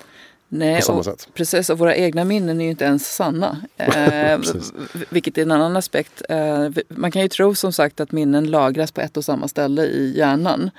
Nej, 0.53 0.83
och, 0.89 1.07
precis. 1.35 1.71
Och 1.71 1.79
våra 1.79 1.97
egna 1.97 2.25
minnen 2.25 2.61
är 2.61 2.65
ju 2.65 2.71
inte 2.71 2.85
ens 2.85 3.15
sanna. 3.15 3.57
Eh, 3.77 4.41
vilket 5.11 5.39
är 5.39 5.43
en 5.43 5.51
annan 5.51 5.77
aspekt. 5.77 6.23
Eh, 6.29 6.69
man 6.89 7.11
kan 7.11 7.23
ju 7.23 7.29
tro 7.29 7.55
som 7.55 7.73
sagt 7.73 8.01
att 8.01 8.13
minnen 8.13 8.51
lagras 8.51 8.93
på 8.93 9.01
ett 9.01 9.17
och 9.17 9.25
samma 9.25 9.49
ställe 9.49 9.83
i 9.83 10.17
hjärnan. 10.17 10.71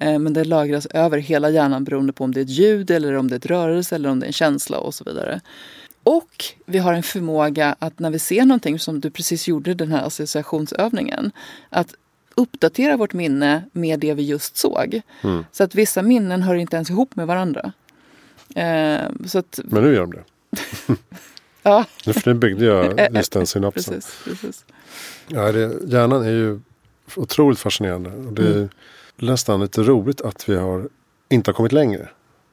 Eh, 0.00 0.18
men 0.18 0.32
det 0.32 0.44
lagras 0.44 0.86
över 0.86 1.18
hela 1.18 1.50
hjärnan 1.50 1.84
beroende 1.84 2.12
på 2.12 2.24
om 2.24 2.34
det 2.34 2.40
är 2.40 2.44
ett 2.44 2.50
ljud 2.50 2.90
eller 2.90 3.14
om 3.14 3.28
det 3.28 3.34
är 3.34 3.38
ett 3.38 3.46
rörelse 3.46 3.94
eller 3.94 4.08
om 4.08 4.20
det 4.20 4.26
är 4.26 4.28
en 4.28 4.32
känsla 4.32 4.78
och 4.78 4.94
så 4.94 5.04
vidare. 5.04 5.40
Och 6.02 6.44
vi 6.66 6.78
har 6.78 6.92
en 6.92 7.02
förmåga 7.02 7.76
att 7.78 7.98
när 7.98 8.10
vi 8.10 8.18
ser 8.18 8.44
någonting 8.44 8.78
som 8.78 9.00
du 9.00 9.10
precis 9.10 9.48
gjorde 9.48 9.74
den 9.74 9.92
här 9.92 10.06
associationsövningen. 10.06 11.32
Att 11.70 11.94
uppdatera 12.34 12.96
vårt 12.96 13.12
minne 13.12 13.64
med 13.72 14.00
det 14.00 14.14
vi 14.14 14.22
just 14.22 14.56
såg. 14.56 15.00
Mm. 15.22 15.44
Så 15.52 15.64
att 15.64 15.74
vissa 15.74 16.02
minnen 16.02 16.42
hör 16.42 16.54
inte 16.54 16.76
ens 16.76 16.90
ihop 16.90 17.16
med 17.16 17.26
varandra. 17.26 17.72
Eh, 18.54 19.00
så 19.26 19.38
att, 19.38 19.60
Men 19.64 19.82
nu 19.82 19.94
gör 19.94 20.00
de 20.00 20.12
det. 20.12 20.24
ja. 21.62 21.84
För 22.04 22.34
nu 22.34 22.34
byggde 22.34 22.64
jag 22.64 23.00
just 23.16 23.32
den 23.32 23.46
synapsen. 23.46 23.94
Precis, 23.94 24.20
precis. 24.24 24.64
Ja, 25.28 25.52
det, 25.52 25.92
hjärnan 25.92 26.22
är 26.22 26.30
ju 26.30 26.60
otroligt 27.16 27.58
fascinerande. 27.58 28.10
Och 28.10 28.32
det 28.32 28.52
mm 28.52 28.68
nästan 29.22 29.60
lite 29.60 29.82
roligt 29.82 30.20
att 30.20 30.48
vi 30.48 30.56
har 30.56 30.88
inte 31.28 31.48
har 31.48 31.54
kommit 31.54 31.72
längre. 31.72 32.08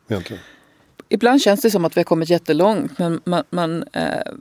Egentligen. 0.10 0.44
Ibland 1.10 1.42
känns 1.42 1.62
det 1.62 1.72
som 1.72 1.86
att 1.86 1.98
vi 1.98 2.00
har 2.00 2.06
kommit 2.06 2.30
jättelångt 2.30 3.00
men 3.00 3.22
man, 3.24 3.44
man 3.50 3.84
eh, 3.94 4.34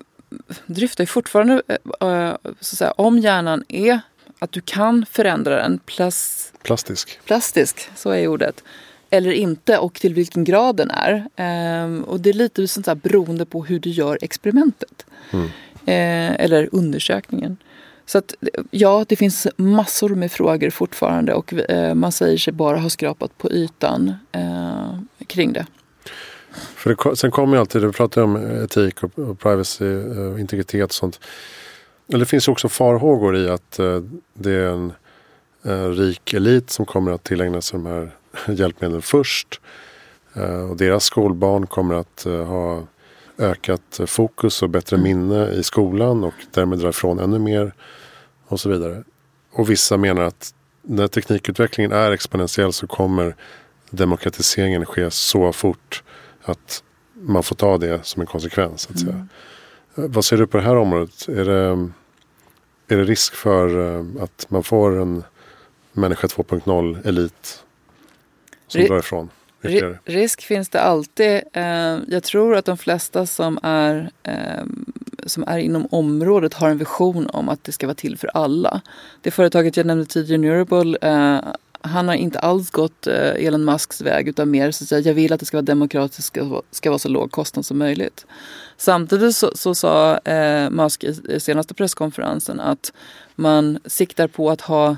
dryftar 0.66 1.02
ju 1.02 1.06
fortfarande 1.06 1.62
eh, 2.00 2.28
att 2.28 2.66
säga, 2.66 2.90
om 2.90 3.18
hjärnan 3.18 3.64
är 3.68 4.00
att 4.38 4.52
du 4.52 4.60
kan 4.60 5.06
förändra 5.10 5.56
den 5.56 5.78
plas, 5.78 6.52
plastisk. 6.62 7.20
plastisk, 7.24 7.90
så 7.96 8.10
är 8.10 8.28
ordet, 8.28 8.64
eller 9.10 9.32
inte 9.32 9.78
och 9.78 9.94
till 9.94 10.14
vilken 10.14 10.44
grad 10.44 10.76
den 10.76 10.90
är. 10.90 11.12
Eh, 11.36 12.00
och 12.02 12.20
det 12.20 12.30
är 12.30 12.34
lite 12.34 12.68
sånt 12.68 12.86
där 12.86 12.94
beroende 12.94 13.46
på 13.46 13.64
hur 13.64 13.80
du 13.80 13.90
gör 13.90 14.18
experimentet. 14.22 15.06
Mm. 15.30 15.46
Eh, 15.86 16.44
eller 16.44 16.68
undersökningen. 16.72 17.56
Så 18.06 18.18
att, 18.18 18.34
ja, 18.70 19.04
det 19.08 19.16
finns 19.16 19.46
massor 19.56 20.08
med 20.08 20.32
frågor 20.32 20.70
fortfarande 20.70 21.34
och 21.34 21.52
eh, 21.52 21.94
man 21.94 22.12
säger 22.12 22.38
sig 22.38 22.52
bara 22.52 22.78
ha 22.78 22.90
skrapat 22.90 23.38
på 23.38 23.50
ytan 23.50 24.14
eh, 24.32 24.98
kring 25.26 25.52
det. 25.52 25.66
För 26.74 27.10
det, 27.10 27.16
sen 27.16 27.30
kommer 27.30 27.56
ju 27.56 27.60
alltid, 27.60 27.82
du 27.82 27.92
pratar 27.92 28.22
om 28.22 28.36
etik 28.36 29.02
och, 29.02 29.18
och 29.18 29.38
privacy, 29.38 29.84
och 29.94 30.40
integritet 30.40 30.84
och 30.84 30.94
sånt. 30.94 31.20
Men 32.06 32.20
det 32.20 32.26
finns 32.26 32.48
också 32.48 32.68
farhågor 32.68 33.36
i 33.36 33.48
att 33.48 33.78
eh, 33.78 34.00
det 34.34 34.52
är 34.52 34.68
en 34.68 34.92
eh, 35.62 35.88
rik 35.88 36.34
elit 36.34 36.70
som 36.70 36.84
kommer 36.84 37.12
att 37.12 37.24
tillägna 37.24 37.60
sig 37.60 37.78
de 37.78 37.86
här 37.86 38.10
hjälpmedlen 38.48 39.02
först. 39.02 39.60
Eh, 40.34 40.70
och 40.70 40.76
deras 40.76 41.04
skolbarn 41.04 41.66
kommer 41.66 41.94
att 41.94 42.24
ha 42.24 42.86
ökat 43.38 44.00
fokus 44.06 44.62
och 44.62 44.70
bättre 44.70 44.96
mm. 44.96 45.04
minne 45.04 45.50
i 45.50 45.62
skolan 45.62 46.24
och 46.24 46.34
därmed 46.50 46.78
dra 46.78 46.88
ifrån 46.88 47.18
ännu 47.18 47.38
mer 47.38 47.74
och 48.46 48.60
så 48.60 48.68
vidare. 48.68 49.04
Och 49.52 49.70
vissa 49.70 49.96
menar 49.96 50.22
att 50.22 50.54
när 50.82 51.08
teknikutvecklingen 51.08 51.92
är 51.92 52.12
exponentiell 52.12 52.72
så 52.72 52.86
kommer 52.86 53.36
demokratiseringen 53.90 54.86
ske 54.86 55.10
så 55.10 55.52
fort 55.52 56.02
att 56.42 56.82
man 57.14 57.42
får 57.42 57.56
ta 57.56 57.78
det 57.78 58.06
som 58.06 58.20
en 58.20 58.26
konsekvens. 58.26 58.88
Att 58.90 59.00
säga. 59.00 59.12
Mm. 59.12 59.28
Vad 60.12 60.24
ser 60.24 60.36
du 60.36 60.46
på 60.46 60.56
det 60.56 60.62
här 60.62 60.76
området? 60.76 61.28
Är 61.28 61.44
det, 61.44 61.88
är 62.88 62.96
det 62.96 63.04
risk 63.04 63.34
för 63.34 63.96
eh, 63.96 64.22
att 64.22 64.46
man 64.48 64.62
får 64.62 65.00
en 65.00 65.24
människa 65.92 66.26
2.0 66.26 67.08
elit 67.08 67.64
som 68.66 68.80
R 68.80 68.88
drar 68.88 68.98
ifrån? 68.98 69.30
Risk 70.04 70.42
finns 70.42 70.68
det 70.68 70.80
alltid. 70.80 71.40
Eh, 71.52 71.98
jag 72.08 72.22
tror 72.22 72.56
att 72.56 72.64
de 72.64 72.76
flesta 72.78 73.26
som 73.26 73.58
är, 73.62 74.10
eh, 74.22 74.64
som 75.26 75.44
är 75.46 75.58
inom 75.58 75.86
området 75.90 76.54
har 76.54 76.70
en 76.70 76.78
vision 76.78 77.26
om 77.30 77.48
att 77.48 77.64
det 77.64 77.72
ska 77.72 77.86
vara 77.86 77.94
till 77.94 78.18
för 78.18 78.30
alla. 78.34 78.80
Det 79.22 79.30
företaget 79.30 79.76
jag 79.76 79.86
nämnde 79.86 80.06
tidigare, 80.06 80.38
Neurable, 80.38 80.98
han 81.86 82.08
har 82.08 82.14
inte 82.14 82.38
alls 82.38 82.70
gått 82.70 83.06
eh, 83.06 83.46
Elon 83.46 83.64
Musks 83.64 84.00
väg 84.00 84.28
utan 84.28 84.50
mer 84.50 84.70
så 84.70 84.84
att 84.84 84.88
säga, 84.88 85.00
jag 85.00 85.14
vill 85.14 85.32
att 85.32 85.40
det 85.40 85.46
ska 85.46 85.56
vara 85.56 85.62
demokratiskt, 85.62 86.26
ska, 86.26 86.62
ska 86.70 86.90
vara 86.90 86.98
så 86.98 87.08
låg 87.08 87.30
kostnad 87.30 87.66
som 87.66 87.78
möjligt. 87.78 88.26
Samtidigt 88.76 89.36
så, 89.36 89.50
så 89.54 89.74
sa 89.74 90.18
eh, 90.18 90.70
Musk 90.70 91.04
i 91.04 91.40
senaste 91.40 91.74
presskonferensen 91.74 92.60
att 92.60 92.92
man 93.34 93.78
siktar 93.86 94.28
på 94.28 94.50
att 94.50 94.60
ha 94.60 94.96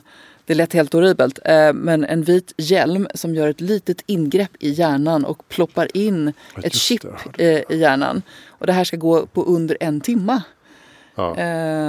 det 0.48 0.54
lät 0.54 0.72
helt 0.72 0.92
horribelt. 0.92 1.38
Eh, 1.44 1.72
men 1.72 2.04
en 2.04 2.22
vit 2.22 2.52
hjälm 2.56 3.08
som 3.14 3.34
gör 3.34 3.48
ett 3.48 3.60
litet 3.60 4.02
ingrepp 4.06 4.50
i 4.58 4.70
hjärnan 4.70 5.24
och 5.24 5.48
ploppar 5.48 5.96
in 5.96 6.32
ett 6.62 6.74
chip 6.74 7.04
eh, 7.38 7.46
i 7.46 7.64
hjärnan. 7.68 8.22
Och 8.48 8.66
det 8.66 8.72
här 8.72 8.84
ska 8.84 8.96
gå 8.96 9.26
på 9.26 9.42
under 9.42 9.76
en 9.80 10.00
timma. 10.00 10.42
Ja. 11.18 11.36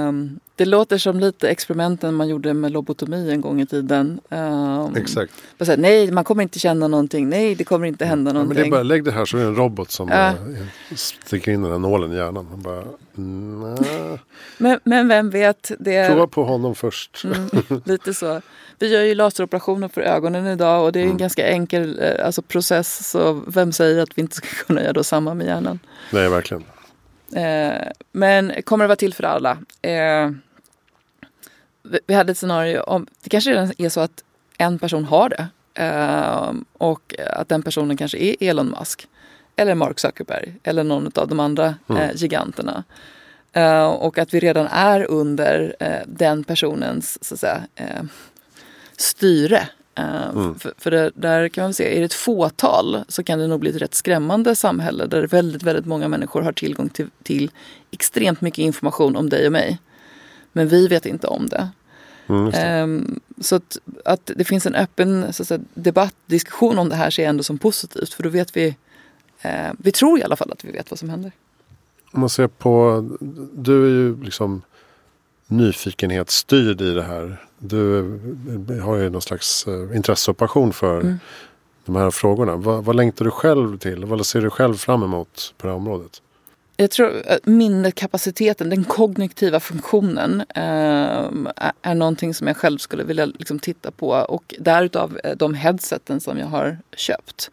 Um, 0.08 0.40
det 0.56 0.64
låter 0.64 0.98
som 0.98 1.20
lite 1.20 1.48
experimenten 1.48 2.14
man 2.14 2.28
gjorde 2.28 2.54
med 2.54 2.72
lobotomi 2.72 3.30
en 3.30 3.40
gång 3.40 3.60
i 3.60 3.66
tiden. 3.66 4.20
Um, 4.28 4.96
Exakt. 4.96 5.32
Här, 5.66 5.76
nej, 5.76 6.12
man 6.12 6.24
kommer 6.24 6.42
inte 6.42 6.58
känna 6.58 6.88
någonting. 6.88 7.28
Nej, 7.28 7.54
det 7.54 7.64
kommer 7.64 7.86
inte 7.86 8.04
hända 8.04 8.32
någonting. 8.32 8.58
Ja, 8.58 8.62
men 8.62 8.70
det 8.70 8.76
är 8.76 8.78
bara, 8.78 8.82
lägg 8.82 9.04
det 9.04 9.12
här 9.12 9.24
så 9.24 9.36
är 9.36 9.42
det 9.42 9.48
en 9.48 9.56
robot 9.56 9.90
som 9.90 10.08
ja. 10.08 10.34
sticker 10.94 11.52
in 11.52 11.62
den 11.62 11.72
här 11.72 11.78
nålen 11.78 12.12
i 12.12 12.16
hjärnan. 12.16 12.46
Man 12.50 12.62
bara, 12.62 12.84
men, 14.58 14.80
men 14.84 15.08
vem 15.08 15.30
vet? 15.30 15.72
Det... 15.78 16.08
Prova 16.08 16.26
på 16.26 16.44
honom 16.44 16.74
först. 16.74 17.24
Mm, 17.24 17.82
lite 17.84 18.14
så. 18.14 18.40
Vi 18.78 18.92
gör 18.92 19.02
ju 19.02 19.14
laseroperationer 19.14 19.88
för 19.88 20.00
ögonen 20.00 20.46
idag 20.46 20.84
och 20.84 20.92
det 20.92 20.98
är 20.98 21.02
en 21.02 21.08
mm. 21.08 21.18
ganska 21.18 21.48
enkel 21.48 21.98
eh, 22.02 22.26
alltså, 22.26 22.42
process. 22.42 23.10
Så 23.10 23.42
vem 23.46 23.72
säger 23.72 24.02
att 24.02 24.18
vi 24.18 24.22
inte 24.22 24.36
ska 24.36 24.46
kunna 24.66 24.82
göra 24.82 25.02
samma 25.02 25.34
med 25.34 25.46
hjärnan? 25.46 25.78
Nej, 26.12 26.28
verkligen. 26.28 26.64
Eh, 27.36 27.88
men 28.12 28.62
kommer 28.62 28.84
det 28.84 28.88
vara 28.88 28.96
till 28.96 29.14
för 29.14 29.24
alla? 29.24 29.58
Eh, 29.82 30.30
vi 32.06 32.14
hade 32.14 32.32
ett 32.32 32.38
scenario 32.38 32.80
om, 32.80 33.06
det 33.22 33.30
kanske 33.30 33.50
redan 33.50 33.72
är 33.78 33.88
så 33.88 34.00
att 34.00 34.24
en 34.58 34.78
person 34.78 35.04
har 35.04 35.28
det. 35.28 35.48
Eh, 35.84 36.52
och 36.72 37.14
att 37.32 37.48
den 37.48 37.62
personen 37.62 37.96
kanske 37.96 38.18
är 38.18 38.36
Elon 38.40 38.74
Musk. 38.78 39.08
Eller 39.56 39.74
Mark 39.74 39.98
Zuckerberg. 39.98 40.54
Eller 40.62 40.84
någon 40.84 41.10
av 41.14 41.28
de 41.28 41.40
andra 41.40 41.74
mm. 41.88 42.02
eh, 42.02 42.10
giganterna. 42.14 42.84
Uh, 43.56 43.86
och 43.86 44.18
att 44.18 44.34
vi 44.34 44.40
redan 44.40 44.66
är 44.66 45.10
under 45.10 45.76
den 46.06 46.44
personens 46.44 47.24
så 47.24 47.34
att 47.34 47.40
säga, 47.40 47.62
styre. 48.96 49.68
Mm. 50.00 50.58
För, 50.58 50.72
för 50.78 50.90
det, 50.90 51.10
där 51.14 51.48
kan 51.48 51.64
man 51.64 51.74
se, 51.74 51.96
är 51.96 51.98
det 51.98 52.04
ett 52.04 52.12
fåtal 52.12 53.04
så 53.08 53.22
kan 53.22 53.38
det 53.38 53.46
nog 53.46 53.60
bli 53.60 53.70
ett 53.70 53.82
rätt 53.82 53.94
skrämmande 53.94 54.56
samhälle 54.56 55.06
där 55.06 55.26
väldigt, 55.26 55.62
väldigt 55.62 55.86
många 55.86 56.08
människor 56.08 56.42
har 56.42 56.52
tillgång 56.52 56.88
till, 56.88 57.08
till 57.22 57.50
extremt 57.90 58.40
mycket 58.40 58.58
information 58.58 59.16
om 59.16 59.28
dig 59.28 59.46
och 59.46 59.52
mig. 59.52 59.78
Men 60.52 60.68
vi 60.68 60.88
vet 60.88 61.06
inte 61.06 61.26
om 61.26 61.48
det. 61.48 61.68
Mm, 62.26 62.50
det. 62.50 62.82
Um, 62.82 63.20
så 63.40 63.56
att, 63.56 63.78
att, 64.04 64.30
det 64.36 64.44
finns 64.44 64.66
en 64.66 64.74
öppen 64.74 65.32
så 65.32 65.44
säga, 65.44 65.60
debatt, 65.74 66.14
diskussion 66.26 66.78
om 66.78 66.88
det 66.88 66.94
här 66.94 67.10
ser 67.10 67.22
jag 67.22 67.30
ändå 67.30 67.42
som 67.42 67.58
positivt. 67.58 68.14
För 68.14 68.22
då 68.22 68.28
vet 68.28 68.56
vi, 68.56 68.68
uh, 69.44 69.72
vi 69.78 69.92
tror 69.92 70.18
i 70.18 70.22
alla 70.22 70.36
fall 70.36 70.52
att 70.52 70.64
vi 70.64 70.72
vet 70.72 70.90
vad 70.90 70.98
som 70.98 71.08
händer. 71.10 71.32
Om 72.12 72.20
man 72.20 72.28
ser 72.28 72.46
på, 72.46 73.08
du 73.52 73.84
är 73.84 73.90
ju 73.90 74.24
liksom 74.24 74.62
nyfikenhetsstyrd 75.46 76.80
i 76.80 76.94
det 76.94 77.02
här. 77.02 77.44
Du 77.62 78.80
har 78.82 78.96
ju 78.96 79.10
någon 79.10 79.22
slags 79.22 79.66
eh, 79.66 79.96
intresse 79.96 80.30
och 80.30 80.36
passion 80.36 80.72
för 80.72 81.00
mm. 81.00 81.18
de 81.84 81.96
här 81.96 82.10
frågorna. 82.10 82.56
Vad, 82.56 82.84
vad 82.84 82.96
längtar 82.96 83.24
du 83.24 83.30
själv 83.30 83.78
till? 83.78 84.04
Vad 84.04 84.26
ser 84.26 84.40
du 84.40 84.50
själv 84.50 84.74
fram 84.74 85.02
emot 85.02 85.54
på 85.58 85.66
det 85.66 85.72
här 85.72 85.76
området? 85.76 86.22
Jag 86.76 86.90
tror 86.90 87.22
att 87.26 87.46
minnekapaciteten, 87.46 88.70
den 88.70 88.84
kognitiva 88.84 89.60
funktionen 89.60 90.40
eh, 90.40 91.28
är 91.82 91.94
någonting 91.94 92.34
som 92.34 92.46
jag 92.46 92.56
själv 92.56 92.78
skulle 92.78 93.04
vilja 93.04 93.26
liksom, 93.26 93.58
titta 93.58 93.90
på. 93.90 94.08
Och 94.08 94.54
därutav 94.58 95.20
eh, 95.24 95.36
de 95.36 95.54
headseten 95.54 96.20
som 96.20 96.38
jag 96.38 96.46
har 96.46 96.78
köpt. 96.96 97.50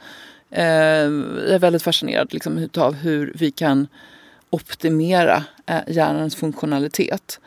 Eh, 0.52 0.66
jag 0.66 1.50
är 1.50 1.60
väldigt 1.60 1.84
fascinerad 1.84 2.34
liksom, 2.34 2.70
av 2.78 2.94
hur 2.94 3.34
vi 3.36 3.52
kan 3.52 3.88
optimera 4.50 5.44
eh, 5.66 5.82
hjärnans 5.88 6.36
funktionalitet. 6.36 7.40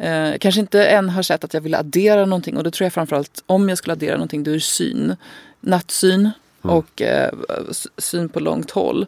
Eh, 0.00 0.38
kanske 0.38 0.60
inte 0.60 0.86
än 0.86 1.08
har 1.08 1.22
sett 1.22 1.44
att 1.44 1.54
jag 1.54 1.60
vill 1.60 1.74
addera 1.74 2.24
någonting 2.24 2.56
och 2.56 2.64
då 2.64 2.70
tror 2.70 2.84
jag 2.84 2.92
framförallt 2.92 3.42
om 3.46 3.68
jag 3.68 3.78
skulle 3.78 3.92
addera 3.92 4.14
någonting 4.14 4.44
då 4.44 4.50
är 4.50 4.54
det 4.54 4.60
syn. 4.60 5.16
Nattsyn 5.60 6.20
mm. 6.20 6.76
och 6.76 7.02
eh, 7.02 7.32
syn 7.98 8.28
på 8.28 8.40
långt 8.40 8.70
håll. 8.70 9.06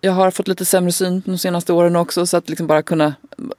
Jag 0.00 0.12
har 0.12 0.30
fått 0.30 0.48
lite 0.48 0.64
sämre 0.64 0.92
syn 0.92 1.22
de 1.26 1.38
senaste 1.38 1.72
åren 1.72 1.96
också 1.96 2.26
så 2.26 2.36
att 2.36 2.48
liksom 2.48 2.66
bara 2.66 2.82
kunna 2.82 3.14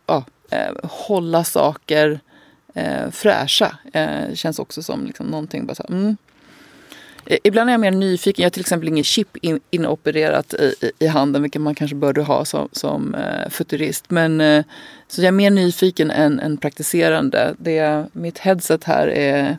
ja, 0.05 0.25
eh, 0.51 0.73
hålla 0.83 1.43
saker 1.43 2.19
eh, 2.73 3.09
fräscha 3.11 3.77
eh, 3.93 4.33
känns 4.33 4.59
också 4.59 4.83
som 4.83 5.05
liksom 5.05 5.25
någonting. 5.25 5.65
Bara 5.65 5.75
så, 5.75 5.85
mm, 5.89 6.17
Ibland 7.25 7.69
är 7.69 7.73
jag 7.73 7.79
mer 7.79 7.91
nyfiken. 7.91 8.43
Jag 8.43 8.45
har 8.45 8.51
till 8.51 8.61
exempel 8.61 8.89
inget 8.89 9.05
chip 9.05 9.37
in, 9.37 9.59
inopererat 9.69 10.53
i, 10.53 10.75
i, 10.81 10.91
i, 10.99 11.07
handen, 11.07 11.41
vilket 11.41 11.61
man 11.61 11.75
kanske 11.75 11.95
borde 11.95 12.21
ha 12.21 12.45
som, 12.45 12.69
som 12.71 13.15
uh, 13.15 13.49
futurist. 13.49 14.05
Men, 14.09 14.41
uh, 14.41 14.63
så 15.07 15.21
jag 15.21 15.27
är 15.27 15.31
mer 15.31 15.49
nyfiken 15.49 16.11
än, 16.11 16.39
än 16.39 16.57
praktiserande. 16.57 17.55
Det, 17.57 18.05
mitt 18.13 18.37
headset 18.37 18.83
här 18.83 19.07
är 19.07 19.57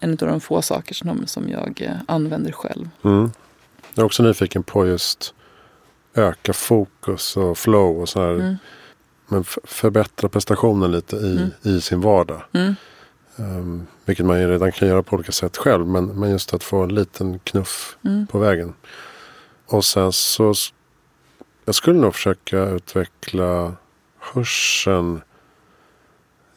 en 0.00 0.10
av 0.10 0.16
de 0.16 0.40
få 0.40 0.62
saker 0.62 0.94
som, 0.94 1.26
som 1.26 1.48
jag 1.48 1.82
uh, 1.82 1.96
använder 2.06 2.52
själv. 2.52 2.88
Mm. 3.04 3.30
Jag 3.94 4.02
är 4.02 4.06
också 4.06 4.22
nyfiken 4.22 4.62
på 4.62 4.86
just 4.86 5.34
öka 6.14 6.52
fokus 6.52 7.36
och 7.36 7.58
flow 7.58 8.00
och 8.00 8.08
så 8.08 8.20
här. 8.20 8.34
Mm. 8.34 8.56
Men 9.28 9.44
förbättra 9.64 10.28
prestationen 10.28 10.92
lite 10.92 11.16
i, 11.16 11.36
mm. 11.36 11.76
i 11.76 11.80
sin 11.80 12.00
vardag. 12.00 12.42
Mm. 12.52 12.74
Um, 13.36 13.86
vilket 14.04 14.26
man 14.26 14.40
ju 14.40 14.48
redan 14.48 14.72
kan 14.72 14.88
göra 14.88 15.02
på 15.02 15.16
olika 15.16 15.32
sätt 15.32 15.56
själv. 15.56 15.86
Men, 15.86 16.06
men 16.06 16.30
just 16.30 16.54
att 16.54 16.64
få 16.64 16.82
en 16.82 16.94
liten 16.94 17.38
knuff 17.38 17.96
mm. 18.04 18.26
på 18.26 18.38
vägen. 18.38 18.74
Och 19.66 19.84
sen 19.84 20.12
så. 20.12 20.54
Jag 21.64 21.74
skulle 21.74 22.00
nog 22.00 22.14
försöka 22.14 22.64
utveckla 22.64 23.72
hörseln. 24.18 25.20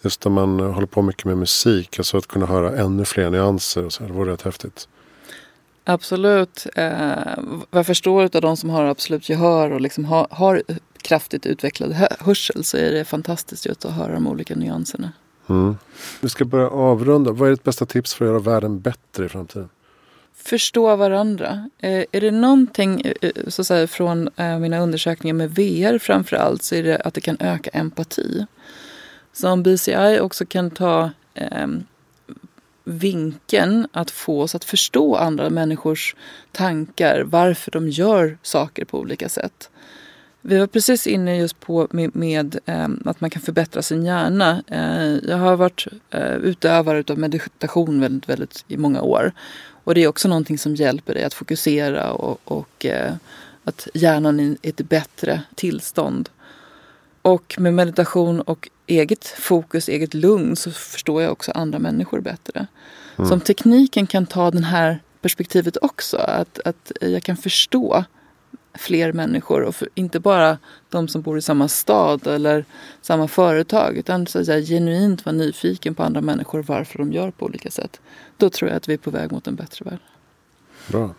Just 0.01 0.25
när 0.25 0.31
man 0.31 0.59
håller 0.59 0.87
på 0.87 1.01
mycket 1.01 1.25
med 1.25 1.37
musik. 1.37 1.99
Alltså 1.99 2.17
att 2.17 2.27
kunna 2.27 2.45
höra 2.45 2.77
ännu 2.77 3.05
fler 3.05 3.29
nyanser. 3.29 3.85
Och 3.85 3.93
så 3.93 4.03
det 4.03 4.13
vore 4.13 4.33
rätt 4.33 4.41
häftigt. 4.41 4.87
Absolut. 5.83 6.67
Eh, 6.75 7.37
vad 7.69 7.79
jag 7.79 7.85
förstår 7.85 8.23
av 8.23 8.41
de 8.41 8.57
som 8.57 8.69
har 8.69 8.83
absolut 8.83 9.29
gehör 9.29 9.71
och 9.71 9.81
liksom 9.81 10.05
har, 10.05 10.27
har 10.31 10.63
kraftigt 11.01 11.45
utvecklad 11.45 11.93
hörsel 12.19 12.63
så 12.63 12.77
är 12.77 12.91
det 12.91 13.05
fantastiskt 13.05 13.65
just 13.65 13.85
att 13.85 13.93
höra 13.93 14.13
de 14.13 14.27
olika 14.27 14.55
nyanserna. 14.55 15.11
Mm. 15.49 15.77
Vi 16.21 16.29
ska 16.29 16.45
börja 16.45 16.67
avrunda. 16.67 17.31
Vad 17.31 17.47
är 17.47 17.51
ditt 17.51 17.63
bästa 17.63 17.85
tips 17.85 18.13
för 18.13 18.25
att 18.25 18.29
göra 18.29 18.39
världen 18.39 18.79
bättre 18.79 19.25
i 19.25 19.29
framtiden? 19.29 19.69
Förstå 20.35 20.95
varandra. 20.95 21.69
Eh, 21.79 22.03
är 22.11 22.21
det 22.21 22.31
någonting 22.31 23.01
eh, 23.01 23.13
eh 23.21 23.31
så 23.47 23.61
att 23.61 23.67
säga, 23.67 23.87
från 23.87 24.29
eh, 24.35 24.59
mina 24.59 24.79
undersökningar 24.79 25.33
med 25.33 25.51
VR 25.51 25.99
framför 25.99 26.35
allt 26.35 26.63
så 26.63 26.75
är 26.75 26.83
det 26.83 26.97
att 26.97 27.13
det 27.13 27.21
kan 27.21 27.37
öka 27.39 27.69
empati. 27.73 28.45
Så 29.33 29.49
om 29.49 29.63
BCI 29.63 30.19
också 30.21 30.45
kan 30.45 30.71
ta 30.71 31.11
eh, 31.33 31.67
vinkeln 32.83 33.87
att 33.91 34.11
få 34.11 34.41
oss 34.41 34.55
att 34.55 34.63
förstå 34.63 35.15
andra 35.15 35.49
människors 35.49 36.15
tankar, 36.51 37.21
varför 37.21 37.71
de 37.71 37.89
gör 37.89 38.37
saker 38.41 38.85
på 38.85 38.99
olika 38.99 39.29
sätt 39.29 39.69
Vi 40.49 40.57
var 40.57 40.67
precis 40.67 41.07
inne 41.07 41.37
just 41.37 41.59
på 41.59 41.87
med, 41.91 42.15
med 42.15 42.59
eh, 42.65 42.87
att 43.05 43.21
man 43.21 43.29
kan 43.29 43.41
förbättra 43.41 43.81
sin 43.81 44.05
hjärna. 44.05 44.63
Eh, 44.67 45.29
jag 45.29 45.37
har 45.37 45.55
varit 45.55 45.87
eh, 46.09 46.35
utövare 46.35 47.03
av 47.07 47.17
meditation 47.17 48.01
väldigt, 48.01 48.29
väldigt 48.29 48.65
i 48.67 48.77
många 48.77 49.01
år. 49.01 49.31
Och 49.83 49.95
det 49.95 50.03
är 50.03 50.07
också 50.07 50.27
någonting 50.27 50.57
som 50.57 50.75
hjälper 50.75 51.13
dig 51.13 51.23
att 51.23 51.33
fokusera 51.33 52.11
och, 52.11 52.39
och 52.43 52.85
eh, 52.85 53.13
att 53.63 53.87
hjärnan 53.93 54.39
är 54.39 54.43
i 54.43 54.57
ett 54.61 54.89
bättre 54.89 55.41
tillstånd. 55.55 56.29
Och 57.21 57.55
med 57.59 57.73
meditation 57.73 58.41
och 58.41 58.69
eget 58.85 59.27
fokus, 59.27 59.89
eget 59.89 60.13
lugn 60.13 60.55
så 60.55 60.71
förstår 60.71 61.21
jag 61.21 61.31
också 61.31 61.51
andra 61.51 61.79
människor 61.79 62.19
bättre. 62.19 62.67
Mm. 63.17 63.27
Så 63.27 63.33
om 63.33 63.41
tekniken 63.41 64.07
kan 64.07 64.25
ta 64.25 64.51
det 64.51 64.65
här 64.65 64.99
perspektivet 65.21 65.77
också, 65.81 66.17
att, 66.17 66.59
att 66.65 66.91
jag 67.01 67.23
kan 67.23 67.37
förstå 67.37 68.05
fler 68.73 69.13
människor 69.13 69.61
och 69.61 69.75
inte 69.95 70.19
bara 70.19 70.57
de 70.89 71.07
som 71.07 71.21
bor 71.21 71.37
i 71.37 71.41
samma 71.41 71.67
stad 71.67 72.27
eller 72.27 72.65
samma 73.01 73.27
företag 73.27 73.97
utan 73.97 74.27
så 74.27 74.39
att 74.39 74.45
säga, 74.45 74.65
genuint 74.65 75.25
vara 75.25 75.35
nyfiken 75.35 75.95
på 75.95 76.03
andra 76.03 76.21
människor 76.21 76.63
varför 76.63 76.97
de 76.97 77.13
gör 77.13 77.31
på 77.31 77.45
olika 77.45 77.71
sätt. 77.71 77.99
Då 78.37 78.49
tror 78.49 78.69
jag 78.69 78.77
att 78.77 78.89
vi 78.89 78.93
är 78.93 78.97
på 78.97 79.11
väg 79.11 79.31
mot 79.31 79.47
en 79.47 79.55
bättre 79.55 79.85
värld. 79.85 79.99
Bra. 80.87 81.13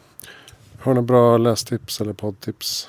Har 0.80 0.92
du 0.92 0.94
några 0.94 1.02
bra 1.02 1.38
lästips 1.38 2.00
eller 2.00 2.12
poddtips 2.12 2.88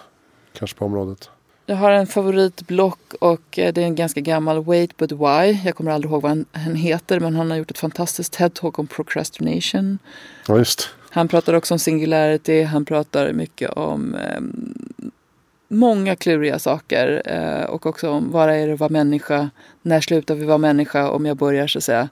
kanske 0.53 0.77
på 0.77 0.85
området? 0.85 1.29
Jag 1.65 1.75
har 1.75 1.91
en 1.91 2.07
favoritblock 2.07 3.13
och 3.21 3.59
eh, 3.59 3.73
det 3.73 3.81
är 3.81 3.85
en 3.85 3.95
ganska 3.95 4.21
gammal 4.21 4.63
Wait 4.63 4.97
But 4.97 5.11
Why. 5.11 5.59
Jag 5.65 5.75
kommer 5.75 5.91
aldrig 5.91 6.11
ihåg 6.11 6.21
vad 6.21 6.45
han 6.51 6.75
heter 6.75 7.19
men 7.19 7.35
han 7.35 7.51
har 7.51 7.57
gjort 7.57 7.71
ett 7.71 7.77
fantastiskt 7.77 8.37
TED-talk 8.37 8.79
om 8.79 8.87
procrastination. 8.87 9.99
Ja, 10.47 10.57
just. 10.57 10.89
Han 11.09 11.27
pratar 11.27 11.53
också 11.53 11.73
om 11.73 11.79
singularity. 11.79 12.61
Han 12.61 12.85
pratar 12.85 13.33
mycket 13.33 13.69
om 13.69 14.15
eh, 14.15 14.41
många 15.67 16.15
kluriga 16.15 16.59
saker 16.59 17.21
eh, 17.25 17.63
och 17.63 17.85
också 17.85 18.09
om 18.09 18.31
vad 18.31 18.49
är 18.49 18.67
det 18.67 18.73
att 18.73 18.79
vara 18.79 18.89
människa? 18.89 19.49
När 19.81 20.01
slutar 20.01 20.35
vi 20.35 20.45
vara 20.45 20.57
människa 20.57 21.09
om 21.09 21.25
jag 21.25 21.37
börjar 21.37 21.67
så 21.67 21.77
att 21.77 21.83
säga 21.83 22.09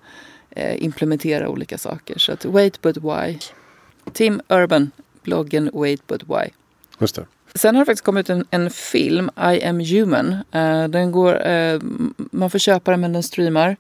eh, 0.50 0.84
implementera 0.84 1.50
olika 1.50 1.78
saker. 1.78 2.20
Så 2.20 2.32
att 2.32 2.46
Wait 2.46 2.82
But 2.82 2.98
Why. 2.98 3.38
Tim 4.14 4.42
Urban, 4.48 4.92
bloggen 5.24 5.70
Wait 5.74 6.08
But 6.08 6.24
Why. 6.24 6.50
Just 7.00 7.16
det. 7.16 7.26
Sen 7.56 7.76
har 7.76 7.82
det 7.82 7.86
faktiskt 7.86 8.06
kommit 8.06 8.30
en, 8.30 8.46
en 8.52 8.70
film, 8.70 9.30
I 9.38 9.64
am 9.64 9.80
human. 9.80 10.34
Uh, 10.56 10.88
den 10.88 11.12
går, 11.12 11.48
uh, 11.48 11.82
man 12.32 12.50
får 12.50 12.60
köpa 12.60 12.92
den 12.92 13.02
men 13.02 13.14
den 13.14 13.24
streamar. 13.24 13.76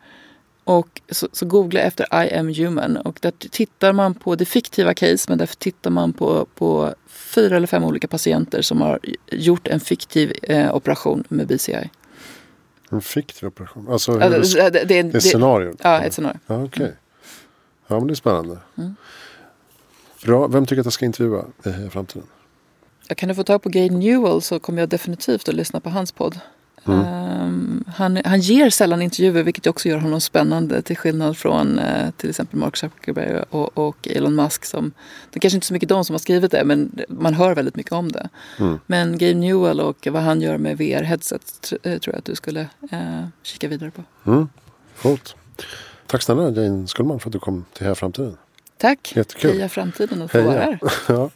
Och 0.67 1.01
så, 1.09 1.27
så 1.31 1.45
googla 1.45 1.79
efter 1.79 2.23
I 2.23 2.33
am 2.33 2.53
human 2.53 2.97
och 2.97 3.19
där 3.21 3.31
tittar 3.31 3.93
man 3.93 4.13
på 4.13 4.35
det 4.35 4.45
fiktiva 4.45 4.93
case 4.93 5.25
men 5.29 5.37
där 5.37 5.49
tittar 5.57 5.89
man 5.89 6.13
på, 6.13 6.47
på 6.55 6.93
fyra 7.07 7.55
eller 7.55 7.67
fem 7.67 7.83
olika 7.83 8.07
patienter 8.07 8.61
som 8.61 8.81
har 8.81 8.99
gjort 9.31 9.67
en 9.67 9.79
fiktiv 9.79 10.33
uh, 10.49 10.75
operation 10.75 11.23
med 11.29 11.47
BCI. 11.47 11.89
En 12.89 13.01
fiktiv 13.01 13.47
operation? 13.47 13.87
Alltså 13.89 14.11
ja, 14.11 14.29
det, 14.29 14.39
det, 14.39 14.69
det, 14.69 14.83
det, 14.83 15.03
det, 15.03 15.21
scenario? 15.21 15.75
Ja, 15.83 16.01
ett 16.01 16.13
scenario. 16.13 16.39
Ja, 16.47 16.55
Okej. 16.55 16.83
Okay. 16.83 16.95
Ja, 17.87 17.99
men 17.99 18.07
det 18.07 18.13
är 18.13 18.15
spännande. 18.15 18.57
Mm. 18.77 18.95
Bra. 20.25 20.47
Vem 20.47 20.65
tycker 20.65 20.79
att 20.79 20.85
jag 20.85 20.93
ska 20.93 21.05
intervjua 21.05 21.45
i 21.85 21.89
framtiden? 21.89 22.27
jag 23.07 23.17
kan 23.17 23.29
du 23.29 23.35
få 23.35 23.43
tag 23.43 23.61
på 23.63 23.69
Gabe 23.69 23.95
Newell 23.95 24.41
så 24.41 24.59
kommer 24.59 24.81
jag 24.81 24.89
definitivt 24.89 25.49
att 25.49 25.55
lyssna 25.55 25.79
på 25.79 25.89
hans 25.89 26.11
podd. 26.11 26.39
Mm. 26.87 27.27
Um, 27.41 27.83
han, 27.87 28.21
han 28.25 28.39
ger 28.39 28.69
sällan 28.69 29.01
intervjuer 29.01 29.43
vilket 29.43 29.67
också 29.67 29.89
gör 29.89 29.97
honom 29.97 30.21
spännande 30.21 30.81
till 30.81 30.97
skillnad 30.97 31.37
från 31.37 31.79
uh, 31.79 32.11
till 32.17 32.29
exempel 32.29 32.59
Mark 32.59 32.77
Zuckerberg 32.77 33.43
och, 33.49 33.77
och, 33.77 34.07
Elon 34.07 34.35
Musk. 34.35 34.65
Som, 34.65 34.91
det 35.31 35.37
är 35.37 35.39
kanske 35.39 35.57
inte 35.57 35.67
så 35.67 35.73
mycket 35.73 35.89
de 35.89 36.05
som 36.05 36.13
har 36.13 36.19
skrivit 36.19 36.51
det 36.51 36.63
men 36.63 36.99
man 37.09 37.33
hör 37.33 37.55
väldigt 37.55 37.75
mycket 37.75 37.91
om 37.91 38.11
det. 38.11 38.29
Mm. 38.59 38.79
Men 38.85 39.17
Gabe 39.17 39.33
Newell 39.33 39.79
och 39.79 40.07
vad 40.11 40.21
han 40.21 40.41
gör 40.41 40.57
med 40.57 40.77
VR-headset 40.77 41.73
uh, 41.73 41.97
tror 41.97 42.13
jag 42.13 42.19
att 42.19 42.25
du 42.25 42.35
skulle 42.35 42.61
uh, 42.93 43.27
kika 43.43 43.67
vidare 43.67 43.91
på. 43.91 44.31
Mm. 44.31 44.49
Coolt. 45.01 45.35
Tack 46.07 46.21
snälla 46.21 46.49
Jane 46.49 46.87
Skullman 46.87 47.19
för 47.19 47.29
att 47.29 47.33
du 47.33 47.39
kom 47.39 47.65
till 47.73 47.83
Heja 47.83 47.95
Framtiden. 47.95 48.37
Tack. 48.77 49.13
Jättekul. 49.15 49.51
Heja 49.51 49.69
Framtiden 49.69 50.21
att 50.21 50.31
få 50.31 50.41
vara 50.41 50.59
här. 50.59 50.79
ja. 51.07 51.29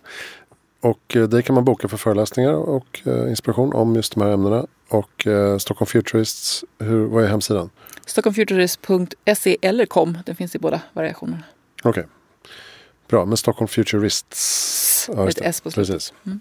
Och 0.82 1.16
eh, 1.16 1.24
det 1.24 1.42
kan 1.42 1.56
man 1.56 1.66
boka 1.66 1.88
för 1.88 1.98
föreläsningar 1.98 2.54
och 2.54 3.02
eh, 3.06 3.30
inspiration 3.30 3.74
om 3.74 3.96
just 3.96 4.14
de 4.14 4.22
här 4.22 4.30
ämnena. 4.30 4.68
Och 4.88 5.28
eh, 5.28 5.58
Stockholm 5.58 5.88
Futurists, 5.88 6.64
hur, 6.80 7.06
vad 7.06 7.24
är 7.24 7.28
hemsidan? 7.28 7.70
Stockholmfuturist.se 8.06 9.58
eller 9.62 9.86
kom. 9.86 10.18
Den 10.26 10.36
finns 10.36 10.56
i 10.56 10.60
båda 10.60 10.82
variationerna. 10.94 11.44
Okej. 11.84 11.90
Okay. 11.90 12.04
Bra, 13.08 13.26
men 13.26 13.38
Stockholm 13.38 13.68
Futurists. 13.68 15.10
Ja, 15.16 15.30
Ett 15.30 15.42
S 15.42 15.62
på 15.62 15.72
slutet. 15.72 16.14
Mm. 16.26 16.40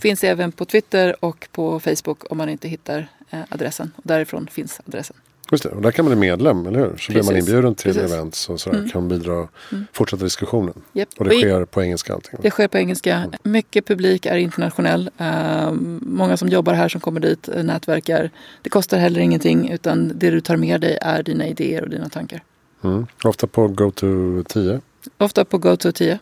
Finns 0.00 0.24
även 0.24 0.52
på 0.52 0.64
Twitter 0.64 1.24
och 1.24 1.48
på 1.52 1.80
Facebook 1.80 2.32
om 2.32 2.38
man 2.38 2.48
inte 2.48 2.68
hittar 2.68 3.08
adressen. 3.48 3.92
Och 3.96 4.02
därifrån 4.04 4.46
finns 4.46 4.80
adressen. 4.86 5.16
Just 5.50 5.64
det, 5.64 5.70
och 5.70 5.82
där 5.82 5.90
kan 5.90 6.04
man 6.04 6.18
bli 6.18 6.28
medlem, 6.28 6.66
eller 6.66 6.78
hur? 6.78 6.88
Så 6.88 6.92
Precis. 6.92 7.08
blir 7.08 7.22
man 7.22 7.36
inbjuden 7.36 7.74
till 7.74 7.94
Precis. 7.94 8.12
events 8.12 8.48
och 8.48 8.60
sådär. 8.60 8.78
Mm. 8.78 8.90
Kan 8.90 9.08
bidra, 9.08 9.48
mm. 9.72 9.86
fortsätta 9.92 10.24
diskussionen. 10.24 10.74
Yep. 10.94 11.08
Och 11.18 11.24
det 11.24 11.30
och 11.30 11.40
sker 11.40 11.64
på 11.64 11.82
engelska 11.82 12.14
allting? 12.14 12.38
Det 12.42 12.50
sker 12.50 12.68
på 12.68 12.78
engelska. 12.78 13.16
Mm. 13.16 13.30
Mycket 13.42 13.86
publik 13.86 14.26
är 14.26 14.36
internationell. 14.36 15.10
Uh, 15.20 15.72
många 16.00 16.36
som 16.36 16.48
jobbar 16.48 16.72
här 16.72 16.88
som 16.88 17.00
kommer 17.00 17.20
dit 17.20 17.48
uh, 17.56 17.64
nätverkar. 17.64 18.30
Det 18.62 18.70
kostar 18.70 18.98
heller 18.98 19.20
ingenting 19.20 19.70
utan 19.70 20.12
det 20.14 20.30
du 20.30 20.40
tar 20.40 20.56
med 20.56 20.80
dig 20.80 20.98
är 21.02 21.22
dina 21.22 21.46
idéer 21.46 21.82
och 21.82 21.90
dina 21.90 22.08
tankar. 22.08 22.42
Mm. 22.84 23.06
Ofta 23.24 23.46
på 23.46 23.68
GoTo 23.68 24.42
10? 24.42 24.80
Ofta 25.18 25.44
på 25.44 25.58
GoTo 25.58 25.92
10. 25.92 26.18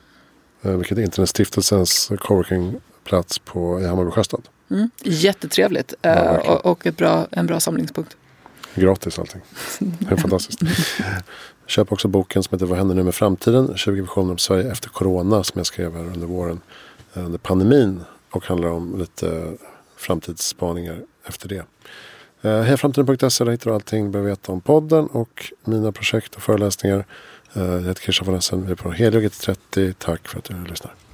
Uh, 0.66 0.76
vilket 0.76 0.98
är 0.98 1.02
Internetstiftelsens 1.02 2.12
coworkingplats 2.18 3.38
på, 3.38 3.80
i 3.80 3.86
Hammarby 3.86 4.10
Sjöstad. 4.10 4.42
Mm. 4.70 4.90
Jättetrevligt 5.04 5.94
ja, 6.02 6.38
och, 6.38 6.66
och 6.66 6.86
ett 6.86 6.96
bra, 6.96 7.26
en 7.30 7.46
bra 7.46 7.60
samlingspunkt. 7.60 8.16
Gratis 8.76 9.18
allting. 9.18 9.40
Det 9.78 10.12
är 10.12 10.16
fantastiskt. 10.16 10.60
Köp 11.66 11.92
också 11.92 12.08
boken 12.08 12.42
som 12.42 12.54
heter 12.54 12.66
Vad 12.66 12.78
händer 12.78 12.94
nu 12.94 13.02
med 13.02 13.14
framtiden? 13.14 13.76
20 13.76 14.00
visioner 14.00 14.30
om 14.30 14.38
Sverige 14.38 14.72
efter 14.72 14.88
corona 14.88 15.44
som 15.44 15.58
jag 15.58 15.66
skrev 15.66 15.94
här 15.94 16.04
under 16.04 16.26
våren. 16.26 16.60
Eh, 17.14 17.24
under 17.24 17.38
pandemin. 17.38 18.00
Och 18.30 18.46
handlar 18.46 18.68
om 18.68 18.98
lite 18.98 19.52
framtidsspaningar 19.96 21.00
efter 21.26 21.48
det. 21.48 21.64
Eh, 22.42 22.62
Hejaframtiden.se 22.62 23.44
där 23.44 23.52
hittar 23.52 23.70
du 23.70 23.74
allting 23.74 24.04
du 24.04 24.10
behöver 24.10 24.30
veta 24.30 24.52
om 24.52 24.60
podden 24.60 25.06
och 25.06 25.52
mina 25.64 25.92
projekt 25.92 26.34
och 26.34 26.42
föreläsningar. 26.42 27.04
Eh, 27.52 27.62
jag 27.62 27.80
heter 27.80 28.02
Christian 28.02 28.26
von 28.26 28.34
Essen. 28.34 28.66
Vi 28.66 28.72
är 28.72 28.76
på 28.76 28.90
Helioget 28.90 29.40
30. 29.40 29.92
Tack 29.98 30.28
för 30.28 30.38
att 30.38 30.44
du 30.44 30.64
lyssnar. 30.64 31.05